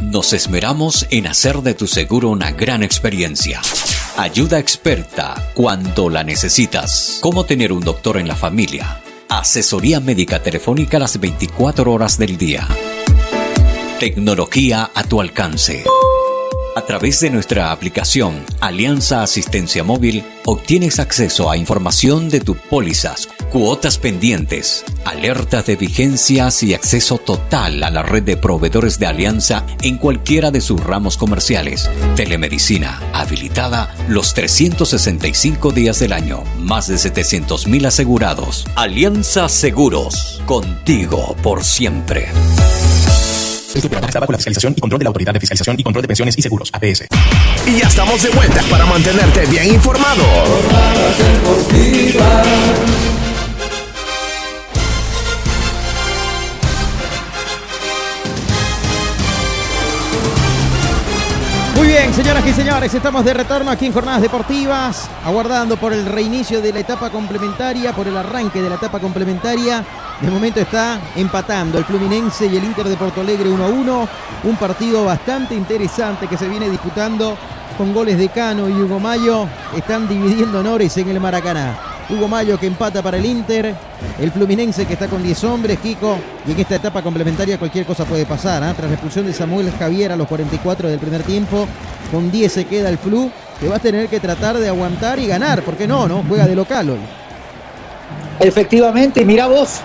[0.00, 3.60] Nos esmeramos en hacer de tu seguro una gran experiencia.
[4.16, 7.18] Ayuda experta cuando la necesitas.
[7.20, 9.01] Cómo tener un doctor en la familia.
[9.32, 12.68] Asesoría médica telefónica las 24 horas del día.
[13.98, 15.84] Tecnología a tu alcance.
[16.76, 23.30] A través de nuestra aplicación Alianza Asistencia Móvil obtienes acceso a información de tus pólizas,
[23.52, 29.66] cuotas pendientes, alertas de vigencias y acceso total a la red de proveedores de Alianza
[29.82, 31.90] en cualquiera de sus ramos comerciales.
[32.16, 36.42] Telemedicina habilitada los 365 días del año.
[36.60, 38.66] Más de 700.000 asegurados.
[38.74, 40.40] Alianza Seguros.
[40.46, 42.28] Contigo por siempre.
[43.74, 46.02] Este programa está bajo la fiscalización y control de la Autoridad de Fiscalización y Control
[46.02, 47.04] de Pensiones y Seguros, APS.
[47.66, 50.24] Y ya estamos de vuelta para mantenerte bien informado.
[62.14, 66.72] Señoras y señores, estamos de retorno aquí en Jornadas Deportivas, aguardando por el reinicio de
[66.72, 69.84] la etapa complementaria, por el arranque de la etapa complementaria.
[70.20, 74.08] De momento está empatando el Fluminense y el Inter de Porto Alegre 1 a 1.
[74.44, 77.36] Un partido bastante interesante que se viene disputando
[77.78, 81.91] con goles de Cano y Hugo Mayo están dividiendo honores en el Maracaná.
[82.10, 83.74] Hugo Mayo que empata para el Inter,
[84.20, 88.04] el Fluminense que está con 10 hombres, Kiko, y en esta etapa complementaria cualquier cosa
[88.04, 88.62] puede pasar.
[88.62, 88.74] ¿ah?
[88.76, 91.66] Tras la expulsión de Samuel Javier a los 44 del primer tiempo,
[92.10, 93.30] con 10 se queda el Flu,
[93.60, 96.56] que va a tener que tratar de aguantar y ganar, porque no, no, juega de
[96.56, 97.00] local hoy.
[98.40, 99.80] Efectivamente, mira vos,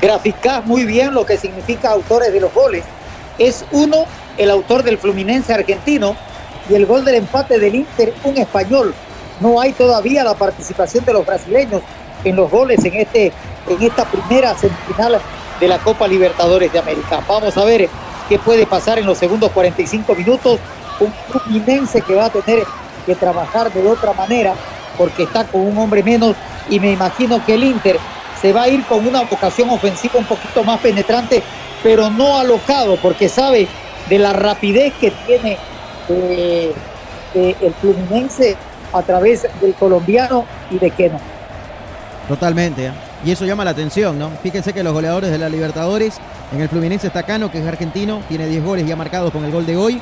[0.00, 2.84] graficás muy bien lo que significa autores de los goles.
[3.38, 4.04] Es uno
[4.36, 6.14] el autor del Fluminense argentino
[6.68, 8.94] y el gol del empate del Inter un español.
[9.40, 11.82] No hay todavía la participación de los brasileños
[12.24, 13.32] en los goles en, este,
[13.68, 15.20] en esta primera semifinal
[15.60, 17.22] de la Copa Libertadores de América.
[17.26, 17.88] Vamos a ver
[18.28, 20.58] qué puede pasar en los segundos 45 minutos.
[21.00, 22.64] Un Fluminense que va a tener
[23.04, 24.54] que trabajar de otra manera
[24.96, 26.36] porque está con un hombre menos
[26.70, 27.98] y me imagino que el Inter
[28.40, 31.42] se va a ir con una vocación ofensiva un poquito más penetrante,
[31.82, 33.68] pero no alocado porque sabe
[34.08, 35.58] de la rapidez que tiene
[36.08, 36.72] eh,
[37.34, 38.56] eh, el Fluminense
[38.94, 41.18] a través del colombiano y de Keno.
[42.28, 42.86] Totalmente.
[42.86, 42.92] ¿eh?
[43.24, 44.30] Y eso llama la atención, ¿no?
[44.42, 46.18] Fíjense que los goleadores de la Libertadores,
[46.52, 49.50] en el Fluminense está Cano, que es argentino, tiene 10 goles ya marcados con el
[49.50, 50.00] gol de hoy.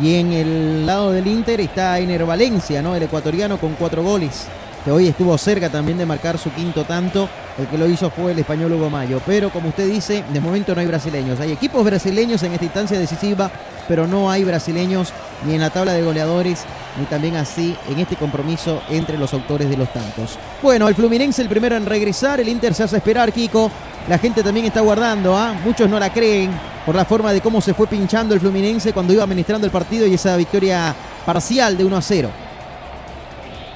[0.00, 2.94] Y en el lado del Inter está Ener Valencia, ¿no?
[2.94, 4.46] El ecuatoriano con 4 goles
[4.84, 7.28] que hoy estuvo cerca también de marcar su quinto tanto.
[7.58, 9.20] El que lo hizo fue el español Hugo Mayo.
[9.24, 11.40] Pero como usted dice, de momento no hay brasileños.
[11.40, 13.50] Hay equipos brasileños en esta instancia decisiva,
[13.88, 15.12] pero no hay brasileños
[15.46, 16.64] ni en la tabla de goleadores,
[16.98, 20.38] ni también así en este compromiso entre los autores de los tantos.
[20.62, 23.70] Bueno, el Fluminense el primero en regresar, el Inter se hace esperar, Kiko.
[24.08, 25.54] La gente también está guardando, ¿ah?
[25.64, 26.50] muchos no la creen
[26.84, 30.06] por la forma de cómo se fue pinchando el Fluminense cuando iba administrando el partido
[30.06, 30.94] y esa victoria
[31.24, 32.30] parcial de 1 a 0.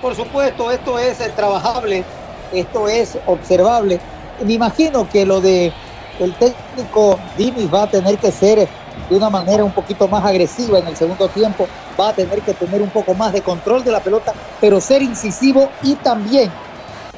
[0.01, 2.05] Por supuesto, esto es trabajable,
[2.53, 4.01] esto es observable.
[4.45, 5.73] Me imagino que lo de
[6.20, 8.69] el técnico Dimis va a tener que ser
[9.09, 11.69] de una manera un poquito más agresiva en el segundo tiempo,
[11.99, 15.03] va a tener que tener un poco más de control de la pelota, pero ser
[15.03, 16.51] incisivo y también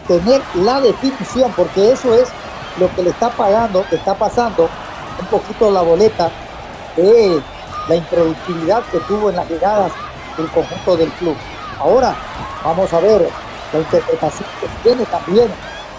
[0.06, 2.28] tener la definición, porque eso es
[2.78, 4.68] lo que le está pagando, le está pasando
[5.20, 6.30] un poquito la boleta
[6.96, 7.42] de
[7.88, 9.92] la improductividad que tuvo en las llegadas
[10.36, 11.36] del conjunto del club.
[11.80, 12.14] Ahora
[12.62, 13.28] vamos a ver
[13.72, 15.48] la interpretación que tiene también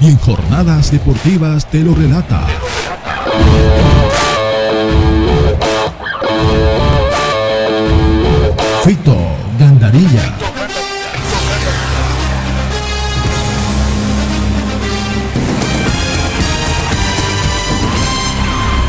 [0.00, 2.46] Y en jornadas deportivas te lo relata.
[8.82, 9.14] Fito
[9.58, 10.34] Gandarilla.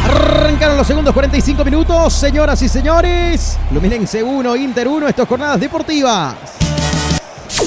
[0.06, 3.58] Arrancaron los segundos 45 minutos, señoras y señores.
[3.70, 6.36] Fluminense 1, Inter 1, esto es Jornadas Deportivas.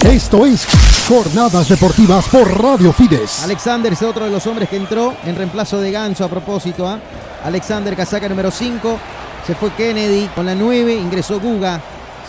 [0.03, 0.67] Esto es
[1.09, 3.43] Jornadas Deportivas por Radio Fides.
[3.43, 6.89] Alexander es otro de los hombres que entró en reemplazo de Ganso a propósito.
[6.89, 6.99] ¿ah?
[7.45, 8.99] Alexander casaca número 5.
[9.47, 10.95] Se fue Kennedy con la 9.
[10.95, 11.79] Ingresó Guga.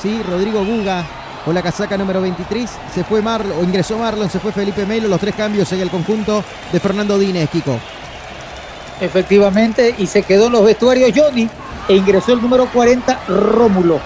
[0.02, 1.06] Sí, Rodrigo Guga
[1.46, 2.70] con la casaca número 23.
[2.94, 5.08] Se fue Marlon, o ingresó Marlon, se fue Felipe Melo.
[5.08, 6.44] Los tres cambios en el conjunto
[6.74, 7.80] de Fernando Dínez, Kiko.
[9.00, 11.50] Efectivamente, y se quedó en los vestuarios Johnny
[11.88, 14.02] e ingresó el número 40, Rómulo.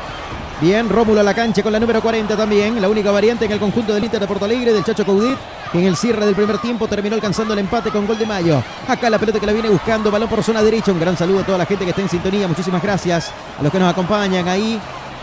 [0.61, 2.81] Bien, Rómulo a la cancha con la número 40 también.
[2.81, 5.37] La única variante en el conjunto del Inter de Porto Alegre del Chacho Caudit,
[5.71, 8.61] que en el cierre del primer tiempo terminó alcanzando el empate con gol de Mayo.
[8.85, 10.91] Acá la pelota que la viene buscando, balón por zona derecha.
[10.91, 12.45] Un gran saludo a toda la gente que está en sintonía.
[12.45, 14.77] Muchísimas gracias a los que nos acompañan ahí.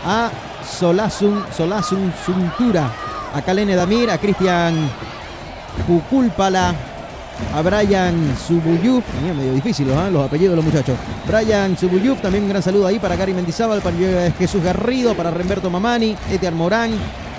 [0.07, 0.31] A
[0.67, 2.89] Solazun, Solazun Suntura,
[3.31, 4.89] a Kalene Damir, a Cristian
[5.85, 6.73] Pucúlpala,
[7.53, 10.11] a Brian Subuyuf, tenía medio difícil ¿eh?
[10.11, 10.97] los apellidos de los muchachos.
[11.27, 15.69] Brian Subuyuf, también un gran saludo ahí para Gary Mendizábal, para Jesús Garrido, para Remberto
[15.69, 16.91] Mamani, Etiar Morán,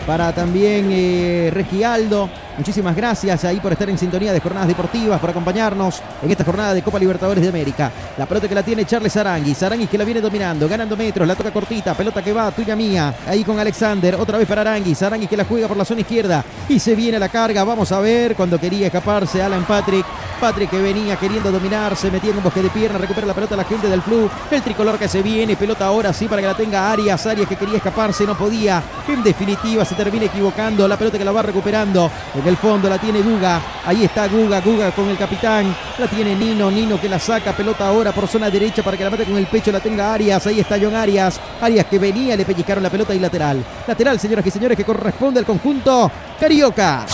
[0.06, 2.28] para también eh, Regialdo.
[2.59, 6.74] Muchísimas gracias ahí por estar en sintonía de jornadas deportivas, por acompañarnos en esta jornada
[6.74, 7.93] de Copa Libertadores de América.
[8.16, 9.62] La pelota que la tiene Charles Aranguis.
[9.62, 13.14] Aranguis que la viene dominando, ganando metros, la toca cortita, pelota que va, tuya mía.
[13.28, 15.01] Ahí con Alexander, otra vez para Aranguis.
[15.02, 17.62] Aranguis que la juega por la zona izquierda y se viene la carga.
[17.62, 20.05] Vamos a ver cuando quería escaparse Alan Patrick.
[20.40, 23.56] Patrick que venía queriendo dominar, se metía en un bosque de pierna, recupera la pelota
[23.56, 24.30] la gente del flu.
[24.51, 27.26] El tricolor que se viene, pelota ahora sí para que la tenga Arias.
[27.26, 28.82] Arias que quería escaparse, no podía.
[29.06, 30.86] En definitiva se termina equivocando.
[30.86, 32.10] La pelota que la va recuperando.
[32.48, 33.60] El fondo la tiene Guga.
[33.84, 35.74] Ahí está Guga, Guga con el capitán.
[35.98, 37.52] La tiene Nino, Nino que la saca.
[37.52, 39.70] Pelota ahora por zona derecha para que la mate con el pecho.
[39.70, 40.46] La tenga Arias.
[40.46, 41.40] Ahí está John Arias.
[41.60, 43.64] Arias que venía, le pellizcaron la pelota y lateral.
[43.86, 46.10] Lateral, señoras y señores, que corresponde al conjunto
[46.40, 47.06] Carioca.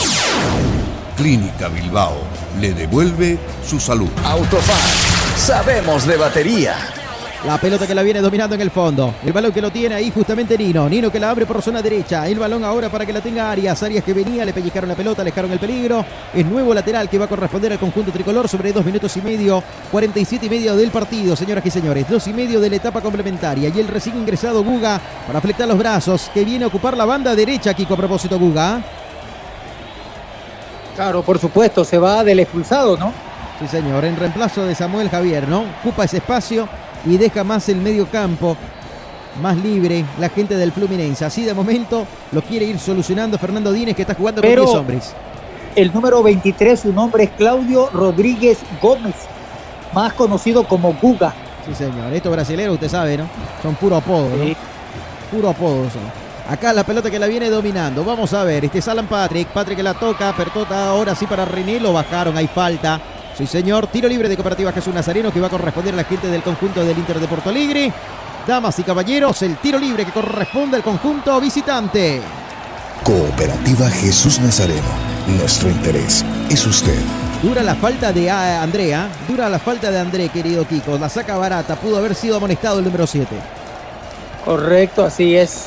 [1.16, 2.16] Clínica Bilbao
[2.60, 4.10] le devuelve su salud.
[4.24, 4.76] Autofan,
[5.36, 7.03] sabemos de batería.
[7.46, 9.16] La pelota que la viene dominando en el fondo.
[9.22, 10.88] El balón que lo tiene ahí justamente Nino.
[10.88, 12.26] Nino que la abre por zona derecha.
[12.26, 13.82] El balón ahora para que la tenga Arias.
[13.82, 16.06] Arias que venía, le pellizcaron la pelota, alejaron el peligro.
[16.32, 19.62] Es nuevo lateral que va a corresponder al conjunto tricolor sobre dos minutos y medio.
[19.92, 22.08] 47 y medio del partido, señoras y señores.
[22.08, 23.68] Dos y medio de la etapa complementaria.
[23.68, 26.30] Y el recién ingresado Guga para flectar los brazos.
[26.32, 28.80] Que viene a ocupar la banda derecha, Kiko, a propósito Guga.
[30.96, 33.12] Claro, por supuesto, se va del expulsado, ¿no?
[33.60, 35.66] Sí, señor, en reemplazo de Samuel Javier, ¿no?
[35.82, 36.66] Ocupa ese espacio
[37.06, 38.56] y deja más el medio campo
[39.40, 41.24] más libre la gente del Fluminense.
[41.24, 45.14] Así de momento lo quiere ir solucionando Fernando Dínez que está jugando con 10 hombres.
[45.74, 49.14] El número 23, su nombre es Claudio Rodríguez Gómez,
[49.92, 51.34] más conocido como Guga.
[51.66, 52.12] Sí, señor.
[52.12, 53.28] Estos brasileños, usted sabe, ¿no?
[53.62, 54.54] Son puro apodo, ¿no?
[55.32, 56.02] Puro apodo son.
[56.48, 58.04] Acá la pelota que la viene dominando.
[58.04, 58.66] Vamos a ver.
[58.66, 59.48] Este es Alan Patrick.
[59.48, 60.36] Patrick la toca.
[60.36, 61.80] Pertota ahora sí para René.
[61.80, 62.36] Lo bajaron.
[62.36, 63.00] Hay falta.
[63.36, 63.88] Sí, señor.
[63.88, 66.84] Tiro libre de Cooperativa Jesús Nazareno que va a corresponder a la gente del conjunto
[66.84, 67.92] del Inter de Porto Alegre.
[68.46, 72.20] Damas y caballeros, el tiro libre que corresponde al conjunto visitante.
[73.02, 74.88] Cooperativa Jesús Nazareno.
[75.26, 76.98] Nuestro interés es usted.
[77.42, 79.08] Dura la falta de ah, Andrea.
[79.26, 80.96] Dura la falta de André, querido Kiko.
[80.98, 81.76] La saca barata.
[81.76, 83.26] Pudo haber sido amonestado el número 7.
[84.44, 85.66] Correcto, así es.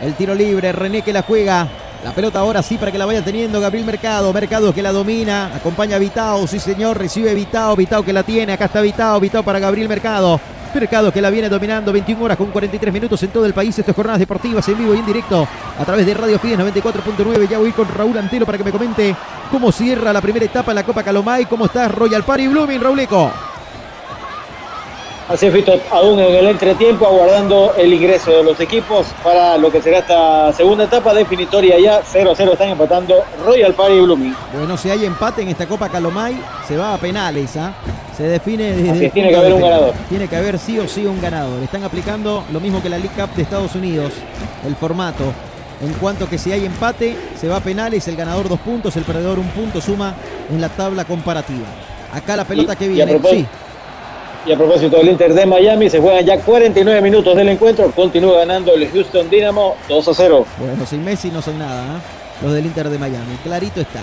[0.00, 1.68] El tiro libre, René que la juega.
[2.04, 4.32] La pelota ahora sí para que la vaya teniendo Gabriel Mercado.
[4.32, 5.52] Mercado que la domina.
[5.54, 6.46] Acompaña a Vitao.
[6.48, 6.98] Sí, señor.
[6.98, 7.76] Recibe Vitao.
[7.76, 8.52] Vitao que la tiene.
[8.52, 9.20] Acá está Vitao.
[9.20, 10.40] Vitao para Gabriel Mercado.
[10.74, 13.78] Mercado que la viene dominando 21 horas con 43 minutos en todo el país.
[13.78, 15.46] Estas jornadas deportivas en vivo y en directo
[15.78, 17.48] a través de Radio Fides 94.9.
[17.48, 19.14] Ya voy con Raúl Antelo para que me comente
[19.50, 21.44] cómo cierra la primera etapa en la Copa Calomay.
[21.44, 23.51] ¿Cómo está Royal Party Blooming, Rauleco?
[25.28, 29.70] Así es, Fito, aún en el entretiempo, aguardando el ingreso de los equipos para lo
[29.70, 32.02] que será esta segunda etapa definitoria ya.
[32.02, 34.34] 0-0 están empatando Royal Party y Blooming.
[34.52, 36.36] Bueno, si hay empate en esta Copa Calomay,
[36.68, 37.72] se va a penales, ¿ah?
[38.16, 38.90] Se define desde.
[38.90, 39.94] Así es, tiene que haber un ganador.
[40.08, 41.62] Tiene que haber sí o sí un ganador.
[41.62, 44.12] Están aplicando lo mismo que la League Cup de Estados Unidos,
[44.66, 45.24] el formato.
[45.80, 49.04] En cuanto que si hay empate, se va a penales, el ganador dos puntos, el
[49.04, 50.14] perdedor un punto, suma
[50.50, 51.66] en la tabla comparativa.
[52.12, 53.18] Acá la pelota Y- que viene.
[53.30, 53.46] Sí.
[54.44, 57.90] Y a propósito del Inter de Miami, se juegan ya 49 minutos del encuentro.
[57.92, 60.46] Continúa ganando el Houston Dynamo 2 a 0.
[60.58, 62.00] Bueno, sin Messi no son nada, ¿ah?
[62.42, 63.36] los del Inter de Miami.
[63.44, 64.00] Clarito está.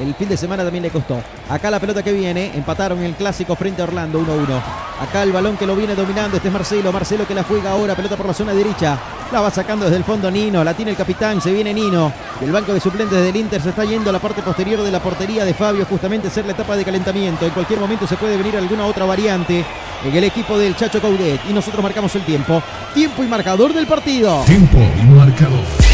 [0.00, 1.20] El fin de semana también le costó.
[1.48, 4.60] Acá la pelota que viene, empataron el clásico frente a Orlando 1-1.
[5.00, 6.92] Acá el balón que lo viene dominando, este es Marcelo.
[6.92, 8.98] Marcelo que la juega ahora, pelota por la zona derecha.
[9.32, 12.12] La va sacando desde el fondo Nino, la tiene el capitán, se viene Nino.
[12.40, 15.00] El banco de suplentes del Inter se está yendo a la parte posterior de la
[15.00, 17.46] portería de Fabio, justamente ser la etapa de calentamiento.
[17.46, 19.64] En cualquier momento se puede venir alguna otra variante
[20.04, 21.40] en el equipo del Chacho Caudet.
[21.48, 22.62] Y nosotros marcamos el tiempo.
[22.92, 24.42] Tiempo y marcador del partido.
[24.44, 25.93] Tiempo y marcador.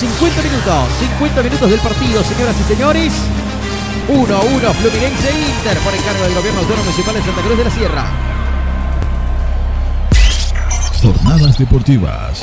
[0.00, 3.12] 50 minutos, 50 minutos del partido, señoras y señores.
[4.08, 8.06] 1-1 Fluminense Inter por encargo del gobierno autónomo municipal de Santa Cruz de la Sierra.
[11.02, 12.42] Jornadas deportivas.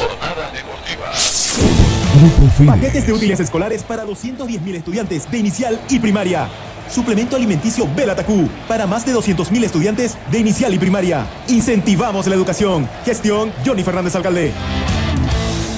[2.14, 2.72] Grupo.
[2.72, 6.48] Paquetes de útiles escolares para 210.000 estudiantes de inicial y primaria.
[6.92, 11.26] Suplemento alimenticio Belatacú para más de 200.000 estudiantes de inicial y primaria.
[11.48, 12.88] Incentivamos la educación.
[13.04, 14.54] Gestión Johnny Fernández Alcalde.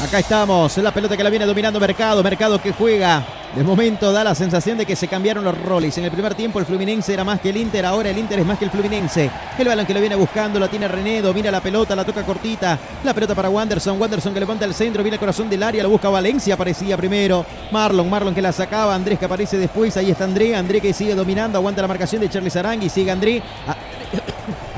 [0.10, 3.24] Acá estamos, la pelota que la viene dominando Mercado, Mercado que juega
[3.56, 5.96] De momento da la sensación de que se cambiaron los roles.
[6.00, 8.46] En el primer tiempo el Fluminense era más que el Inter, ahora el Inter es
[8.48, 9.30] más que el Fluminense.
[9.56, 12.80] El balón que lo viene buscando, lo tiene René, domina la pelota, la toca cortita.
[13.04, 15.90] La pelota para Wanderson, Wanderson que levanta el centro, viene al corazón del área, lo
[15.90, 17.46] busca Valencia, aparecía primero.
[17.72, 21.14] Marlon, Marlon que la sacaba, Andrés que aparece después, ahí está André, André que sigue
[21.14, 23.44] dominando, aguanta la marcación de Charles Arangui, sigue André.
[23.68, 23.76] Ah,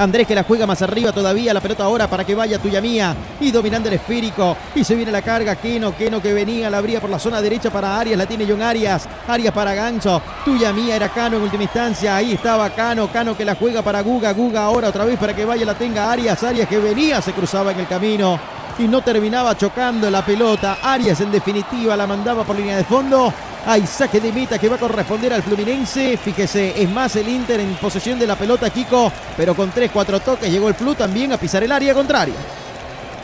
[0.01, 3.15] Andrés que la juega más arriba todavía, la pelota ahora para que vaya tuya mía
[3.39, 6.99] y dominando el esférico y se viene la carga, Keno, Keno que venía, la abría
[6.99, 10.95] por la zona derecha para Arias, la tiene John Arias, Arias para Gancho, tuya mía
[10.95, 14.63] era Cano en última instancia, ahí estaba Cano, Cano que la juega para Guga, Guga
[14.63, 17.81] ahora otra vez para que vaya la tenga Arias, Arias que venía, se cruzaba en
[17.81, 18.39] el camino
[18.79, 23.31] y no terminaba chocando la pelota, Arias en definitiva la mandaba por línea de fondo
[23.65, 26.17] hay saque de meta que va a corresponder al Fluminense.
[26.17, 30.51] Fíjese, es más el Inter en posesión de la pelota, Kiko, pero con 3-4 toques
[30.51, 32.35] llegó el Flu también a pisar el área contraria.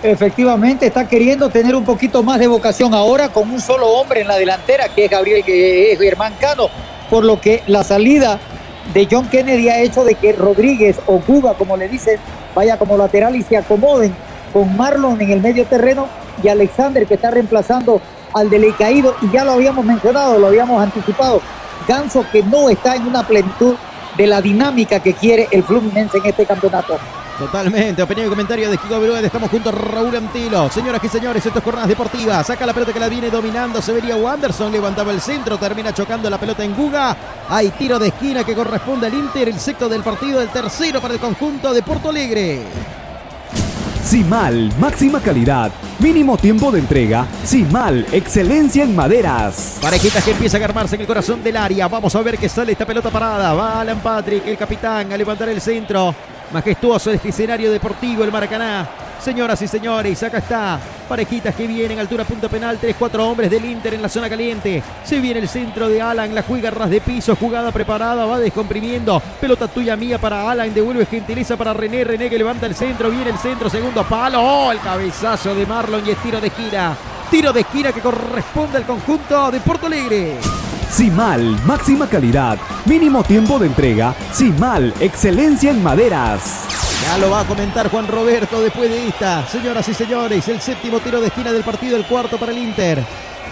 [0.03, 4.27] Efectivamente, está queriendo tener un poquito más de vocación ahora con un solo hombre en
[4.27, 6.69] la delantera, que es Gabriel, que es Germán Cano,
[7.09, 8.39] por lo que la salida
[8.93, 12.19] de John Kennedy ha hecho de que Rodríguez o Cuba, como le dicen,
[12.53, 14.14] vaya como lateral y se acomoden
[14.53, 16.07] con Marlon en el medio terreno
[16.43, 17.99] y Alexander que está reemplazando
[18.34, 21.41] al Caído y ya lo habíamos mencionado, lo habíamos anticipado.
[21.88, 23.76] Ganso que no está en una plenitud
[24.18, 26.98] de la dinámica que quiere el Fluminense en este campeonato.
[27.38, 29.24] Totalmente, opinión y comentario de Kiko Berúez.
[29.24, 30.72] Estamos juntos a Raúl Antilo.
[30.72, 32.48] Señoras y señores, esto es Jornadas Deportivas.
[32.48, 33.80] Saca la pelota que la viene dominando.
[33.80, 34.72] Se vería Wanderson.
[34.72, 35.56] Levantaba el centro.
[35.60, 37.16] Termina chocando la pelota en Guga.
[37.48, 39.49] Hay tiro de esquina que corresponde al Inter.
[39.49, 40.41] El sexto del partido.
[40.41, 42.64] El tercero para el conjunto de Porto Alegre.
[44.07, 45.69] Simal, máxima calidad,
[45.99, 47.27] mínimo tiempo de entrega.
[47.43, 49.79] Simal, excelencia en maderas.
[49.81, 51.89] Parejitas que empieza a armarse en el corazón del área.
[51.89, 53.53] Vamos a ver qué sale esta pelota parada.
[53.53, 56.15] Va Alan Patrick, el capitán, a levantar el centro.
[56.52, 58.88] Majestuoso este escenario deportivo, el Maracaná.
[59.19, 60.80] Señoras y señores, acá está.
[61.10, 64.82] Parejitas que vienen, altura punto penal, 3-4 hombres del Inter en la zona caliente.
[65.03, 69.22] Se viene el centro de Alan, la juega ras de piso, jugada preparada, va descomprimiendo.
[69.41, 73.32] Pelota tuya mía para Alan, devuelve gentileza para René, René que levanta el centro, viene
[73.32, 74.41] el centro, segundo palo.
[74.41, 76.95] Oh, el cabezazo de Marlon y el tiro de esquina.
[77.30, 80.38] Tiro de esquina que corresponde al conjunto de Porto Alegre.
[80.91, 84.15] Simal, máxima calidad, mínimo tiempo de entrega.
[84.31, 86.65] Simal, excelencia en maderas.
[87.03, 89.45] Ya lo va a comentar Juan Roberto después de esta.
[89.47, 93.03] Señoras y señores, el séptimo tiro de esquina del partido, el cuarto para el Inter.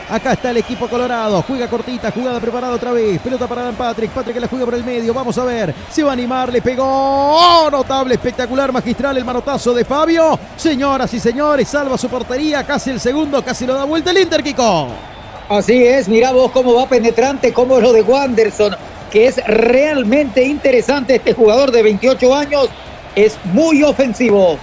[0.10, 1.42] Acá está el equipo colorado.
[1.42, 3.20] Juega cortita, jugada preparada otra vez.
[3.20, 4.12] Pelota para Dan Patrick.
[4.12, 5.14] Patrick la juega por el medio.
[5.14, 5.74] Vamos a ver.
[5.90, 6.52] Se va a animar.
[6.52, 6.86] Le pegó.
[6.86, 7.70] ¡Oh!
[7.72, 10.38] Notable, espectacular, magistral el manotazo de Fabio.
[10.56, 12.64] Señoras y señores, salva su portería.
[12.64, 13.44] Casi el segundo.
[13.44, 15.15] Casi lo da vuelta el Inter, Kiko.
[15.50, 16.08] Así es.
[16.08, 17.54] Mira vos cómo va penetrante.
[17.54, 18.76] Cómo es lo de Wanderson.
[19.12, 22.70] Que es realmente interesante este jugador de 28 años
[23.16, 24.58] es muy ofensivo.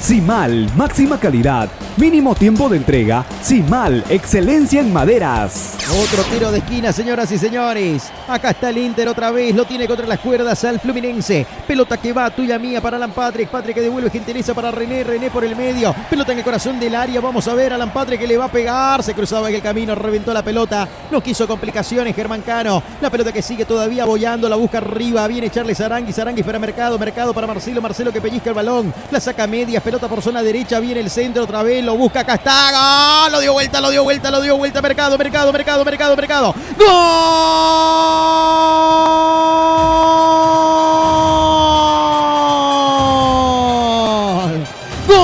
[0.00, 1.68] Simal, máxima calidad,
[2.02, 3.24] mínimo tiempo de entrega.
[3.42, 5.76] Simal, excelencia en maderas.
[6.02, 8.10] Otro tiro de esquina, señoras y señores.
[8.26, 11.46] Acá está el Inter otra vez, lo tiene contra las cuerdas al Fluminense.
[11.64, 13.48] Pelota que va, tuya mía para Alan Patrick.
[13.48, 15.94] Patrick que devuelve gentileza para René, René por el medio.
[16.10, 17.72] Pelota en el corazón del área, vamos a ver.
[17.72, 20.88] Alan Patrick que le va a pegar, se cruzaba en el camino, reventó la pelota.
[21.08, 22.82] No quiso complicaciones, Germán Cano.
[23.00, 25.28] La pelota que sigue todavía bollando, la busca arriba.
[25.28, 28.92] Viene Charles Arangui, Arangui para Mercado, Mercado para Marcelo, Marcelo que pellizca el balón.
[29.12, 33.28] La saca media, pelota por zona derecha, viene el centro otra vez, lo busca Castaga,
[33.30, 36.54] lo dio vuelta, lo dio vuelta, lo dio vuelta, Mercado, Mercado, Mercado, Mercado, Mercado.
[36.78, 36.92] ¡Gol!
[45.08, 45.22] ¡Gol!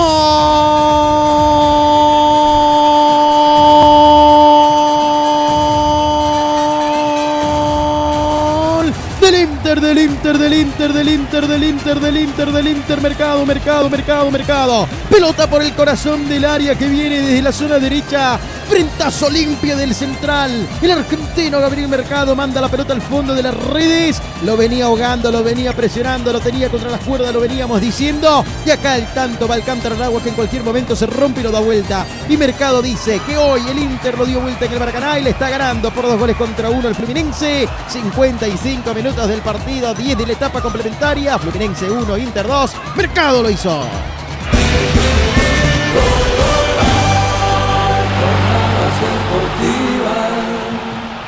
[9.21, 13.47] Del Inter, del Inter, del Inter, del Inter, del Inter, del Inter, del Inter, mercado,
[13.47, 14.89] mercado, mercado, mercado.
[15.09, 18.39] Pelota por el corazón del área que viene desde la zona derecha.
[18.69, 20.69] Frentazo limpio del central.
[20.83, 24.21] El argentino Gabriel Mercado manda la pelota al fondo de las redes.
[24.45, 28.45] Lo venía ahogando, lo venía presionando, lo tenía contra las cuerdas, lo veníamos diciendo.
[28.67, 31.45] Y acá el tanto va al al agua que en cualquier momento se rompe y
[31.45, 32.07] lo da vuelta.
[32.29, 35.31] Y Mercado dice que hoy el Inter lo dio vuelta en el Maracaná y le
[35.31, 37.67] está ganando por dos goles contra uno el Fluminense.
[37.89, 41.39] 55 minutos del partido, 10 de la etapa complementaria.
[41.39, 42.73] Fluminense 1, Inter 2.
[42.97, 43.83] Mercado lo hizo.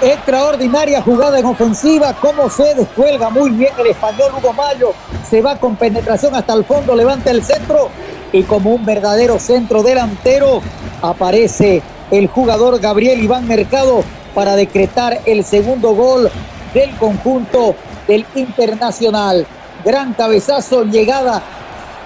[0.02, 4.94] Extraordinaria jugada en ofensiva, cómo se descuelga muy bien el español Hugo Mayo,
[5.28, 7.90] se va con penetración hasta el fondo, levanta el centro
[8.32, 10.62] y como un verdadero centro delantero
[11.02, 14.02] aparece el jugador Gabriel Iván Mercado
[14.34, 16.30] para decretar el segundo gol
[16.72, 17.76] del conjunto
[18.08, 19.46] del Internacional.
[19.84, 21.42] Gran cabezazo, llegada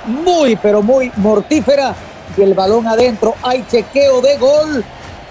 [0.07, 1.95] muy pero muy mortífera
[2.37, 3.35] y el balón adentro.
[3.43, 4.85] Hay chequeo de gol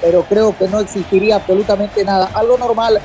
[0.04, 2.30] pero creo que no existiría absolutamente nada.
[2.34, 3.00] Algo normal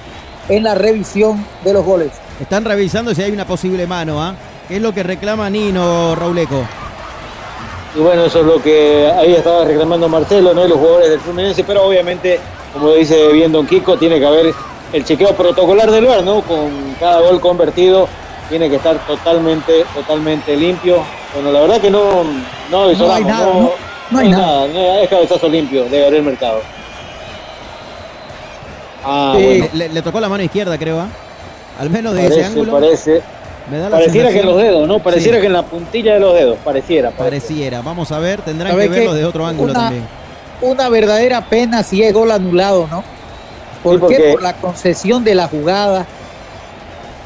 [0.49, 2.11] en la revisión de los goles.
[2.41, 4.35] Están revisando si hay una posible mano, ¿ah?
[4.67, 6.67] ¿Qué es lo que reclama Nino Rauleco?
[7.95, 10.67] Y bueno, eso es lo que ahí estaba reclamando Marcelo, ¿no?
[10.67, 12.41] Y los jugadores del Fluminense, pero obviamente,
[12.73, 14.53] como dice bien Don Kiko, tiene que haber
[14.93, 16.43] el chequeo protocolar del VAR, ¿no?
[16.43, 18.09] Con cada gol convertido
[18.49, 21.03] tiene que estar totalmente, totalmente limpio.
[21.35, 22.25] Bueno, la verdad que no,
[22.71, 23.71] no, No hay nada, no-
[24.11, 24.67] no hay nada.
[24.69, 26.61] no, es cabezazo limpio de Gabriel Mercado.
[29.05, 29.67] Ah, Sí, bueno.
[29.73, 31.09] le, le tocó la mano izquierda, creo, ¿ah?
[31.79, 32.73] Al menos de Parece, ese ángulo.
[32.73, 33.23] parece.
[33.71, 34.99] Me da la Pareciera que en los dedos, ¿no?
[34.99, 35.41] Pareciera Sí.
[35.43, 37.11] que en la puntilla de los dedos, pareciera.
[37.11, 37.83] Pareciera.
[37.83, 40.05] Vamos a ver, tendrán ¿Sabe que verlo de otro ángulo Una- también.
[40.63, 43.05] Una verdadera pena si es gol anulado, ¿no?
[43.83, 44.33] ¿Por porque- qué?
[44.33, 46.07] Por la concesión de la jugada.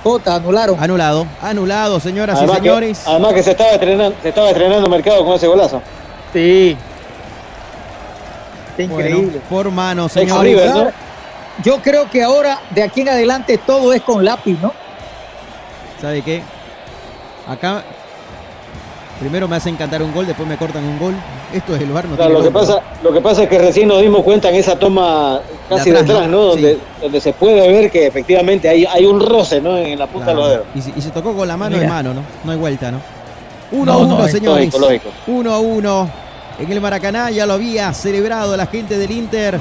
[0.03, 0.83] Jota, anularon.
[0.83, 3.03] Anulado, anulado, señoras Además y que, señores.
[3.07, 5.81] además que se estaba estrenando, se estaba estrenando mercado con ese golazo.
[6.33, 6.77] Sí.
[8.77, 9.41] Está Bueno, increíble.
[9.49, 10.43] por mano, señores.
[10.55, 10.91] River, ¿no?
[11.63, 14.73] Yo creo que ahora, de aquí en adelante, todo es con lápiz, ¿no?
[16.01, 16.43] ¿Sabe qué?
[17.47, 17.85] Acá
[19.23, 21.15] primero me hacen cantar un gol, después me cortan un gol.
[21.55, 23.59] Esto es el bar, no Claro, tiene lo que pasa, lo que pasa es que
[23.59, 26.37] recién nos dimos cuenta en esa toma casi de atrás, atrás, ¿no?
[26.39, 26.45] ¿no?
[26.49, 29.77] Donde, donde se puede ver que efectivamente hay, hay un roce, ¿no?
[29.79, 30.67] En la punta de los dedos.
[30.75, 31.83] Y, si- y se tocó con la mano Mira.
[31.83, 32.23] de mano, ¿no?
[32.45, 33.01] No hay vuelta, ¿no?
[33.71, 34.67] Uno a No, uno, no, señores.
[34.67, 35.09] lógico, lógico.
[35.29, 36.11] Uno a uno.
[36.59, 39.59] En el Maracaná ya lo había celebrado la gente del Inter.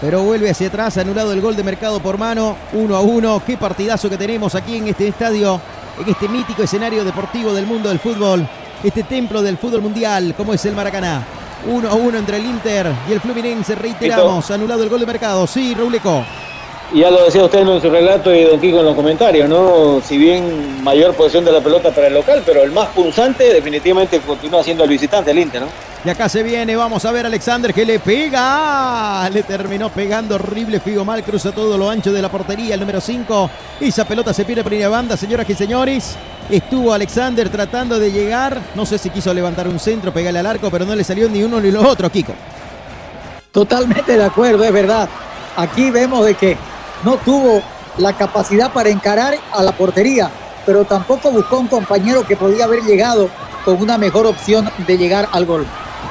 [0.00, 2.56] Pero vuelve hacia atrás, anulado el gol de mercado por mano.
[2.72, 3.40] Uno a uno.
[3.46, 5.60] Qué partidazo que tenemos aquí en este estadio,
[6.04, 8.46] en este mítico escenario deportivo del mundo del fútbol.
[8.84, 11.24] Este templo del fútbol mundial, como es el Maracaná.
[11.66, 13.74] Uno a uno entre el Inter y el Fluminense.
[13.74, 15.46] Reiteramos, anulado el gol de mercado.
[15.46, 16.22] Sí, Rauleco.
[16.94, 20.00] Y ya lo decía usted en su relato y Don Kiko en los comentarios, ¿no?
[20.00, 24.20] Si bien mayor posición de la pelota para el local, pero el más punzante definitivamente
[24.20, 25.66] continúa siendo el visitante, el Inter, ¿no?
[26.04, 29.28] Y acá se viene, vamos a ver a Alexander que le pega.
[29.28, 33.00] Le terminó pegando horrible Figo mal, cruza todo lo ancho de la portería, el número
[33.00, 33.50] 5.
[33.80, 36.14] Esa pelota se pierde primera banda, señoras y señores.
[36.48, 38.60] Estuvo Alexander tratando de llegar.
[38.76, 41.42] No sé si quiso levantar un centro, pegarle al arco, pero no le salió ni
[41.42, 42.34] uno ni lo otro, Kiko.
[43.50, 45.08] Totalmente de acuerdo, es verdad.
[45.56, 46.56] Aquí vemos de que
[47.04, 47.62] no tuvo
[47.98, 50.30] la capacidad para encarar a la portería,
[50.66, 53.28] pero tampoco buscó un compañero que podía haber llegado
[53.64, 55.66] con una mejor opción de llegar al gol.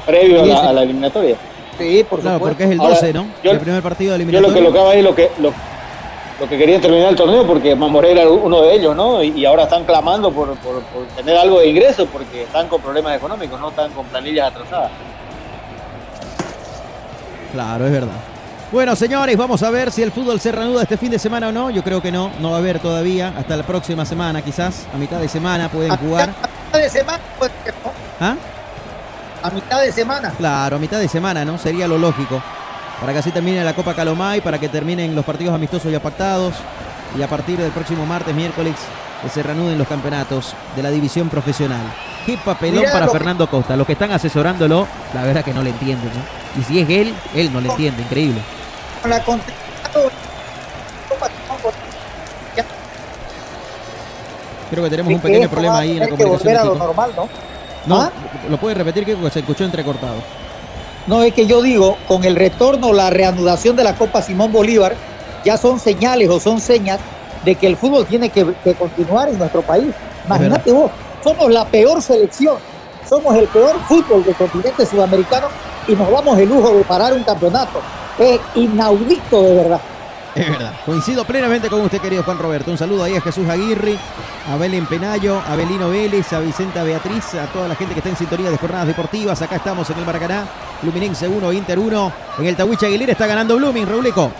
[0.06, 0.66] Previo a la, sí.
[0.66, 1.36] a la eliminatoria.
[1.78, 2.40] Sí, por Claro, supuesto.
[2.58, 3.26] porque es el Ahora, 12, ¿no?
[3.42, 4.90] yo- el primer partido de Yo lo que eliminatoria.
[4.92, 5.52] ahí, lo que, lo,
[6.40, 9.22] lo que querían terminar el torneo, porque Mamoré era uno de ellos, ¿no?
[9.22, 12.80] Y, y ahora están clamando por, por- por tener algo de ingreso, porque están con
[12.80, 14.90] problemas económicos, no están con planillas atrasadas.
[17.52, 18.16] Claro, es verdad.
[18.72, 21.52] Bueno, señores, vamos a ver si el fútbol se reanuda este fin de semana o
[21.52, 21.68] no.
[21.68, 23.34] Yo creo que no, no va a haber todavía.
[23.36, 24.86] Hasta la próxima semana, quizás.
[24.94, 26.30] A mitad de semana pueden jugar.
[26.30, 27.50] A mitad de semana, pues,
[27.84, 27.92] ¿no?
[28.26, 28.34] ¿Ah?
[29.42, 30.32] A mitad de semana.
[30.38, 31.58] Claro, a mitad de semana, ¿no?
[31.58, 32.42] Sería lo lógico.
[33.02, 36.54] Para que así termine la Copa Calomay, para que terminen los partidos amistosos ya pactados.
[37.18, 38.76] Y a partir del próximo martes, miércoles,
[39.20, 41.82] que se reanuden los campeonatos de la división profesional.
[42.24, 43.74] Qué papelón Mirá para Fernando Costa.
[43.76, 46.60] Los que están asesorándolo, la verdad que no le entienden, ¿no?
[46.60, 48.02] Y si es él, él no le entiende.
[48.02, 48.40] Increíble.
[49.02, 49.58] Con la continuidad,
[54.70, 56.78] Creo que tenemos un que pequeño problema ahí en la comunicación.
[56.78, 57.28] normal, ¿no?
[57.84, 58.12] No, ¿Ah?
[58.48, 60.22] lo puede repetir que se escuchó entrecortado.
[61.06, 64.94] No, es que yo digo, con el retorno, la reanudación de la Copa Simón Bolívar,
[65.44, 67.00] ya son señales o son señas
[67.44, 69.88] de que el fútbol tiene que, que continuar en nuestro país.
[70.24, 70.90] Imagínate vos,
[71.24, 72.56] somos la peor selección,
[73.08, 75.48] somos el peor fútbol del continente sudamericano
[75.88, 77.80] y nos damos el lujo de parar un campeonato.
[78.18, 79.80] Es inaudito de verdad.
[80.34, 80.72] Es verdad.
[80.86, 82.70] Coincido plenamente con usted, querido Juan Roberto.
[82.70, 83.96] Un saludo ahí a Jesús Aguirre,
[84.50, 88.10] a Belén Penayo, a Belino Vélez, a Vicenta Beatriz, a toda la gente que está
[88.10, 89.42] en sintonía de jornadas deportivas.
[89.42, 90.46] Acá estamos en el Maracaná.
[90.80, 92.12] Fluminense 1, Inter 1.
[92.38, 94.32] En el Tahuicha Aguilera está ganando Blooming, Rauleco.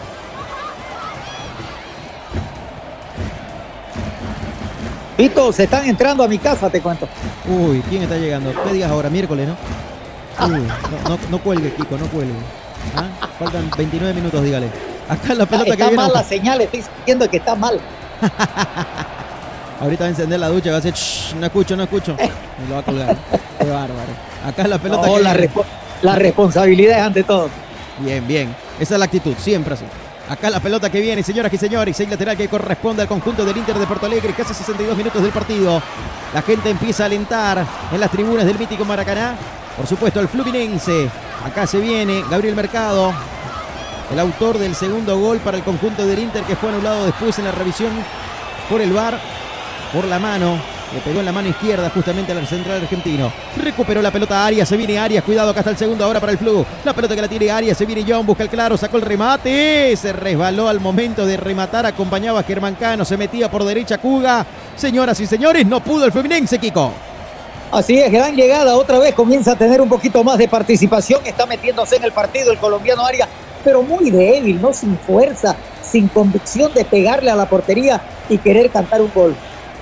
[5.18, 7.06] Vito, se están entrando a mi casa, te cuento.
[7.46, 8.50] Uy, ¿quién está llegando?
[8.64, 9.10] ¿Qué digas ahora?
[9.10, 10.46] Miércoles, ¿no?
[10.46, 12.61] Uy, no, no, no cuelgue, Kiko, no cuelgue.
[12.96, 13.08] ¿Ah?
[13.38, 14.66] Faltan 29 minutos, dígale.
[15.08, 15.96] Acá la pelota que está viene.
[16.02, 17.80] mal la señal, estoy diciendo que está mal.
[19.80, 22.16] Ahorita va a encender la ducha y va a "Shh, no escucho, no escucho.
[22.20, 23.16] Y lo va a colgar.
[23.58, 24.12] Qué bárbaro.
[24.46, 25.48] Acá la pelota No, que la, viene.
[25.52, 25.64] respo-
[26.02, 27.48] la responsabilidad es ante todo.
[27.98, 28.54] Bien, bien.
[28.78, 29.84] Esa es la actitud, siempre así.
[30.28, 31.96] Acá la pelota que viene, señoras y señores.
[31.96, 34.32] Seis lateral que corresponde al conjunto del Inter de Porto Alegre.
[34.34, 35.82] Casi 62 minutos del partido.
[36.32, 39.34] La gente empieza a alentar en las tribunas del mítico Maracaná.
[39.76, 41.08] Por supuesto, el Fluminense.
[41.44, 43.12] Acá se viene Gabriel Mercado.
[44.12, 47.46] El autor del segundo gol para el conjunto del Inter que fue anulado después en
[47.46, 47.92] la revisión
[48.68, 49.18] por el VAR.
[49.92, 50.58] Por la mano.
[50.94, 53.32] Le pegó en la mano izquierda justamente al central argentino.
[53.56, 54.68] Recuperó la pelota Arias.
[54.68, 55.24] Se viene Arias.
[55.24, 56.66] Cuidado, acá está el segundo ahora para el Flu.
[56.84, 57.78] La pelota que la tiene Arias.
[57.78, 58.26] Se viene John.
[58.26, 58.76] Busca el claro.
[58.76, 59.96] Sacó el remate.
[59.96, 61.86] Se resbaló al momento de rematar.
[61.86, 63.06] Acompañaba a Germán Cano.
[63.06, 64.44] Se metía por derecha Cuga.
[64.76, 66.92] Señoras y señores, no pudo el Fluminense, Kiko.
[67.72, 71.46] Así es, gran llegada, otra vez comienza a tener un poquito más de participación, está
[71.46, 73.30] metiéndose en el partido el colombiano Arias,
[73.64, 78.68] pero muy débil, no sin fuerza, sin convicción de pegarle a la portería y querer
[78.70, 79.34] cantar un gol.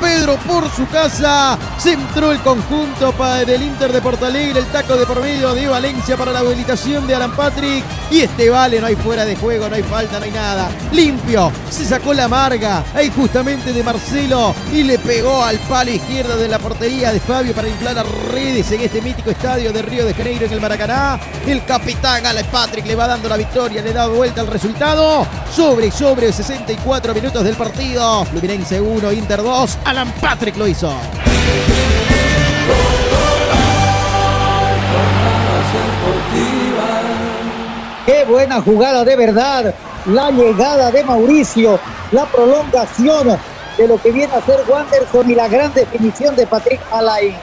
[0.00, 3.14] Pedro por su casa, se entró el conjunto
[3.46, 7.06] del Inter de Porto Alegre, el taco de por medio de Valencia para la habilitación
[7.06, 7.84] de Alan Patrick.
[8.10, 10.70] Y este vale, no hay fuera de juego, no hay falta, no hay nada.
[10.92, 16.36] Limpio, se sacó la amarga, ahí justamente de Marcelo y le pegó al palo izquierdo
[16.36, 18.02] de la portería de Fabio para inflar a
[18.32, 21.20] redes en este mítico estadio de Río de Janeiro en el Maracaná.
[21.46, 25.26] El capitán Alan Patrick le va dando la victoria, le da vuelta al resultado.
[25.54, 28.24] Sobre y sobre 64 minutos del partido.
[28.24, 29.78] Fluminense 1, Inter 2.
[29.84, 30.92] Alan Patrick lo hizo.
[38.08, 39.74] Qué buena jugada de verdad.
[40.06, 41.78] La llegada de Mauricio,
[42.10, 43.38] la prolongación
[43.76, 47.34] de lo que viene a ser Wanderson y la gran definición de Patrick Alain.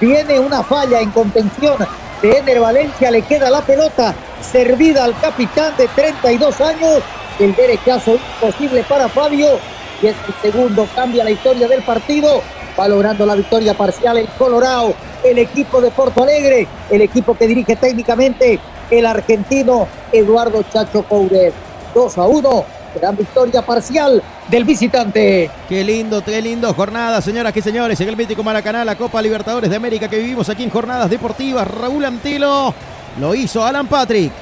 [0.00, 1.76] Viene una falla en contención
[2.20, 7.00] de Ender Valencia, le queda la pelota servida al capitán de 32 años.
[7.38, 9.60] El derechazo imposible para Fabio
[10.02, 12.42] y el segundo cambia la historia del partido.
[12.76, 17.46] Va logrando la victoria parcial el Colorado, el equipo de Porto Alegre, el equipo que
[17.46, 18.58] dirige técnicamente
[18.90, 21.52] el argentino Eduardo Chacho Coudet.
[21.94, 22.64] 2 a 1,
[23.00, 25.50] gran victoria parcial del visitante.
[25.68, 28.00] Qué lindo, qué lindo jornada, señoras y señores.
[28.00, 31.66] En el mítico Maracaná, la Copa Libertadores de América que vivimos aquí en Jornadas Deportivas.
[31.66, 32.74] Raúl Antelo
[33.18, 34.32] lo hizo Alan Patrick.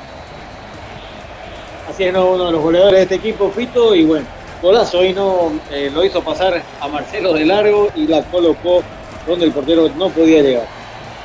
[1.88, 2.32] Así es, ¿no?
[2.32, 4.26] uno de los goleadores de este equipo, Fito, y bueno,
[4.60, 8.82] golazo y no eh, lo hizo pasar a Marcelo de largo y la colocó
[9.26, 10.75] donde el portero no podía llegar.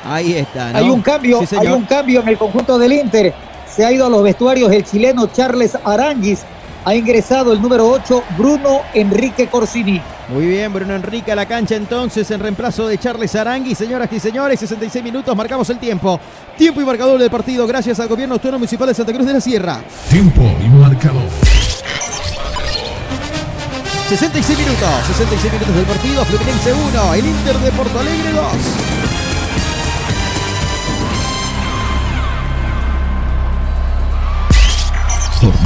[0.04, 0.72] Ahí está.
[0.72, 0.78] ¿no?
[0.78, 3.34] Hay un cambio, Sí, hay un cambio en el conjunto del Inter.
[3.66, 6.44] Se ha ido a los vestuarios el chileno Charles Aranguis.
[6.84, 10.00] Ha ingresado el número 8, Bruno Enrique Corsini.
[10.28, 13.74] Muy bien, Bruno Enrique a la cancha entonces en reemplazo de Charles Arangui.
[13.74, 16.18] Señoras y señores, 66 minutos, marcamos el tiempo.
[16.56, 19.40] Tiempo y marcador del partido gracias al Gobierno Autónomo Municipal de Santa Cruz de la
[19.40, 19.80] Sierra.
[20.10, 21.22] Tiempo y marcador.
[24.08, 26.24] 66 minutos, 66 minutos del partido.
[26.24, 29.21] Fluminense 1, el Inter de Porto Alegre 2.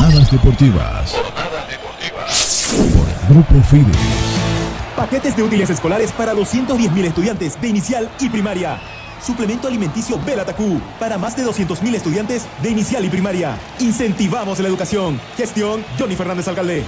[0.06, 1.12] Jornadas deportivas.
[2.94, 3.96] Por el Grupo Fides.
[4.94, 8.78] Paquetes de útiles escolares para 210.000 estudiantes de inicial y primaria.
[9.20, 13.58] Suplemento alimenticio Belatacú para más de 200.000 estudiantes de inicial y primaria.
[13.80, 15.20] Incentivamos la educación.
[15.36, 16.84] Gestión Johnny Fernández Alcalde.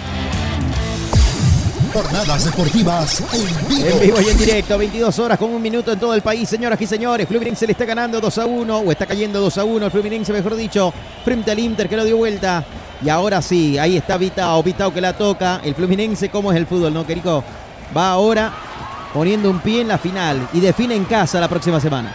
[1.92, 3.88] Jornadas deportivas en vivo.
[3.88, 6.80] En vivo y en directo, 22 horas con un minuto en todo el país, señoras
[6.80, 7.26] y señores.
[7.26, 9.86] Fluminense le está ganando 2 a 1, o está cayendo 2 a 1.
[9.86, 12.64] El Fluminense, mejor dicho, frente al Inter que lo dio vuelta.
[13.00, 15.60] Y ahora sí, ahí está Vitao, Vitao que la toca.
[15.62, 17.44] El Fluminense, ¿cómo es el fútbol, no, Querico?
[17.96, 18.52] Va ahora
[19.14, 22.14] poniendo un pie en la final y define en casa la próxima semana.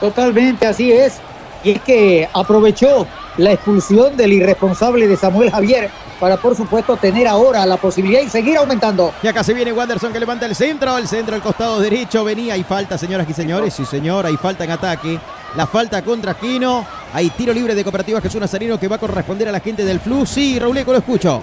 [0.00, 1.18] Totalmente, así es.
[1.64, 3.06] Y es que aprovechó
[3.36, 8.28] la expulsión del irresponsable de Samuel Javier para, por supuesto, tener ahora la posibilidad y
[8.28, 9.12] seguir aumentando.
[9.22, 12.54] Y acá se viene Wanderson que levanta el centro, el centro al costado derecho, venía,
[12.54, 15.18] hay falta, señoras y señores, sí señor, hay falta en ataque,
[15.56, 19.48] la falta contra Quino, hay tiro libre de Cooperativa Jesús Nazareno que va a corresponder
[19.48, 21.42] a la gente del Flu, sí, Rauleco, lo escucho.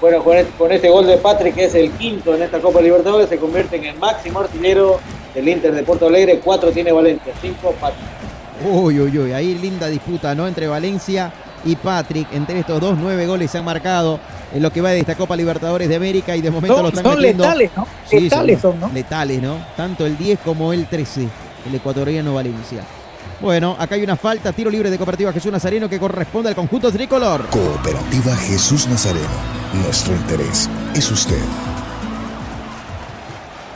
[0.00, 2.80] Bueno, con este, con este gol de Patrick, que es el quinto en esta Copa
[2.80, 5.00] Libertadores, se convierte en el máximo artillero
[5.34, 6.38] del Inter de Porto Alegre.
[6.44, 8.04] Cuatro tiene Valencia, cinco Patrick.
[8.64, 10.46] Uy, uy, uy, ahí linda disputa, ¿no?
[10.48, 11.32] Entre Valencia
[11.64, 14.20] y Patrick, entre estos dos, nueve goles se han marcado
[14.54, 16.88] en lo que va de esta Copa Libertadores de América y de momento Son- lo
[16.90, 17.44] están son metiendo.
[17.44, 17.86] letales, ¿no?
[18.08, 18.90] Sí, Letales son, ¿no?
[18.92, 19.56] Letales, ¿no?
[19.76, 21.26] Tanto el 10 como el 13,
[21.68, 22.82] el ecuatoriano Valencia.
[23.40, 26.90] Bueno, acá hay una falta, tiro libre de Cooperativa Jesús Nazareno que corresponde al conjunto
[26.90, 27.46] tricolor.
[27.50, 29.28] Cooperativa Jesús Nazareno.
[29.82, 31.42] Nuestro interés es usted.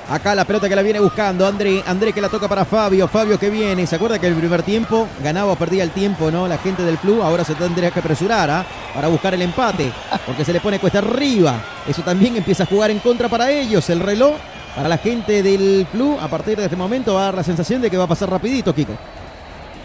[0.09, 3.39] Acá la pelota que la viene buscando, André, André que la toca para Fabio, Fabio
[3.39, 6.49] que viene, ¿se acuerda que el primer tiempo ganaba o perdía el tiempo, ¿no?
[6.49, 8.67] La gente del club ahora se tendría que apresurar ¿ah?
[8.93, 9.93] para buscar el empate,
[10.27, 11.63] porque se le pone cuesta arriba.
[11.87, 14.35] Eso también empieza a jugar en contra para ellos, el reloj.
[14.75, 17.81] Para la gente del club, a partir de este momento va a dar la sensación
[17.83, 18.97] de que va a pasar rapidito, Kiko.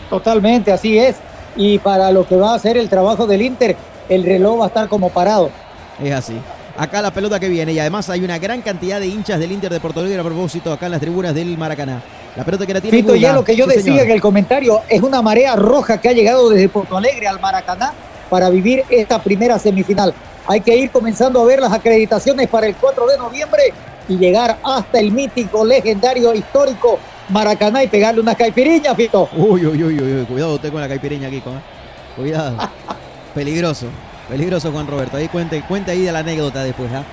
[0.09, 1.15] Totalmente, así es.
[1.55, 3.75] Y para lo que va a ser el trabajo del Inter,
[4.09, 5.49] el reloj va a estar como parado.
[6.03, 6.37] Es así.
[6.77, 9.71] Acá la pelota que viene y además hay una gran cantidad de hinchas del Inter
[9.71, 12.01] de Porto Alegre a propósito acá en las tribunas del Maracaná.
[12.35, 14.05] La pelota que la tiene Fito, ya lo que yo Sí, decía señor.
[14.07, 17.93] en el comentario, es una marea roja que ha llegado desde Porto Alegre al Maracaná
[18.29, 20.13] para vivir esta primera semifinal.
[20.47, 23.61] Hay que ir comenzando a ver las acreditaciones para el 4 de noviembre
[24.09, 26.99] y llegar hasta el mítico, legendario, histórico
[27.29, 29.29] Maracaná y pegarle una caipiriña, Fito.
[29.35, 31.49] Uy, uy, uy, uy, cuidado usted con la caipireña, Kiko.
[31.49, 31.59] ¿eh?
[32.15, 32.57] Cuidado.
[33.35, 33.87] Peligroso.
[34.29, 35.17] Peligroso, Juan Roberto.
[35.17, 37.03] Ahí cuente, cuente ahí de la anécdota después, ¿ah?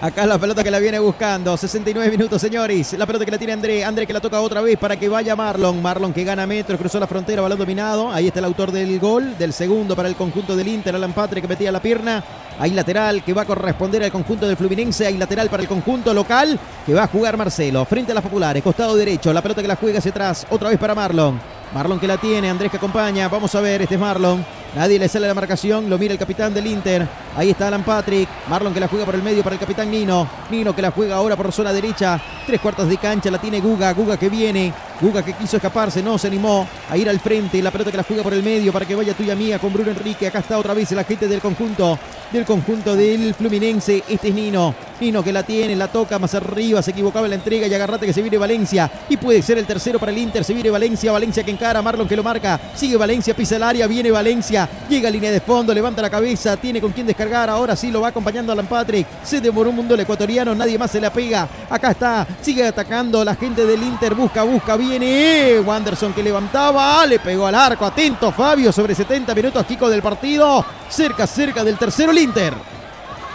[0.00, 1.56] Acá la pelota que la viene buscando.
[1.56, 2.92] 69 minutos, señores.
[2.92, 3.84] La pelota que la tiene André.
[3.84, 5.82] André que la toca otra vez para que vaya Marlon.
[5.82, 8.12] Marlon que gana metros, cruzó la frontera, balón dominado.
[8.12, 11.42] Ahí está el autor del gol, del segundo para el conjunto del Inter, Alan Patre
[11.42, 12.22] que metía la pierna.
[12.58, 15.06] Hay lateral que va a corresponder al conjunto del Fluminense.
[15.06, 17.84] Hay lateral para el conjunto local que va a jugar Marcelo.
[17.84, 19.32] Frente a las populares, costado derecho.
[19.32, 20.46] La pelota que la juega hacia atrás.
[20.50, 21.57] Otra vez para Marlon.
[21.74, 23.28] Marlon que la tiene, Andrés que acompaña.
[23.28, 24.44] Vamos a ver, este es Marlon.
[24.74, 27.08] Nadie le sale la marcación, lo mira el capitán del Inter.
[27.36, 28.28] Ahí está Alan Patrick.
[28.48, 30.28] Marlon que la juega por el medio para el capitán Nino.
[30.50, 32.20] Nino que la juega ahora por zona derecha.
[32.46, 33.92] Tres cuartos de cancha la tiene Guga.
[33.92, 34.72] Guga que viene.
[35.00, 37.62] Guga que quiso escaparse, no se animó a ir al frente.
[37.62, 39.90] La pelota que la juega por el medio para que vaya tuya mía con Bruno
[39.90, 40.26] Enrique.
[40.26, 41.98] Acá está otra vez el agente del conjunto.
[42.32, 44.02] Del conjunto del Fluminense.
[44.08, 44.74] Este es Nino.
[45.00, 46.82] Nino que la tiene, la toca más arriba.
[46.82, 48.90] Se equivocaba en la entrega y agarrate que se viene Valencia.
[49.08, 50.44] Y puede ser el tercero para el Inter.
[50.44, 51.12] Se viene Valencia.
[51.12, 51.82] Valencia que encara.
[51.82, 52.58] Marlon que lo marca.
[52.74, 53.86] Sigue Valencia, pisa el área.
[53.86, 54.68] Viene Valencia.
[54.88, 55.74] Llega a línea de fondo.
[55.74, 56.56] Levanta la cabeza.
[56.56, 57.50] Tiene con quién descargar.
[57.50, 59.06] Ahora sí lo va acompañando Alan Patrick.
[59.24, 60.54] Se demoró un mundo el ecuatoriano.
[60.54, 61.48] Nadie más se la pega.
[61.68, 62.26] Acá está.
[62.40, 64.14] Sigue atacando la gente del Inter.
[64.14, 64.76] Busca, busca.
[64.76, 67.04] Viene Wanderson que levantaba.
[67.06, 67.84] Le pegó al arco.
[67.84, 68.72] Atento Fabio.
[68.72, 69.66] Sobre 70 minutos.
[69.66, 70.64] Kiko del partido.
[70.88, 72.54] Cerca, cerca del tercero el Inter.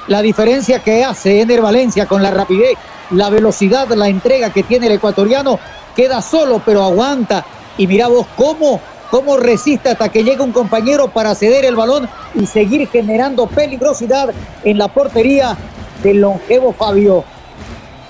[0.08, 2.78] La diferencia que hace Ener Valencia con la rapidez,
[3.12, 5.58] la velocidad, la entrega que tiene el ecuatoriano,
[5.96, 7.46] queda solo pero aguanta.
[7.78, 8.80] Y mira vos cómo,
[9.10, 14.30] cómo resiste hasta que llega un compañero para ceder el balón y seguir generando peligrosidad
[14.64, 15.58] en la portería
[16.04, 17.24] del longevo Fabio.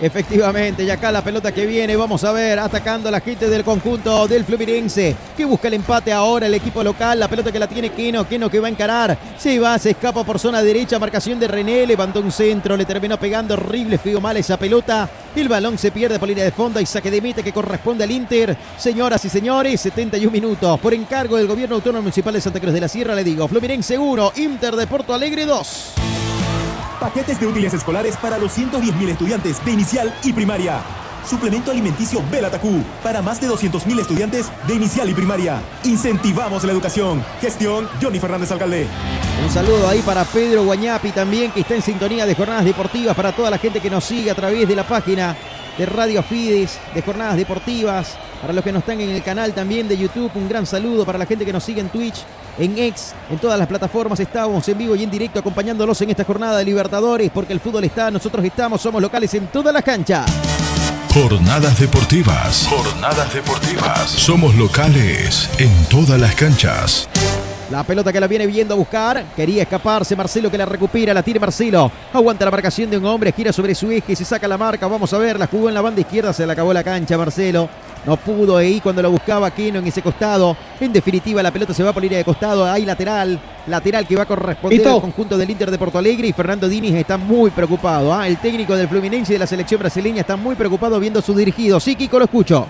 [0.03, 3.63] Efectivamente, y acá la pelota que viene, vamos a ver, atacando a la gente del
[3.63, 7.67] conjunto del Fluminense, que busca el empate ahora el equipo local, la pelota que la
[7.67, 11.39] tiene Keno, Keno que va a encarar, se va, se escapa por zona derecha, marcación
[11.39, 15.77] de René, levantó un centro, le terminó pegando horrible, feo mal esa pelota, el balón
[15.77, 19.23] se pierde por línea de fondo y saque de meta que corresponde al Inter, señoras
[19.23, 22.89] y señores, 71 minutos, por encargo del gobierno autónomo municipal de Santa Cruz de la
[22.89, 26.12] Sierra, le digo, Fluminense 1, Inter de Porto Alegre 2.
[27.03, 30.80] Paquetes de útiles escolares para los 110.000 estudiantes de inicial y primaria.
[31.30, 35.61] Suplemento alimenticio Belatacú para más de 200.000 estudiantes de inicial y primaria.
[35.84, 37.21] Incentivamos la educación.
[37.41, 38.88] Gestión Johnny Fernández Alcalde.
[39.43, 43.34] Un saludo ahí para Pedro Guañapi también, que está en sintonía de jornadas deportivas, para
[43.34, 45.35] toda la gente que nos sigue a través de la página
[45.77, 49.89] de Radio Fides, de jornadas deportivas, para los que nos están en el canal también
[49.89, 52.23] de YouTube, un gran saludo para la gente que nos sigue en Twitch,
[52.57, 56.23] en X, en todas las plataformas estamos en vivo y en directo acompañándolos en esta
[56.23, 60.30] jornada de Libertadores, porque el fútbol está, nosotros estamos, somos locales en todas las canchas.
[61.13, 62.67] Jornadas deportivas.
[62.67, 64.09] Jornadas deportivas.
[64.09, 67.07] Somos locales en todas las canchas.
[67.73, 69.25] La pelota que la viene viendo a buscar.
[69.35, 70.15] Quería escaparse.
[70.15, 71.11] Marcelo que la recupera.
[71.11, 71.91] La tiene Marcelo.
[72.13, 73.31] Aguanta la marcación de un hombre.
[73.31, 74.15] Gira sobre su eje.
[74.15, 74.85] Se saca la marca.
[74.85, 75.39] Vamos a ver.
[75.39, 76.31] La jugó en la banda izquierda.
[76.33, 77.67] Se le acabó la cancha Marcelo.
[78.05, 80.55] No pudo ahí cuando lo buscaba Keno en ese costado.
[80.79, 82.63] En definitiva, la pelota se va por línea de costado.
[82.63, 83.39] Hay lateral.
[83.65, 86.27] Lateral que va a corresponder al conjunto del Inter de Porto Alegre.
[86.27, 88.13] Y Fernando Diniz está muy preocupado.
[88.13, 88.27] ¿ah?
[88.27, 91.79] El técnico del Fluminense y de la selección brasileña está muy preocupado viendo su dirigido.
[91.79, 92.67] Sí, Kiko, lo escucho.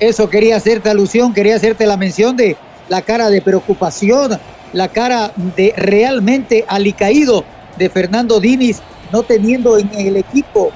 [0.00, 2.56] Eso quería hacerte alusión, quería hacerte la mención de
[2.88, 4.38] la cara de preocupación,
[4.72, 7.44] la cara de realmente alicaído
[7.76, 8.80] de Fernando Diniz,
[9.12, 10.72] no teniendo en el equipo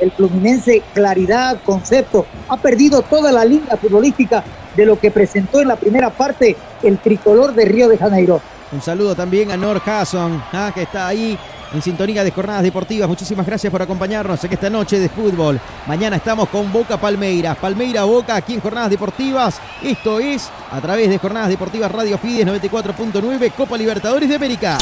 [0.00, 2.26] el Fluminense claridad, concepto.
[2.48, 4.44] Ha perdido toda la línea futbolística
[4.76, 8.40] de lo que presentó en la primera parte el tricolor de Río de Janeiro.
[8.70, 11.38] Un saludo también a Nor Hasson, ah, que está ahí
[11.72, 13.08] en sintonía de jornadas deportivas.
[13.08, 15.60] Muchísimas gracias por acompañarnos en esta noche de fútbol.
[15.86, 17.56] Mañana estamos con Boca Palmeiras.
[17.58, 19.60] Palmeira Boca aquí en jornadas deportivas.
[19.82, 24.78] Esto es a través de jornadas deportivas Radio Fides 94.9 Copa Libertadores de América.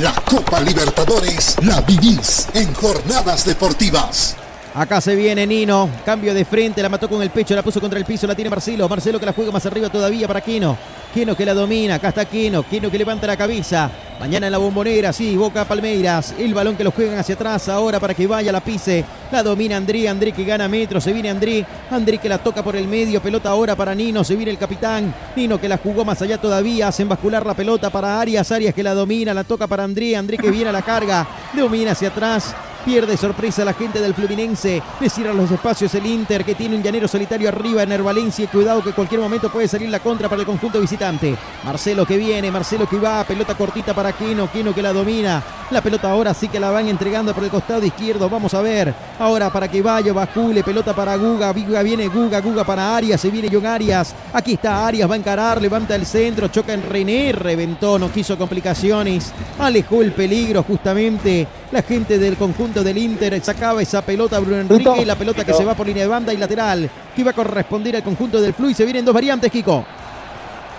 [0.00, 4.36] La Copa Libertadores la vivís en jornadas deportivas.
[4.76, 7.96] Acá se viene Nino, cambio de frente, la mató con el pecho, la puso contra
[7.96, 8.88] el piso, la tiene Marcelo.
[8.88, 10.76] Marcelo que la juega más arriba todavía para Quino.
[11.14, 13.88] Quino que la domina, acá está Quino, Quino que levanta la cabeza.
[14.18, 16.34] Mañana en la bombonera, sí, Boca Palmeiras.
[16.36, 19.04] El balón que lo juegan hacia atrás ahora para que vaya, la pise.
[19.30, 21.64] La domina André, André que gana metro, se viene André.
[21.92, 25.14] André que la toca por el medio, pelota ahora para Nino, se viene el capitán.
[25.36, 28.50] Nino que la jugó más allá todavía, hacen bascular la pelota para Arias.
[28.50, 31.92] Arias que la domina, la toca para André, André que viene a la carga, domina
[31.92, 32.56] hacia atrás.
[32.84, 34.82] Pierde sorpresa la gente del Fluminense.
[35.00, 38.46] Le cierra los espacios el Inter que tiene un llanero solitario arriba en el Valencia.
[38.50, 41.34] Cuidado que cualquier momento puede salir la contra para el conjunto visitante.
[41.64, 43.24] Marcelo que viene, Marcelo que va.
[43.24, 44.52] Pelota cortita para Keno.
[44.52, 45.42] Keno que la domina.
[45.70, 48.28] La pelota ahora sí que la van entregando por el costado izquierdo.
[48.28, 48.94] Vamos a ver.
[49.18, 50.62] Ahora para que vaya, Bacule.
[50.62, 51.54] Pelota para Guga.
[51.54, 52.42] Guga viene Guga.
[52.42, 53.18] Guga para Arias.
[53.18, 54.14] Se viene John Arias.
[54.34, 55.08] Aquí está Arias.
[55.08, 55.62] Va a encarar.
[55.62, 56.48] Levanta el centro.
[56.48, 57.32] Choca en René.
[57.32, 57.98] Reventó.
[57.98, 59.32] No quiso complicaciones.
[59.58, 61.48] Alejó el peligro justamente.
[61.74, 65.52] La gente del conjunto del Inter sacaba esa pelota Bruno Enrique y la pelota que
[65.52, 68.54] se va por línea de banda y lateral que iba a corresponder al conjunto del
[68.54, 69.84] Flu y se vienen dos variantes, Kiko.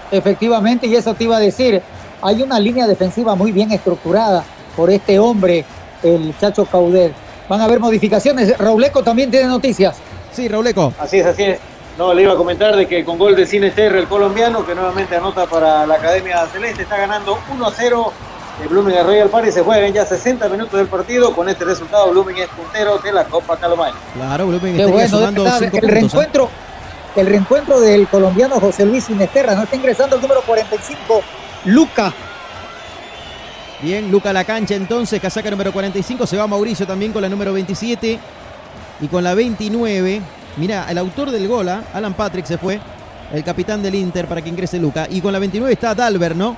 [0.09, 1.81] Efectivamente, y eso te iba a decir,
[2.21, 5.65] hay una línea defensiva muy bien estructurada por este hombre,
[6.01, 7.11] el Chacho Caudet.
[7.49, 8.57] Van a haber modificaciones.
[8.57, 9.97] Rauleco también tiene noticias.
[10.31, 10.93] Sí, Rauleco.
[10.97, 11.59] Así es, así es.
[11.97, 14.73] No, le iba a comentar de que con gol de Cine Terre, el colombiano, que
[14.73, 18.13] nuevamente anota para la Academia Celeste, está ganando 1 a 0
[18.61, 21.33] el Blooming Royal Party se juegan ya 60 minutos del partido.
[21.33, 23.91] Con este resultado, Blooming es puntero de la Copa Calomay.
[24.13, 27.19] Claro, Blooming Qué bueno, sumando el puntos, reencuentro, ¿eh?
[27.21, 29.55] el reencuentro del colombiano José Luis Sinesterra.
[29.55, 31.21] No está ingresando el número 45,
[31.65, 32.13] Luca.
[33.81, 36.25] Bien, Luca a la cancha entonces, casaca número 45.
[36.25, 38.19] Se va Mauricio también con la número 27
[39.01, 40.21] y con la 29.
[40.57, 41.83] Mira, el autor del gol, ¿ah?
[41.93, 42.79] Alan Patrick se fue,
[43.33, 45.07] el capitán del Inter para que ingrese Luca.
[45.09, 46.55] Y con la 29 está Dalber, ¿no?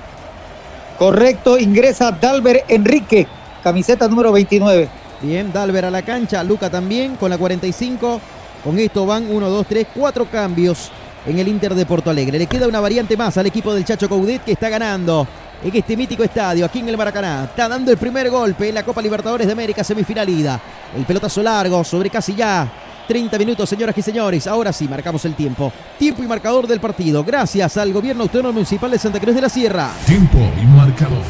[0.98, 3.28] Correcto, ingresa Dalber Enrique,
[3.62, 4.88] camiseta número 29.
[5.22, 8.20] Bien, Dalber a la cancha, Luca también con la 45.
[8.64, 10.90] Con esto van 1, 2, 3, 4 cambios
[11.24, 12.40] en el Inter de Porto Alegre.
[12.40, 15.24] Le queda una variante más al equipo del Chacho Coudet que está ganando
[15.62, 17.44] en este mítico estadio, aquí en el Maracaná.
[17.44, 20.60] Está dando el primer golpe en la Copa Libertadores de América semifinal ida.
[20.96, 22.66] El pelotazo largo sobre casi ya
[23.08, 24.46] 30 minutos, señoras y señores.
[24.46, 25.72] Ahora sí, marcamos el tiempo.
[25.98, 27.24] Tiempo y marcador del partido.
[27.24, 29.90] Gracias al Gobierno Autónomo Municipal de Santa Cruz de la Sierra.
[30.06, 31.22] Tiempo y marcador.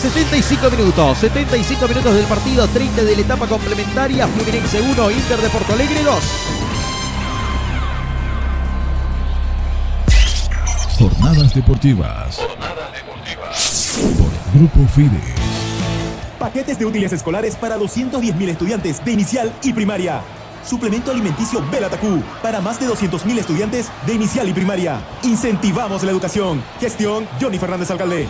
[0.00, 5.48] 75 minutos, 75 minutos del partido, 30 de la etapa complementaria, Fluminense 1, Inter de
[5.50, 6.24] Porto Alegre 2.
[10.98, 12.36] Jornadas deportivas.
[12.36, 13.98] Jornadas deportivas.
[14.16, 15.59] Por Grupo Fides.
[16.40, 20.22] Paquetes de útiles escolares para 210.000 estudiantes de inicial y primaria.
[20.64, 25.02] Suplemento alimenticio Belatacú para más de 200.000 estudiantes de inicial y primaria.
[25.22, 26.62] Incentivamos la educación.
[26.80, 28.26] Gestión Johnny Fernández Alcalde.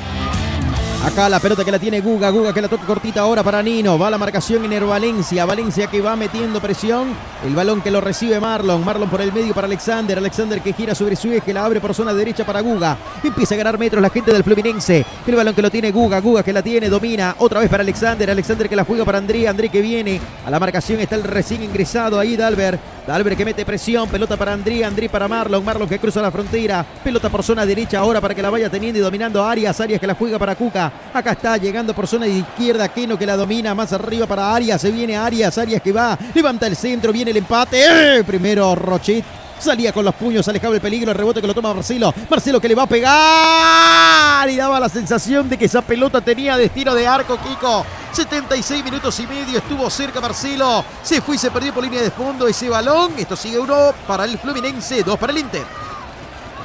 [1.03, 3.99] Acá la pelota que la tiene Guga, Guga que la toca cortita ahora para Nino.
[3.99, 7.15] Va la marcación en el Valencia, Valencia que va metiendo presión.
[7.43, 10.95] El balón que lo recibe Marlon, Marlon por el medio para Alexander, Alexander que gira
[10.95, 12.99] sobre su eje, la abre por zona derecha para Guga.
[13.25, 15.07] Empieza a ganar metros la gente del Fluminense.
[15.27, 18.31] El balón que lo tiene Guga, Guga que la tiene, domina otra vez para Alexander,
[18.31, 20.21] Alexander que la juega para André, André que viene.
[20.45, 22.79] A la marcación está el recién ingresado ahí Dalber.
[23.07, 26.85] Dalber que mete presión, pelota para André, André para Marlon, Marlon que cruza la frontera.
[27.03, 30.07] Pelota por zona derecha ahora para que la vaya teniendo y dominando Arias, Arias que
[30.07, 30.93] la juega para Cuca.
[31.13, 32.89] Acá está llegando por zona izquierda.
[32.89, 34.81] Keno que la domina más arriba para Arias.
[34.81, 35.57] Se viene Arias.
[35.59, 36.19] Arias que va.
[36.35, 37.13] Levanta el centro.
[37.13, 38.19] Viene el empate.
[38.19, 38.25] ¡Eh!
[38.25, 39.25] Primero Rochet.
[39.61, 42.13] Salía con los puños, alejaba el peligro, el rebote que lo toma Marcelo.
[42.29, 44.51] Marcelo que le va a pegar.
[44.51, 47.85] Y daba la sensación de que esa pelota tenía destino de arco, Kiko.
[48.13, 50.85] 76 minutos y medio, estuvo cerca Marcelo.
[51.03, 53.13] Se fue y se perdió por línea de fondo ese balón.
[53.19, 55.63] Esto sigue uno para el Fluminense, dos para el Inter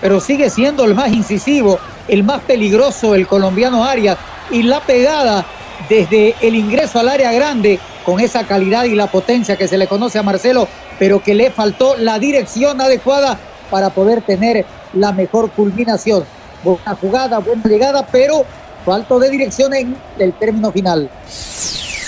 [0.01, 4.17] pero sigue siendo el más incisivo, el más peligroso, el colombiano Arias.
[4.51, 5.43] Y la pegada
[5.89, 9.87] desde el ingreso al área grande, con esa calidad y la potencia que se le
[9.87, 10.67] conoce a Marcelo,
[10.99, 13.37] pero que le faltó la dirección adecuada
[13.69, 16.23] para poder tener la mejor culminación.
[16.63, 18.45] Buena jugada, buena llegada, pero
[18.85, 21.09] falto de dirección en el término final.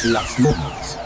[0.05, 0.39] Las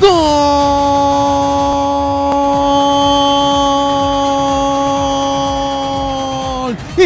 [0.00, 0.67] ¡Gol!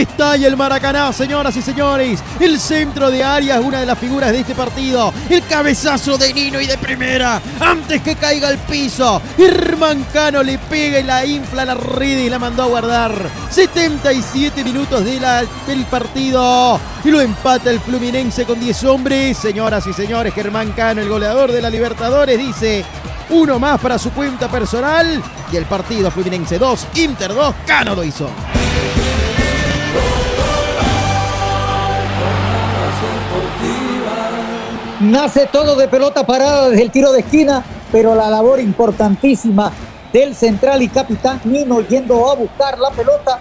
[0.03, 2.21] Está ahí el Maracaná, señoras y señores.
[2.41, 5.15] El centro de Arias, una de las figuras de este partido.
[5.31, 7.41] El cabezazo de Nino y de primera.
[7.61, 9.23] Antes que caiga al piso.
[9.37, 13.13] Germán Cano le pega y la infla la red y la mandó a guardar.
[13.49, 16.81] 77 minutos de la- del partido.
[17.05, 19.39] Y lo empata el Fluminense con 10 hombres.
[19.39, 22.85] Señoras y señores, Germán Cano, el goleador de la Libertadores, dice.
[23.31, 25.23] Uno más para su cuenta personal.
[25.53, 28.29] Y el partido Fluminense 2, Inter 2, Cano lo hizo.
[35.03, 39.73] Nace todo de pelota parada desde el tiro de esquina, pero la labor importantísima
[40.13, 43.41] del central y capitán Nino yendo a buscar la pelota.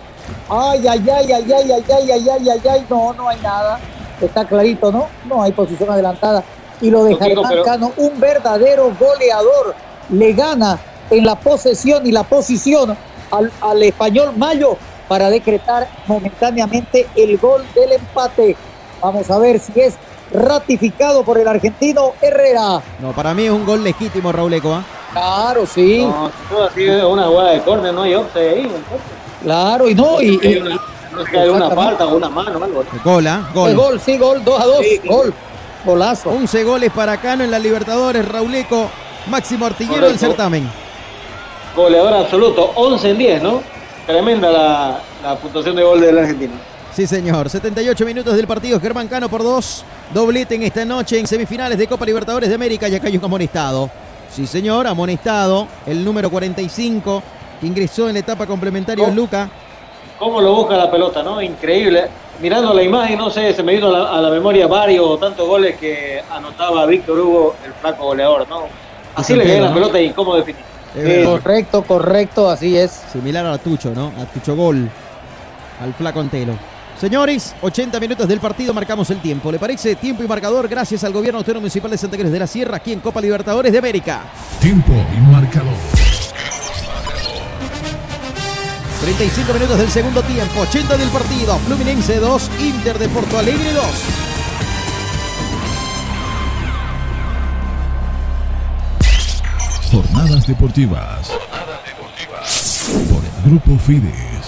[0.50, 3.80] Ay, ay, ay, ay, ay, ay, ay, ay, ay, ay, ay, no, no hay nada.
[4.20, 5.08] Está clarito, ¿no?
[5.26, 6.44] No hay posición adelantada.
[6.82, 9.76] Y lo de Germán Cano, un verdadero goleador,
[10.10, 10.80] le gana
[11.12, 12.98] en la posesión y la posición
[13.30, 14.78] al, al español Mayo
[15.08, 18.58] para decretar momentáneamente el gol del empate.
[19.00, 19.94] Vamos a ver si es
[20.34, 22.82] ratificado por el argentino Herrera.
[23.00, 24.74] No, para mí es un gol legítimo, Raúl Eco.
[24.74, 24.84] ¿ah?
[25.14, 26.06] Claro, sí.
[26.06, 28.60] No, todo así es una jugada de córner, no hay offside ahí.
[28.62, 29.02] entonces.
[29.44, 30.64] Claro, y no, y, y-
[31.12, 32.84] No es que hay una falta o una mano, algo.
[33.04, 33.50] Gol, ¿ah?
[33.54, 33.70] Gol.
[33.72, 35.34] el gol, sí, gol, 2 a 2, gol,
[35.84, 36.30] golazo.
[36.30, 38.90] 11 goles para Cano en la Libertadores, Raúl Eco,
[39.28, 40.70] máximo artillero del certamen.
[41.76, 43.62] Goleador absoluto, 11 en 10, ¿no?
[44.06, 46.54] Tremenda la, la puntuación de gol del argentino.
[47.02, 47.50] Sí, señor.
[47.50, 48.80] 78 minutos del partido.
[48.80, 49.84] Germán Cano por dos.
[50.14, 52.88] Doblete en esta noche en semifinales de Copa Libertadores de América.
[52.88, 53.90] Y acá hay un amonestado.
[54.32, 54.86] Sí, señor.
[54.86, 55.68] Amonestado.
[55.88, 57.24] El número 45
[57.60, 59.50] que ingresó en la etapa complementaria en Luca.
[60.20, 61.42] Cómo lo busca la pelota, ¿no?
[61.42, 62.08] Increíble.
[62.40, 65.18] Mirando la imagen, no sé, se me vino a la, a la memoria varios o
[65.18, 68.66] tantos goles que anotaba Víctor Hugo, el flaco goleador, ¿no?
[69.16, 70.62] Así le cae la pelota y cómo definir.
[70.96, 71.32] Es verdad.
[71.32, 72.92] Correcto, correcto, así es.
[73.12, 74.12] Similar a Tucho, ¿no?
[74.22, 74.88] A Tucho Gol.
[75.82, 76.54] Al flaco Antelo.
[77.02, 79.52] Señores, 80 minutos del partido, marcamos el tiempo.
[79.52, 79.96] ¿Le parece?
[79.96, 82.94] Tiempo y marcador gracias al Gobierno Autónomo Municipal de Santa Cruz de la Sierra, aquí
[82.94, 84.22] en Copa Libertadores de América.
[84.60, 85.74] Tiempo y marcador.
[89.02, 91.58] 35 minutos del segundo tiempo, 80 del partido.
[91.66, 93.86] Fluminense 2, Inter de Porto Alegre 2.
[99.92, 101.32] Jornadas deportivas.
[103.10, 104.41] Por el Grupo Fides.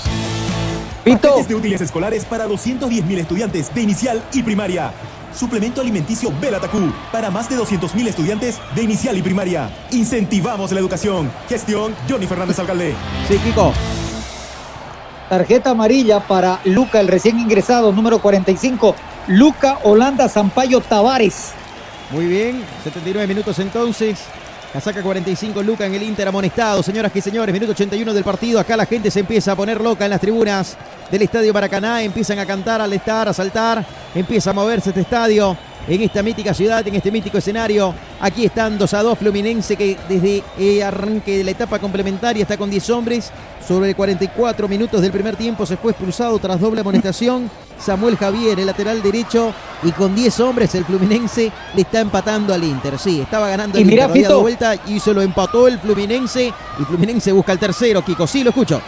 [1.04, 4.92] Paquetes de útiles escolares para 210.000 estudiantes de inicial y primaria.
[5.36, 9.70] Suplemento alimenticio Belatacú para más de 200.000 estudiantes de inicial y primaria.
[9.92, 11.30] Incentivamos la educación.
[11.50, 12.96] Gestión Johnny Fernández Alcalde.
[13.28, 13.74] Sí, Kiko.
[15.30, 18.96] Tarjeta amarilla para Luca, el recién ingresado, número 45.
[19.28, 21.52] Luca Holanda Sampaio Tavares.
[22.12, 24.20] Muy bien, 79 minutos entonces.
[24.74, 28.60] Casaca 45 Luca en el Inter amonestado, señoras y señores, minuto 81 del partido.
[28.60, 30.76] Acá la gente se empieza a poner loca en las tribunas
[31.12, 33.86] del Estadio Maracaná, empiezan a cantar, a estar, a saltar,
[34.16, 35.56] empieza a moverse este estadio
[35.88, 37.94] en esta mítica ciudad, en este mítico escenario.
[38.20, 42.58] Aquí están 2 a 2 Fluminense que desde el arranque de la etapa complementaria está
[42.58, 43.32] con 10 hombres.
[43.68, 47.50] Sobre 44 minutos del primer tiempo se fue expulsado tras doble amonestación.
[47.80, 49.54] Samuel Javier, el lateral derecho,
[49.84, 52.98] y con 10 hombres el Fluminense le está empatando al Inter.
[52.98, 55.80] Sí, estaba ganando el Y mirá, Inter, había dado vuelta y se lo empató el
[55.80, 56.54] Fluminense.
[56.80, 58.28] Y Fluminense busca el tercero, Kiko.
[58.28, 58.82] Sí, lo escucho.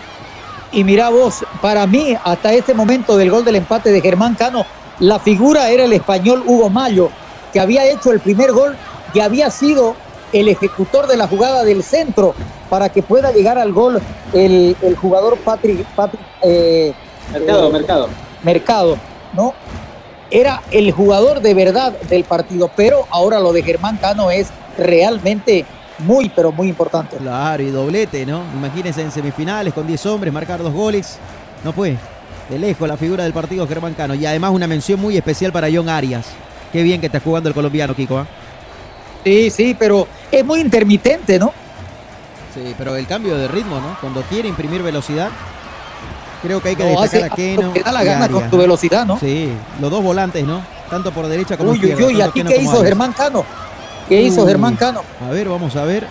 [0.72, 4.65] Y mira vos, para mí, hasta este momento del gol del empate de Germán Cano,
[4.99, 7.09] la figura era el español Hugo Mayo,
[7.51, 8.76] que había hecho el primer gol
[9.13, 9.95] y había sido
[10.34, 12.34] el ejecutor de la jugada del centro
[12.69, 14.01] para que pueda llegar al gol
[14.34, 16.93] el, el jugador Patrick, Patrick eh,
[17.31, 18.09] Mercado, eh, mercado.
[18.43, 18.97] Mercado,
[19.34, 19.53] ¿no?
[20.31, 24.47] Era el jugador de verdad del partido, pero ahora lo de Germán Cano es
[24.77, 25.65] realmente
[25.99, 27.17] muy, pero muy importante.
[27.17, 28.41] Claro, y doblete, ¿no?
[28.53, 31.19] Imagínense en semifinales con 10 hombres, marcar dos goles.
[31.63, 31.97] No fue.
[32.49, 34.13] De lejos la figura del partido Germán Cano.
[34.15, 36.26] Y además una mención muy especial para John Arias.
[36.72, 38.19] Qué bien que está jugando el colombiano, Kiko.
[38.19, 38.27] ¿ah?
[39.23, 41.51] Sí, sí, pero es muy intermitente, ¿no?
[42.53, 43.97] Sí, pero el cambio de ritmo, ¿no?
[43.99, 45.30] Cuando quiere imprimir velocidad,
[46.43, 47.72] creo que hay que No, destacar a Keno.
[47.72, 49.19] te da la y gana Arias, con tu velocidad, ¿no?
[49.19, 49.49] Sí,
[49.81, 50.61] los dos volantes, ¿no?
[50.89, 52.05] Tanto por derecha como Uy, uy, izquierda.
[52.05, 52.84] uy, ¿y tanto aquí Keno qué hizo Arias.
[52.85, 53.45] Germán Cano?
[54.07, 54.47] ¿Qué hizo Uy.
[54.47, 55.01] Germán Cano?
[55.27, 56.05] A ver, vamos a ver.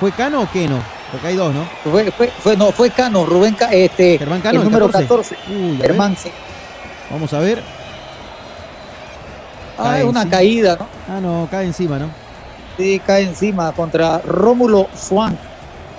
[0.00, 0.78] ¿Fue Cano o Keno?
[1.12, 1.64] Porque hay dos, ¿no?
[1.90, 5.34] Fue, fue, fue- no, fue Cano, Rubén Ca- este, Germán Cano, el número 14.
[5.34, 5.36] 14.
[5.54, 5.90] Uy, a ver.
[5.90, 6.30] Germán, sí.
[7.10, 7.62] Vamos a ver.
[9.78, 10.36] Ah, Cae es una encima.
[10.36, 10.86] caída, ¿no?
[11.14, 12.08] Ah, no, cae encima, ¿no?
[12.76, 15.38] Sí, cae encima contra Rómulo Swan.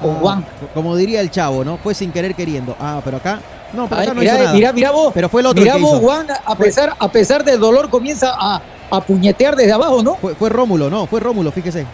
[0.01, 0.45] O Ah, Juan.
[0.73, 1.77] Como diría el chavo, ¿no?
[1.77, 2.75] Fue sin querer queriendo.
[2.79, 3.39] Ah, pero acá.
[3.73, 4.73] No, pero Ay, acá no mira, hizo nada.
[4.73, 5.11] mira vos.
[5.13, 6.01] Pero fue el otro Mira el que vos, hizo.
[6.05, 8.61] Juan, a pesar, a pesar del dolor comienza a,
[8.91, 10.15] a puñetear desde abajo, ¿no?
[10.15, 11.85] Fue, fue Rómulo, no, fue Rómulo, fíjese.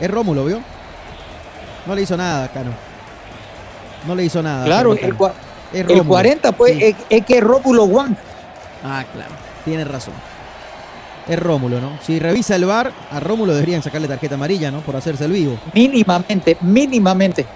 [0.00, 0.60] Es Rómulo, ¿vio?
[1.88, 2.70] No le hizo nada, Cano.
[4.06, 4.66] No le hizo nada.
[4.66, 5.16] Claro, el,
[5.72, 6.04] el Rómulo.
[6.04, 6.84] 40 pues Sí.
[6.84, 8.14] es, es que es Rómulo Juan.
[8.84, 9.30] Ah, claro.
[9.64, 10.12] Tiene razón.
[11.26, 11.98] Es Rómulo, ¿no?
[12.02, 14.80] Si revisa el bar, a Rómulo deberían sacarle tarjeta amarilla, ¿no?
[14.80, 15.58] Por hacerse el vivo.
[15.72, 17.46] Mínimamente, mínimamente.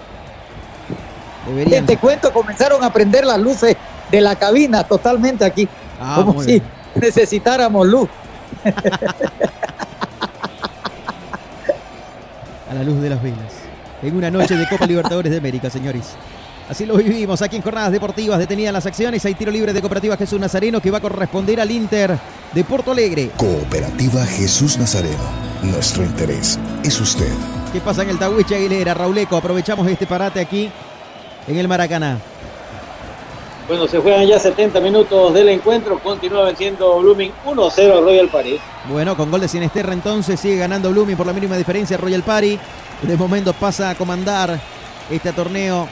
[1.47, 1.85] Deberían.
[1.85, 3.77] Te cuento, comenzaron a prender las luces
[4.09, 5.67] de la cabina totalmente aquí.
[6.01, 6.63] Ah, como si bien.
[6.95, 8.09] necesitáramos luz.
[12.69, 13.62] a la luz de las velas.
[14.03, 16.15] En una noche de Copa Libertadores de América, señores.
[16.69, 19.23] Así lo vivimos aquí en Jornadas Deportivas, detenidas las acciones.
[19.25, 22.17] Hay tiro libre de Cooperativa Jesús Nazareno que va a corresponder al Inter
[22.53, 23.31] de Porto Alegre.
[23.37, 25.23] Cooperativa Jesús Nazareno.
[25.63, 27.31] Nuestro interés es usted.
[27.71, 28.93] ¿Qué pasa en el Tahuiche Aguilera?
[28.93, 30.69] Rauleco, aprovechamos este parate aquí
[31.47, 32.19] en el Maracaná.
[33.67, 35.97] Bueno, se juegan ya 70 minutos del encuentro.
[35.99, 38.59] Continúa venciendo Blooming 1-0 a Royal París.
[38.89, 42.59] Bueno, con gol de Sinesterra entonces sigue ganando Blooming por la mínima diferencia Royal Party.
[43.07, 44.57] De momento pasa a comandar
[45.11, 45.89] este torneo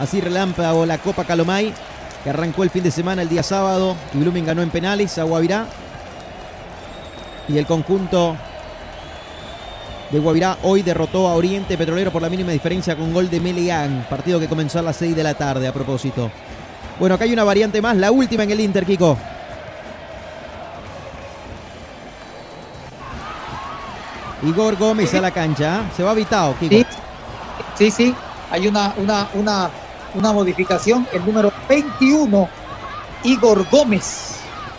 [0.00, 1.74] así relámpago la Copa Calomay
[2.22, 5.24] que arrancó el fin de semana el día sábado y Blooming ganó en penales a
[5.24, 5.66] Guavirá.
[7.48, 8.34] Y el conjunto
[10.10, 14.06] de Guavirá hoy derrotó a Oriente Petrolero por la mínima diferencia con gol de Meleán,
[14.08, 16.30] partido que comenzó a las 6 de la tarde a propósito.
[16.98, 19.18] Bueno, acá hay una variante más, la última en el Inter, Kiko.
[24.44, 25.80] Igor Gómez a la cancha.
[25.80, 25.92] ¿eh?
[25.96, 26.54] Se va habitado.
[26.60, 26.86] Sí,
[27.76, 28.14] sí, sí.
[28.50, 29.70] Hay una, una, una,
[30.14, 31.06] una modificación.
[31.12, 32.48] El número 21,
[33.24, 34.33] Igor Gómez,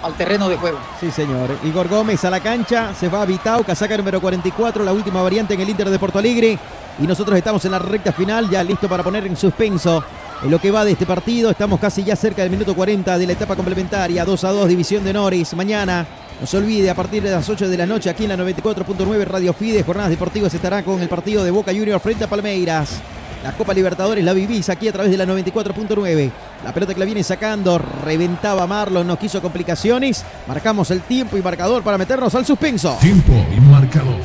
[0.05, 0.77] al terreno de juego.
[0.99, 1.49] Sí, señor.
[1.63, 2.93] Igor Gómez a la cancha.
[2.93, 3.63] Se va habitado.
[3.63, 4.83] Casaca número 44.
[4.83, 6.59] La última variante en el Inter de Porto Alegre.
[6.99, 10.01] Y nosotros estamos en la recta final, ya listo para poner en suspenso
[10.41, 11.49] en lo que va de este partido.
[11.49, 14.23] Estamos casi ya cerca del minuto 40 de la etapa complementaria.
[14.23, 15.53] 2 a 2, División de Honores.
[15.55, 16.05] Mañana,
[16.39, 19.25] no se olvide, a partir de las 8 de la noche, aquí en la 94.9
[19.25, 23.01] Radio Fide, Jornadas Deportivas estará con el partido de Boca Junior frente a Palmeiras.
[23.45, 26.31] La Copa Libertadores la vivís aquí a través de la 94.9.
[26.63, 30.25] La pelota que la viene sacando, reventaba Marlon, nos quiso complicaciones.
[30.47, 32.97] Marcamos el tiempo y marcador para meternos al suspenso.
[32.99, 34.15] Tiempo y marcador.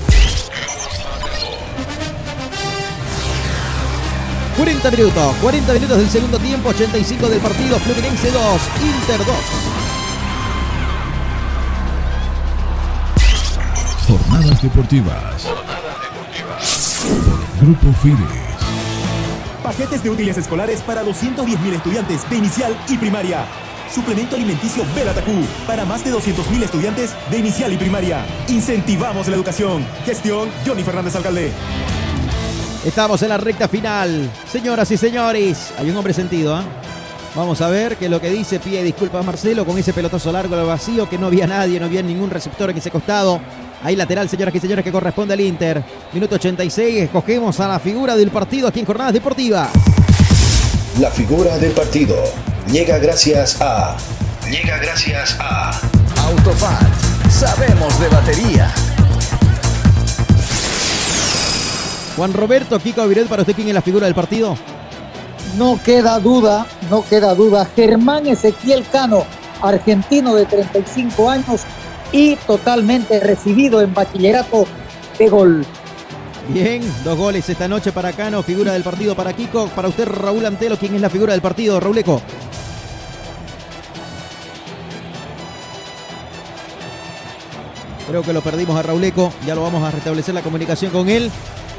[4.57, 8.43] 40 minutos, 40 minutos del segundo tiempo, 85 del partido, Fluminense 2,
[8.83, 9.37] Inter 2.
[14.09, 15.45] Jornadas deportivas.
[17.03, 18.50] Por el Grupo Fides.
[19.63, 23.45] Paquetes de útiles escolares para 210.000 estudiantes de inicial y primaria.
[23.95, 28.25] Suplemento alimenticio Belatacú para más de 200.000 estudiantes de inicial y primaria.
[28.49, 29.85] Incentivamos la educación.
[30.07, 31.53] Gestión Johnny Fernández Alcalde.
[32.87, 34.31] Estamos en la recta final.
[34.51, 36.65] Señoras y señores, hay un hombre sentido, ¿ah?
[37.35, 38.61] Vamos a ver qué es lo que dice.
[38.61, 42.03] Pide disculpas Marcelo con ese pelotazo largo al vacío que no había nadie, no había
[42.03, 43.41] ningún receptor en ese costado.
[43.83, 45.83] Ahí lateral, señoras y señores, que corresponde al Inter.
[46.13, 49.71] Minuto 86, escogemos a la figura del partido aquí en Jornadas Deportivas.
[50.99, 52.17] La figura del partido
[52.71, 53.97] llega gracias a...
[54.51, 55.71] Llega gracias a...
[56.27, 57.31] Autofat.
[57.31, 58.71] Sabemos de batería.
[62.17, 64.59] Juan Roberto, Kiko Viret, para usted, ¿quién es la figura del partido?
[65.57, 67.67] No queda duda, no queda duda.
[67.75, 69.25] Germán Ezequiel Cano,
[69.63, 71.63] argentino de 35 años
[72.13, 74.67] y totalmente recibido en bachillerato
[75.19, 75.67] de gol.
[76.49, 79.69] Bien, dos goles esta noche para Cano, figura del partido para Kiko.
[79.69, 81.79] Para usted, Raúl Antelo, ¿quién es la figura del partido?
[81.79, 82.21] Raúl Eco.
[88.09, 91.09] Creo que lo perdimos a Raúl Eco, ya lo vamos a restablecer la comunicación con
[91.09, 91.31] él.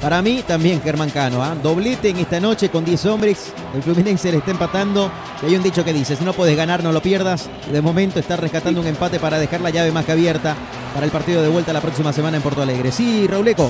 [0.01, 1.55] Para mí también Germán Cano, ¿ah?
[1.61, 3.53] doblete en esta noche con 10 hombres.
[3.75, 5.11] El Fluminense le está empatando.
[5.43, 7.47] Y hay un dicho que dice, si no puedes ganar, no lo pierdas.
[7.71, 10.55] De momento está rescatando un empate para dejar la llave más que abierta
[10.95, 12.91] para el partido de vuelta la próxima semana en Porto Alegre.
[12.91, 13.69] Sí, Rauleco.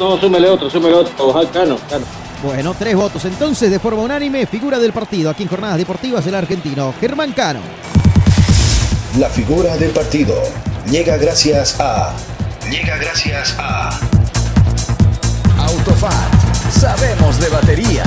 [0.00, 1.32] No, súmele otro, súmele otro.
[1.52, 2.04] Cano, Cano.
[2.42, 4.46] Bueno, tres votos entonces de forma unánime.
[4.46, 7.60] Figura del partido aquí en Jornadas Deportivas el argentino Germán Cano.
[9.18, 10.34] La figura del partido
[10.90, 12.14] llega gracias a...
[12.68, 13.90] Llega gracias a...
[16.70, 18.04] Sabemos de batería.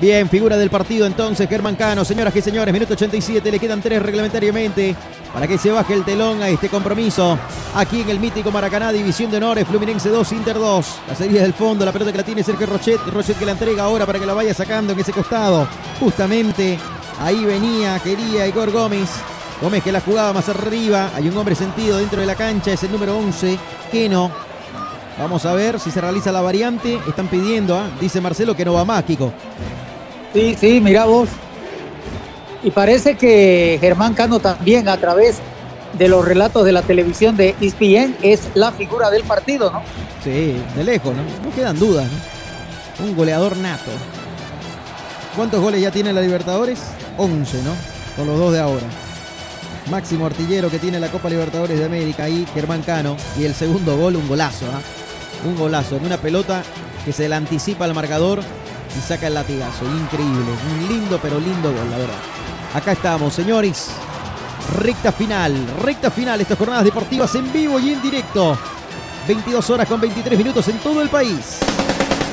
[0.00, 2.04] Bien, figura del partido entonces, Germán Cano.
[2.04, 4.94] Señoras y señores, minuto 87, le quedan tres reglamentariamente
[5.32, 7.38] para que se baje el telón a este compromiso.
[7.74, 10.86] Aquí en el mítico Maracaná, División de Honores, Fluminense 2, Inter 2.
[11.08, 13.00] La serie del fondo, la pelota que la tiene Sergio Rochet.
[13.06, 15.66] Rochet que la entrega ahora para que la vaya sacando en ese costado.
[16.00, 16.78] Justamente
[17.20, 19.08] ahí venía, quería Igor Gómez.
[19.62, 21.10] Gómez que la jugaba más arriba.
[21.14, 23.58] Hay un hombre sentido dentro de la cancha, es el número 11,
[23.90, 24.53] Keno.
[25.18, 26.98] Vamos a ver si se realiza la variante.
[27.06, 27.88] Están pidiendo, ¿ah?
[28.00, 29.32] dice Marcelo que no va más, Kiko.
[30.32, 31.28] Sí, sí, mira vos.
[32.62, 35.38] Y parece que Germán Cano también, a través
[35.92, 39.82] de los relatos de la televisión de ESPN, es la figura del partido, ¿no?
[40.24, 41.22] Sí, de lejos, ¿no?
[41.22, 42.08] No quedan dudas,
[42.98, 43.06] ¿no?
[43.06, 43.90] Un goleador nato.
[45.36, 46.80] ¿Cuántos goles ya tiene la Libertadores?
[47.18, 47.72] 11, ¿no?
[48.16, 48.86] Con los dos de ahora.
[49.90, 53.16] Máximo artillero que tiene la Copa Libertadores de América ahí, Germán Cano.
[53.38, 54.80] Y el segundo gol, un golazo, ¿ah?
[55.44, 56.62] Un golazo, en una pelota
[57.04, 58.40] que se le anticipa al marcador
[58.96, 59.84] y saca el latigazo.
[59.84, 60.52] Increíble.
[60.72, 62.14] Un lindo, pero lindo gol, la verdad.
[62.74, 63.88] Acá estamos, señores.
[64.78, 66.40] Recta final, recta final.
[66.40, 68.56] Estas jornadas deportivas en vivo y en directo.
[69.28, 71.58] 22 horas con 23 minutos en todo el país.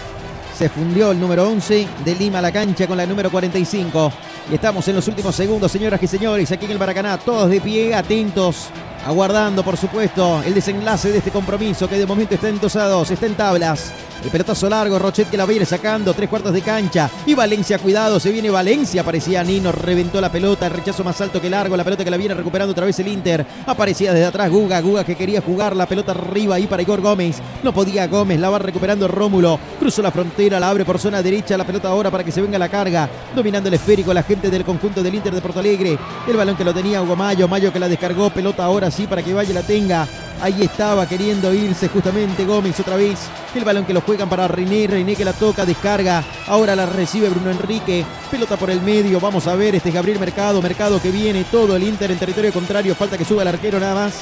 [0.57, 4.11] Se fundió el número 11 de Lima a la cancha con la número 45.
[4.49, 7.61] Y estamos en los últimos segundos, señoras y señores, aquí en el Maracaná, todos de
[7.61, 8.69] pie, atentos,
[9.07, 12.87] aguardando, por supuesto, el desenlace de este compromiso que de momento está en 2 a
[12.89, 13.93] 2, está en tablas.
[14.23, 17.09] El pelotazo largo, Rochet que la viene sacando, tres cuartos de cancha.
[17.25, 19.03] Y Valencia, cuidado, se viene Valencia.
[19.03, 22.17] Parecía Nino, reventó la pelota, el rechazo más alto que largo, la pelota que la
[22.17, 23.45] viene recuperando otra vez el Inter.
[23.65, 27.37] Aparecía desde atrás Guga, Guga que quería jugar la pelota arriba ahí para Igor Gómez.
[27.63, 29.59] No podía Gómez, la va recuperando Rómulo.
[29.79, 32.57] Cruzó la frontera, la abre por zona derecha, la pelota ahora para que se venga
[32.57, 33.07] la carga.
[33.35, 35.97] Dominando el esférico la gente del conjunto del Inter de Porto Alegre.
[36.27, 39.29] El balón que lo tenía Hugo Mayo, Mayo que la descargó, pelota ahora para que
[39.29, 40.07] y la tenga.
[40.41, 43.19] Ahí estaba queriendo irse justamente Gómez otra vez.
[43.53, 44.87] El balón que lo juegan para René.
[44.87, 46.23] René que la toca, descarga.
[46.47, 48.05] Ahora la recibe Bruno Enrique.
[48.31, 49.19] Pelota por el medio.
[49.19, 49.75] Vamos a ver.
[49.75, 50.61] Este es Gabriel Mercado.
[50.61, 52.95] Mercado que viene todo el Inter en territorio contrario.
[52.95, 54.13] Falta que suba el arquero nada más.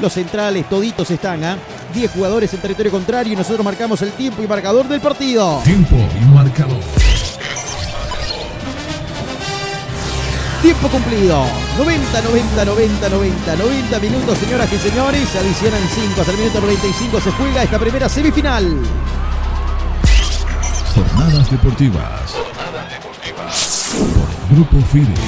[0.00, 1.58] Los centrales toditos están.
[1.92, 5.60] 10 jugadores en territorio contrario y nosotros marcamos el tiempo y marcador del partido.
[5.64, 6.80] Tiempo y marcador.
[10.64, 11.44] Tiempo cumplido.
[11.76, 15.36] 90, 90, 90, 90, 90 minutos, señoras y señores.
[15.36, 17.20] Adicionan 5 hasta el minuto 95.
[17.20, 18.80] Se juega esta primera semifinal.
[20.94, 22.30] Jornadas deportivas.
[22.30, 23.94] Jornadas deportivas.
[24.50, 25.20] Grupo Fides.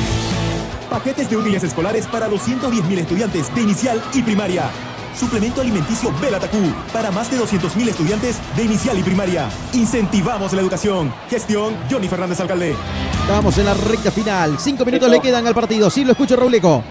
[0.88, 4.70] Paquetes de útiles escolares para 210.000 estudiantes de inicial y primaria.
[5.16, 6.58] Suplemento alimenticio Belatacú
[6.92, 9.48] para más de 200.000 estudiantes de inicial y primaria.
[9.72, 11.10] Incentivamos la educación.
[11.30, 12.74] Gestión Johnny Fernández Alcalde.
[13.22, 14.58] Estamos en la recta final.
[14.58, 15.88] Cinco minutos le quedan al partido.
[15.88, 16.84] Sí, lo escucho, Rauleco.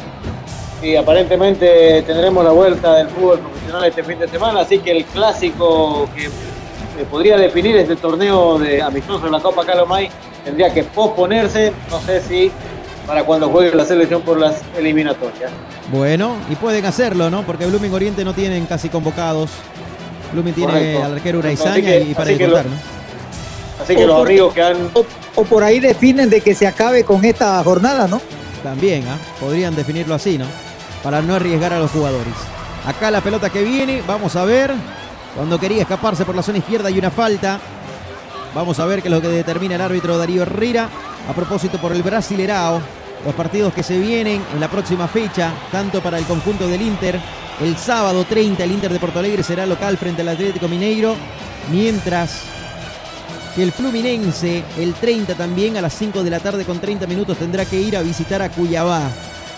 [0.82, 5.06] Y aparentemente tendremos la vuelta del fútbol profesional este fin de semana, así que el
[5.06, 10.10] clásico que se podría definir este torneo de amistoso de la Copa Calomay
[10.44, 12.52] tendría que posponerse, no sé si
[13.06, 15.52] para cuando juegue la selección por las eliminatorias.
[15.92, 17.44] Bueno, y pueden hacerlo, ¿no?
[17.44, 19.52] Porque Blooming Oriente no tienen casi convocados.
[20.34, 21.04] Blooming tiene Correcto.
[21.04, 22.78] al arquero Uraizaña y para así que disfrutar, lo- ¿no?
[23.84, 27.04] Así que los amigos que han O, o por ahí definen de que se acabe
[27.04, 28.22] con esta jornada, ¿no?
[28.64, 29.18] También, ¿ah?
[29.40, 30.46] podrían definirlo así, ¿no?
[31.04, 32.34] Para no arriesgar a los jugadores.
[32.88, 34.72] Acá la pelota que viene, vamos a ver.
[35.36, 37.60] Cuando quería escaparse por la zona izquierda hay una falta.
[38.56, 40.88] Vamos a ver qué es lo que determina el árbitro Darío Herrera.
[41.30, 42.82] A propósito por el Brasilerao,
[43.26, 47.20] los partidos que se vienen en la próxima fecha, tanto para el conjunto del Inter.
[47.62, 51.16] El sábado 30 el Inter de Porto Alegre será local frente al Atlético Mineiro.
[51.72, 52.42] Mientras
[53.56, 57.38] que el Fluminense, el 30 también, a las 5 de la tarde con 30 minutos,
[57.38, 59.10] tendrá que ir a visitar a Cuyabá.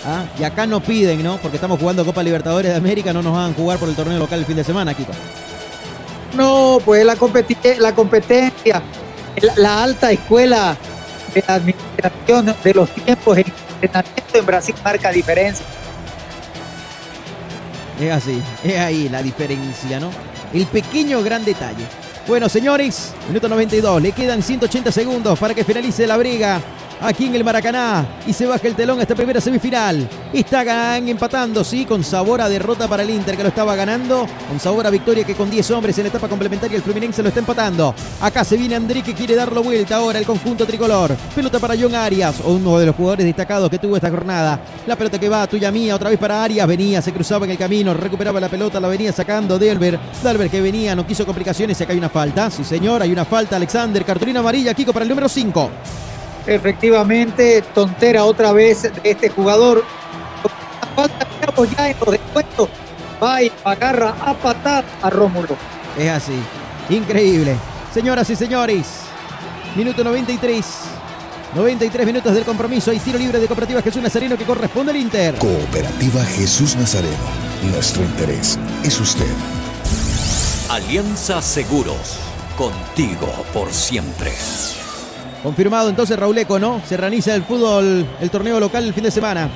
[0.06, 0.24] ¿Ah?
[0.40, 1.38] Y acá no piden, ¿no?
[1.38, 4.20] Porque estamos jugando Copa Libertadores de América, no nos van a jugar por el torneo
[4.20, 5.12] local el fin de semana, Kiko.
[6.36, 8.82] No, pues la, competi- la competencia,
[9.56, 10.78] la, alta escuela
[11.48, 13.46] la administración de los tiempos en
[13.82, 15.66] entrenamiento en Brasil marca diferencia.
[18.00, 20.12] Es así, es ahí la diferencia, ¿no?
[20.54, 21.84] El pequeño gran detalle.
[22.28, 26.62] Bueno, señores, minuto 92, le quedan 180 segundos para que finalice la briga
[27.02, 30.08] aquí en el Maracaná y se baja el telón a esta primera semifinal.
[30.34, 34.28] Está gan- empatando, sí, con sabor a derrota para el Inter que lo estaba ganando,
[34.50, 37.30] con sabor a victoria que con 10 hombres en la etapa complementaria el Fluminense lo
[37.30, 37.94] está empatando.
[38.22, 41.16] Acá se viene André que quiere darlo vuelta ahora el conjunto tricolor.
[41.36, 44.60] Pelota para John Arias, uno de los jugadores destacados que tuvo esta jornada.
[44.86, 47.58] La pelota que va tuya mía, otra vez para Arias, venía, se cruzaba en el
[47.58, 49.98] camino, recuperaba la pelota, la venía sacando Delver.
[50.24, 52.50] Delver que venía, no quiso complicaciones, acá hay una falta.
[52.52, 53.56] Sí, señor, hay una falta.
[53.56, 55.70] Alexander, cartulina amarilla, Kiko para el número 5.
[56.48, 59.84] Efectivamente, tontera otra vez de este jugador.
[60.82, 62.70] La falta que estamos ya en los descuentos.
[63.22, 65.58] Va y agarra a patar a Rómulo.
[65.98, 66.40] Es así.
[66.90, 67.56] Increíble.
[67.94, 68.86] Señoras y señores,
[69.76, 70.66] minuto 93.
[71.56, 72.92] 93 minutos del compromiso.
[72.92, 75.36] Hay tiro libre de Cooperativa Jesús Nazareno que corresponde al Inter.
[75.36, 77.16] Cooperativa Jesús Nazareno.
[77.72, 79.26] Nuestro interés es usted.
[80.70, 82.20] Alianza Seguros.
[82.58, 84.32] Contigo por siempre.
[85.44, 86.82] Confirmado entonces Rauleco, ¿no?
[86.86, 89.50] Se realiza el fútbol, el torneo local el fin de semana.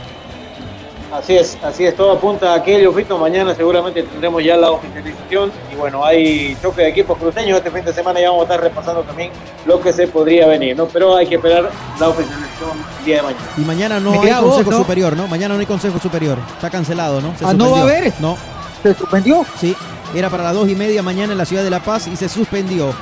[1.12, 3.18] Así es, así es, todo apunta a aquello, Fito.
[3.18, 5.52] Mañana seguramente tendremos ya la oficialización.
[5.70, 8.22] Y bueno, hay choque de equipos cruceños este fin de semana.
[8.22, 9.30] Ya vamos a estar repasando también
[9.66, 10.86] lo que se podría venir, ¿no?
[10.86, 11.70] Pero hay que esperar
[12.00, 13.46] la oficialización el día de mañana.
[13.58, 14.78] Y mañana no hay vos, consejo ¿no?
[14.78, 15.28] superior, ¿no?
[15.28, 16.38] Mañana no hay consejo superior.
[16.56, 17.36] Está cancelado, ¿no?
[17.38, 18.14] Se Ah, ¿no va a haber?
[18.22, 18.38] No.
[18.82, 19.46] ¿Se suspendió?
[19.60, 19.76] Sí.
[20.16, 22.30] Era para las dos y media mañana en la ciudad de La Paz y se
[22.30, 22.94] suspendió.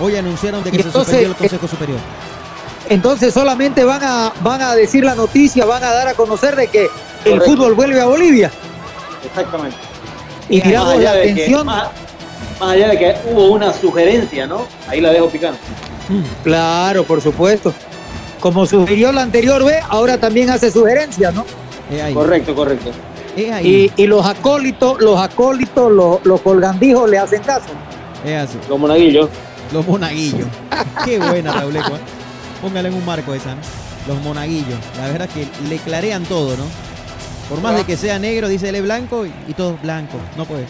[0.00, 1.98] Hoy anunciaron de que se suspendió el consejo superior.
[2.88, 6.68] Entonces solamente van a, van a decir la noticia, van a dar a conocer de
[6.68, 6.88] que
[7.24, 8.50] el fútbol vuelve a Bolivia.
[9.24, 9.76] Exactamente.
[10.48, 11.66] Y allá la de que- atención.
[11.66, 11.88] más,
[12.60, 14.62] más allá de que hubo una sugerencia, ¿no?
[14.86, 15.58] Ahí la dejo picando.
[16.42, 17.74] Claro, por supuesto.
[18.40, 21.44] Como sugirió la anterior vez, ahora también hace sugerencias, ¿no?
[22.14, 22.90] Correcto, correcto.
[23.62, 27.66] Y, y los acólitos, los acólitos, los, los colgandijos le hacen caso.
[28.24, 28.58] Es así.
[28.68, 29.28] Los monaguillos.
[29.72, 30.48] Los monaguillos.
[31.04, 31.96] Qué buena, Rauleco.
[31.96, 32.00] ¿eh?
[32.62, 33.60] Póngale en un marco esa, ¿no?
[34.06, 34.78] Los monaguillos.
[34.96, 36.64] La verdad es que le clarean todo, ¿no?
[37.48, 40.18] Por más de que sea negro, dice él es blanco y, y todo blanco.
[40.36, 40.66] No puede.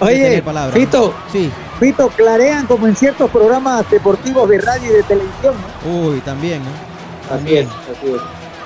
[0.00, 0.70] Oye, ¿no?
[0.72, 1.50] Fito, Sí.
[1.78, 5.54] Fito, clarean como en ciertos programas deportivos de radio y de televisión,
[5.84, 6.08] ¿no?
[6.08, 6.70] Uy, también, ¿no?
[6.70, 7.64] Así También.
[7.68, 8.20] es, así es.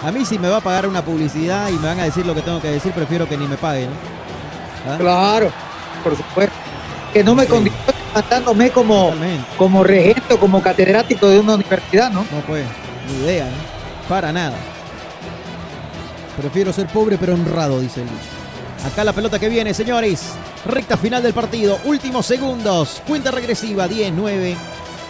[0.07, 2.35] A mí si me va a pagar una publicidad y me van a decir lo
[2.35, 4.93] que tengo que decir, prefiero que ni me paguen, ¿no?
[4.93, 4.97] ¿Ah?
[4.99, 5.51] Claro,
[6.03, 6.55] por supuesto.
[7.13, 7.49] Que no me Sí.
[7.51, 7.83] condicione
[8.15, 9.13] matándome como,
[9.57, 12.21] como regente o como catedrático de una universidad, ¿no?
[12.21, 12.65] No pues,
[13.09, 14.09] ni idea, ¿no?
[14.09, 14.57] Para nada.
[16.37, 18.45] Prefiero ser pobre pero honrado, dice el bicho.
[18.87, 20.33] Acá la pelota que viene, señores.
[20.67, 21.79] Recta final del partido.
[21.85, 23.03] Últimos segundos.
[23.07, 23.89] Cuenta regresiva.
[23.89, 24.57] 10, 9,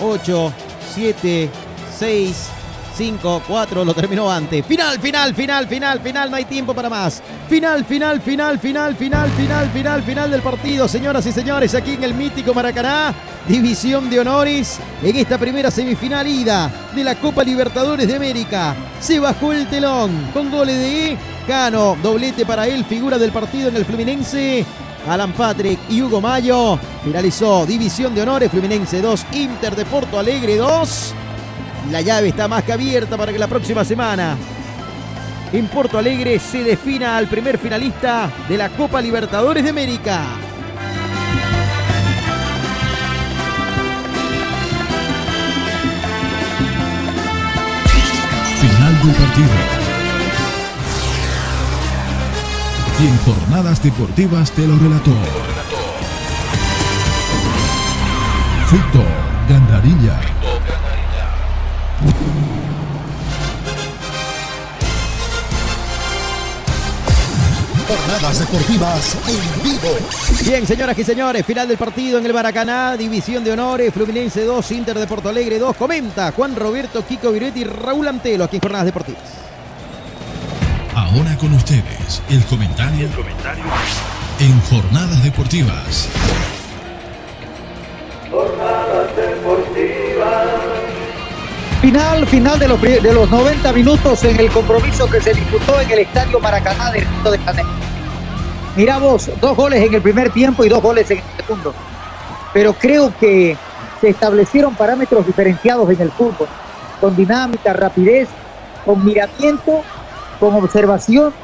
[0.00, 0.52] 8,
[0.94, 1.50] 7,
[1.98, 2.48] 6,
[2.94, 3.84] 5, 4.
[3.84, 4.64] Lo terminó antes.
[4.64, 6.30] Final, final, final, final, final.
[6.30, 7.22] No hay tiempo para más.
[7.48, 10.88] Final, final, final, final, final, final, final, final del partido.
[10.88, 13.14] Señoras y señores, aquí en el mítico Maracaná.
[13.48, 18.74] División de honores en esta primera semifinal ida de la Copa Libertadores de América.
[19.00, 23.76] Se bajó el telón con goles de Cano, doblete para él, figura del partido en
[23.76, 24.64] el Fluminense.
[25.06, 26.78] Alan Patrick y Hugo Mayo.
[27.04, 31.14] Finalizó División de Honores, Fluminense 2, Inter de Porto Alegre 2.
[31.90, 34.36] La llave está más que abierta para que la próxima semana
[35.52, 40.22] en Porto Alegre se defina al primer finalista de la Copa Libertadores de América.
[48.60, 49.48] Final del partido.
[52.98, 55.12] Y en jornadas deportivas te lo relató.
[58.68, 59.04] Fito
[59.48, 60.33] Gandarilla.
[67.86, 69.96] Jornadas deportivas en vivo.
[70.44, 74.70] Bien, señoras y señores, final del partido en el Maracaná, división de honores, Fluminense 2,
[74.72, 75.76] Inter de Porto Alegre 2.
[75.76, 79.22] Comenta Juan Roberto, Kiko Viruetti y Raúl Antelo aquí en Jornadas Deportivas.
[80.94, 83.08] Ahora con ustedes, el comentario,
[84.40, 86.08] en Jornadas Deportivas.
[88.30, 89.63] Jornadas deportivas.
[91.84, 95.90] Final, final de los, de los 90 minutos en el compromiso que se disputó en
[95.90, 97.70] el Estadio Maracaná de Río de Janeiro.
[98.74, 101.74] Mirá dos goles en el primer tiempo y dos goles en el segundo.
[102.54, 103.58] Pero creo que
[104.00, 106.48] se establecieron parámetros diferenciados en el fútbol,
[107.02, 108.30] con dinámica, rapidez,
[108.86, 109.82] con miramiento,
[110.40, 111.34] con observación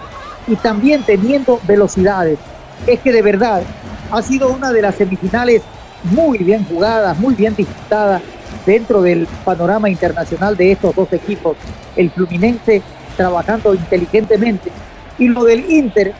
[0.47, 2.39] y también teniendo velocidades.
[2.87, 3.63] Es que de verdad
[4.11, 5.61] ha sido una de las semifinales
[6.05, 8.23] muy bien jugadas, muy bien disputadas
[8.67, 11.57] dentro del panorama internacional de estos dos equipos.
[11.97, 12.83] El Fluminense
[13.17, 14.71] trabajando inteligentemente
[15.19, 16.15] y lo del Inter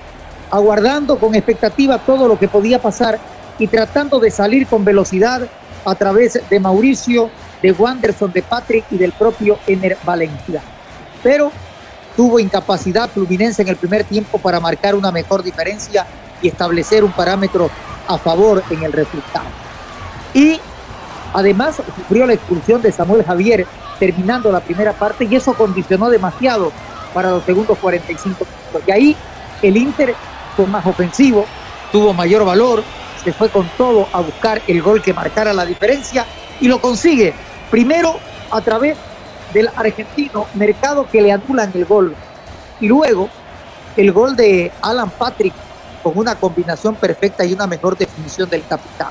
[0.51, 3.19] aguardando con expectativa todo lo que podía pasar
[3.59, 5.43] y tratando de salir con velocidad
[5.85, 7.31] a través de Mauricio,
[7.63, 10.61] de Wanderson, de Patrick y del propio Ener Valencia.
[11.23, 11.53] Pero
[12.17, 16.07] tuvo incapacidad Fluminense en el primer tiempo para marcar una mejor diferencia
[16.43, 17.71] y establecer un parámetro
[18.09, 19.47] a favor en el resultado.
[20.35, 20.61] Y
[21.33, 23.67] además sufrió la expulsión de Samuel Javier
[23.99, 26.73] terminando la primera parte y eso condicionó demasiado
[27.13, 28.83] para los segundos 45 minutos.
[28.87, 29.17] Y ahí
[29.63, 30.15] el Inter
[30.57, 31.45] fue más ofensivo,
[31.93, 32.83] tuvo mayor valor,
[33.23, 36.25] se fue con todo a buscar el gol que marcara la diferencia
[36.61, 37.35] y lo consigue.
[37.71, 38.17] Primero
[38.51, 38.97] a través
[39.53, 42.15] del argentino Mercado que le anulan el gol.
[42.81, 43.29] Y luego
[43.97, 45.53] el gol de Alan Patrick
[46.03, 49.11] con una combinación perfecta y una mejor definición del capitán.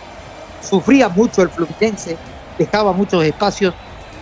[0.62, 2.18] Sufría mucho el Fluminense,
[2.58, 3.74] dejaba muchos espacios,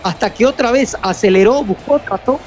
[0.02, 2.38] hasta que otra vez aceleró, buscó, trató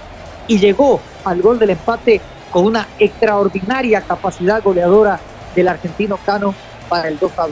[0.47, 2.21] y llegó al gol del empate
[2.51, 5.19] con una extraordinaria capacidad goleadora
[5.55, 6.53] del argentino Cano
[6.89, 7.51] para el 2 a 2.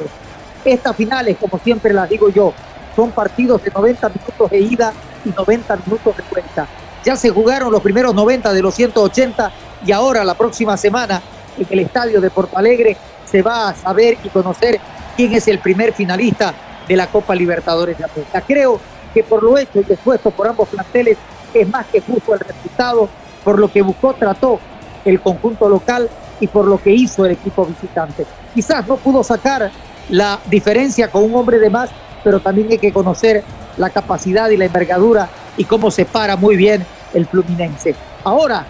[0.66, 2.54] Estas finales, como siempre las digo yo,
[2.96, 4.94] son partidos de 90 minutos de ida
[5.24, 6.68] y 90 minutos de vuelta.
[7.04, 9.52] Ya se jugaron los primeros 90 de los 180
[9.86, 11.22] y ahora la próxima semana
[11.58, 12.98] en el estadio de Porto Alegre
[13.30, 14.80] se va a saber y conocer
[15.20, 16.54] quién es el primer finalista
[16.88, 18.40] de la Copa Libertadores de América.
[18.40, 18.80] Creo
[19.14, 21.18] que por lo hecho y expuesto por ambos planteles
[21.54, 23.10] es más que justo el resultado,
[23.44, 24.62] por lo que buscó, trató
[25.04, 28.26] el conjunto local y por lo que hizo el equipo visitante.
[28.56, 29.70] Quizás no pudo sacar
[30.08, 31.90] la diferencia con un hombre de más,
[32.24, 33.44] pero también hay que conocer
[33.76, 37.94] la capacidad y la envergadura y cómo se para muy bien el Fluminense.
[38.24, 38.66] Ahora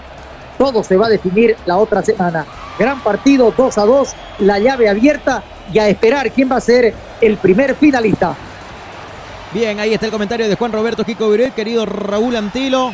[0.60, 2.46] todo se va a definir la otra semana.
[2.78, 6.94] Gran partido, 2 a 2, la llave abierta y a esperar quién va a ser
[7.22, 8.36] el primer finalista.
[9.54, 12.94] Bien, ahí está el comentario de Juan Roberto Kiko Viruet, querido Raúl Antilo.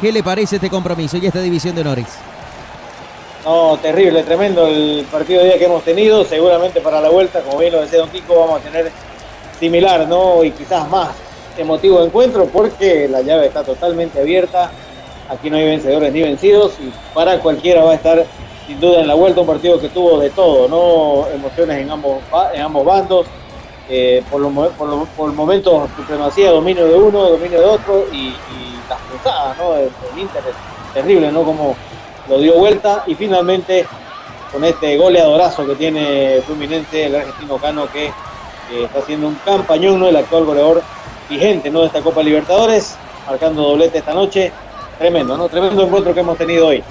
[0.00, 2.06] ¿Qué le parece este compromiso y esta división de honores?
[3.44, 6.24] No, terrible, tremendo el partido de día que hemos tenido.
[6.24, 8.90] Seguramente para la vuelta, como bien lo decía Don Kiko, vamos a tener
[9.60, 10.42] similar, ¿no?
[10.42, 11.10] Y quizás más
[11.56, 14.70] emotivo encuentro porque la llave está totalmente abierta.
[15.28, 18.24] Aquí no hay vencedores ni vencidos y para cualquiera va a estar
[18.66, 21.28] sin duda en la vuelta un partido que tuvo de todo, ¿no?
[21.34, 22.18] Emociones en ambos,
[22.52, 23.26] en ambos bandos.
[23.88, 28.34] eh, por, los, por, los, por momentos supremacía, dominio de uno, dominio de otro y,
[28.88, 29.76] las cruzadas, ¿no?
[29.76, 30.28] El, el
[30.92, 31.42] terrible, ¿no?
[31.42, 31.74] Como
[32.28, 33.86] lo dio vuelta y finalmente
[34.52, 38.12] con este goleadorazo que tiene Fluminense, el argentino Cano que eh,
[38.84, 40.08] está haciendo un campañón, ¿no?
[40.08, 40.82] El actual goleador
[41.30, 41.80] vigente, ¿no?
[41.80, 42.96] De esta Copa Libertadores,
[43.26, 44.52] marcando doblete esta noche.
[44.98, 45.48] Tremendo, ¿no?
[45.48, 46.82] Tremendo encuentro que hemos tenido hoy.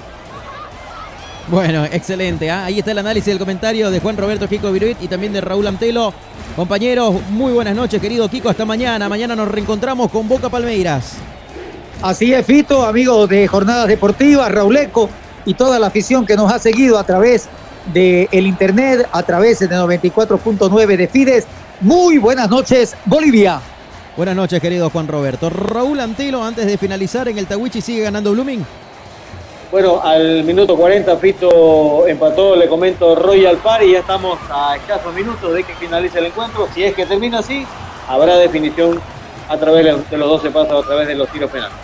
[1.48, 2.50] Bueno, excelente.
[2.50, 2.64] ¿ah?
[2.64, 5.66] Ahí está el análisis del comentario de Juan Roberto Kiko Viruit y también de Raúl
[5.66, 6.12] Antelo.
[6.56, 8.48] Compañeros, muy buenas noches, querido Kiko.
[8.48, 9.08] Hasta mañana.
[9.08, 11.16] Mañana nos reencontramos con Boca Palmeiras.
[12.02, 15.08] Así es, Fito, amigos de Jornadas Deportivas, Rauleco
[15.46, 17.48] y toda la afición que nos ha seguido a través
[17.92, 21.46] del internet, a través de 94.9 de Fides.
[21.80, 23.60] Muy buenas noches, Bolivia.
[24.16, 25.50] Buenas noches, querido Juan Roberto.
[25.50, 28.64] Raúl Antelo, antes de finalizar en el Tawichi, sigue ganando Blooming.
[29.72, 35.12] Bueno, al minuto 40 Fito empató, le comento Royal Par y ya estamos a escasos
[35.12, 36.68] minutos de que finalice el encuentro.
[36.72, 37.66] Si es que termina así,
[38.08, 39.00] habrá definición
[39.48, 41.76] a través de los 12 pasos, a través de los tiros penales.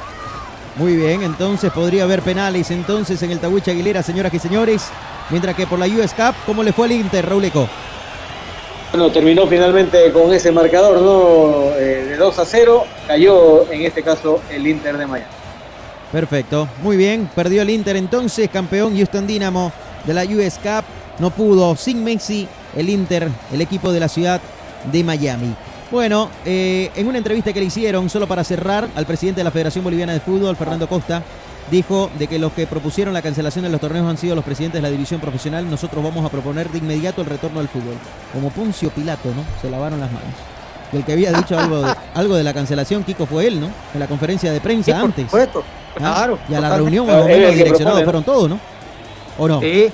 [0.76, 4.88] Muy bien, entonces podría haber penales entonces en el Tahuicha Aguilera, señoras y señores.
[5.30, 7.68] Mientras que por la US Cup, ¿cómo le fue al Inter, Raúl Eco?
[8.92, 11.76] Bueno, terminó finalmente con ese marcador ¿no?
[11.76, 12.84] Eh, de 2 a 0.
[13.06, 15.30] Cayó en este caso el Inter de Miami.
[16.10, 17.30] Perfecto, muy bien.
[17.34, 19.70] Perdió el Inter entonces, campeón Houston Dynamo
[20.04, 20.84] de la US Cup.
[21.20, 24.40] No pudo, sin Messi, el Inter, el equipo de la ciudad
[24.90, 25.54] de Miami.
[25.92, 29.50] Bueno, eh, en una entrevista que le hicieron, solo para cerrar, al presidente de la
[29.50, 31.22] Federación Boliviana de Fútbol, Fernando Costa,
[31.70, 34.78] dijo de que los que propusieron la cancelación de los torneos han sido los presidentes
[34.80, 35.68] de la división profesional.
[35.70, 37.94] Nosotros vamos a proponer de inmediato el retorno al fútbol.
[38.32, 39.44] Como Puncio Pilato, ¿no?
[39.60, 40.28] Se lavaron las manos.
[40.92, 43.68] Y el que había dicho algo de, algo de la cancelación, Kiko, fue él, ¿no?
[43.94, 45.24] En la conferencia de prensa Sí, por antes.
[45.26, 45.62] supuesto.
[45.96, 48.58] Ah, Claro, Y a la reunión, más o menos, que direccionados propone, fueron todos, ¿no?
[49.38, 49.60] ¿O no?
[49.60, 49.90] Sí.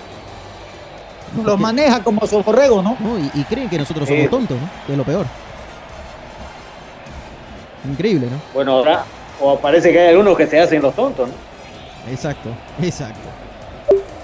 [1.44, 2.96] Los maneja como su borrego, ¿no?
[3.00, 4.14] No, y, y creen que nosotros Sí.
[4.16, 4.68] somos tontos, ¿no?
[4.86, 5.26] Que es lo peor.
[7.88, 8.38] Increíble, ¿no?
[8.54, 9.04] Bueno, ahora,
[9.40, 11.34] o parece que hay algunos que se hacen los tontos, ¿no?
[12.10, 13.28] Exacto, exacto.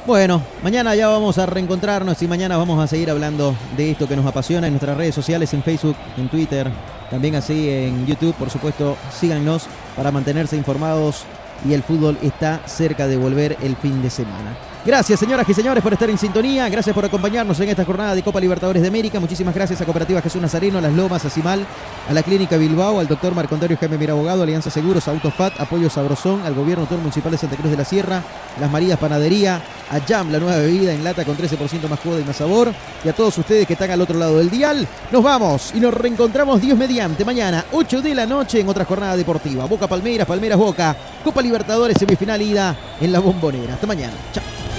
[0.04, 4.16] Bueno, mañana ya vamos a reencontrarnos y mañana vamos a seguir hablando de esto que
[4.16, 6.68] nos apasiona en nuestras redes sociales, en Facebook, en Twitter,
[7.08, 11.24] también así en YouTube, por supuesto, síganos para mantenerse informados
[11.68, 14.56] y el fútbol está cerca de volver el fin de semana.
[14.84, 16.68] Gracias, señoras y señores, por estar en sintonía.
[16.68, 19.20] Gracias por acompañarnos en esta jornada de Copa Libertadores de América.
[19.20, 21.64] Muchísimas gracias a Cooperativa Jesús Nazareno, a Las Lomas, a Cimal,
[22.08, 25.88] a la Clínica Bilbao, al doctor Marco Antonio Jaime Mira Abogado, Alianza Seguros, Autofat, Apoyo
[25.88, 28.24] Sabrosón, al Gobierno Autónomo Municipal de Santa Cruz de la Sierra,
[28.58, 32.24] Las Marías Panadería, a Jam, la nueva bebida en lata con 13% más jugo y
[32.24, 32.74] más sabor.
[33.04, 35.94] Y a todos ustedes que están al otro lado del dial, nos vamos y nos
[35.94, 39.64] reencontramos Dios mediante mañana, 8 de la noche, en otra jornada deportiva.
[39.66, 43.74] Boca Palmeiras, Palmeiras Boca, Copa Libertadores, semifinal ida en la bombonera.
[43.74, 44.14] Hasta mañana.
[44.32, 44.71] Chao.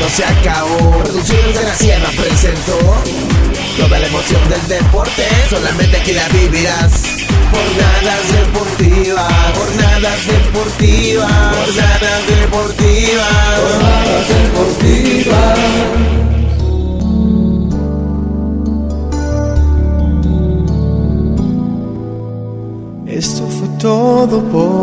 [0.00, 1.02] Esto se acabó.
[1.04, 2.78] Producciones de la Sierra presentó
[3.76, 5.28] toda la emoción del deporte.
[5.50, 7.02] Solamente aquí la vivirás.
[7.52, 13.26] Jornadas deportivas, jornadas deportivas, jornadas deportivas,
[13.60, 15.58] jornadas deportivas.
[23.06, 24.70] Esto fue todo por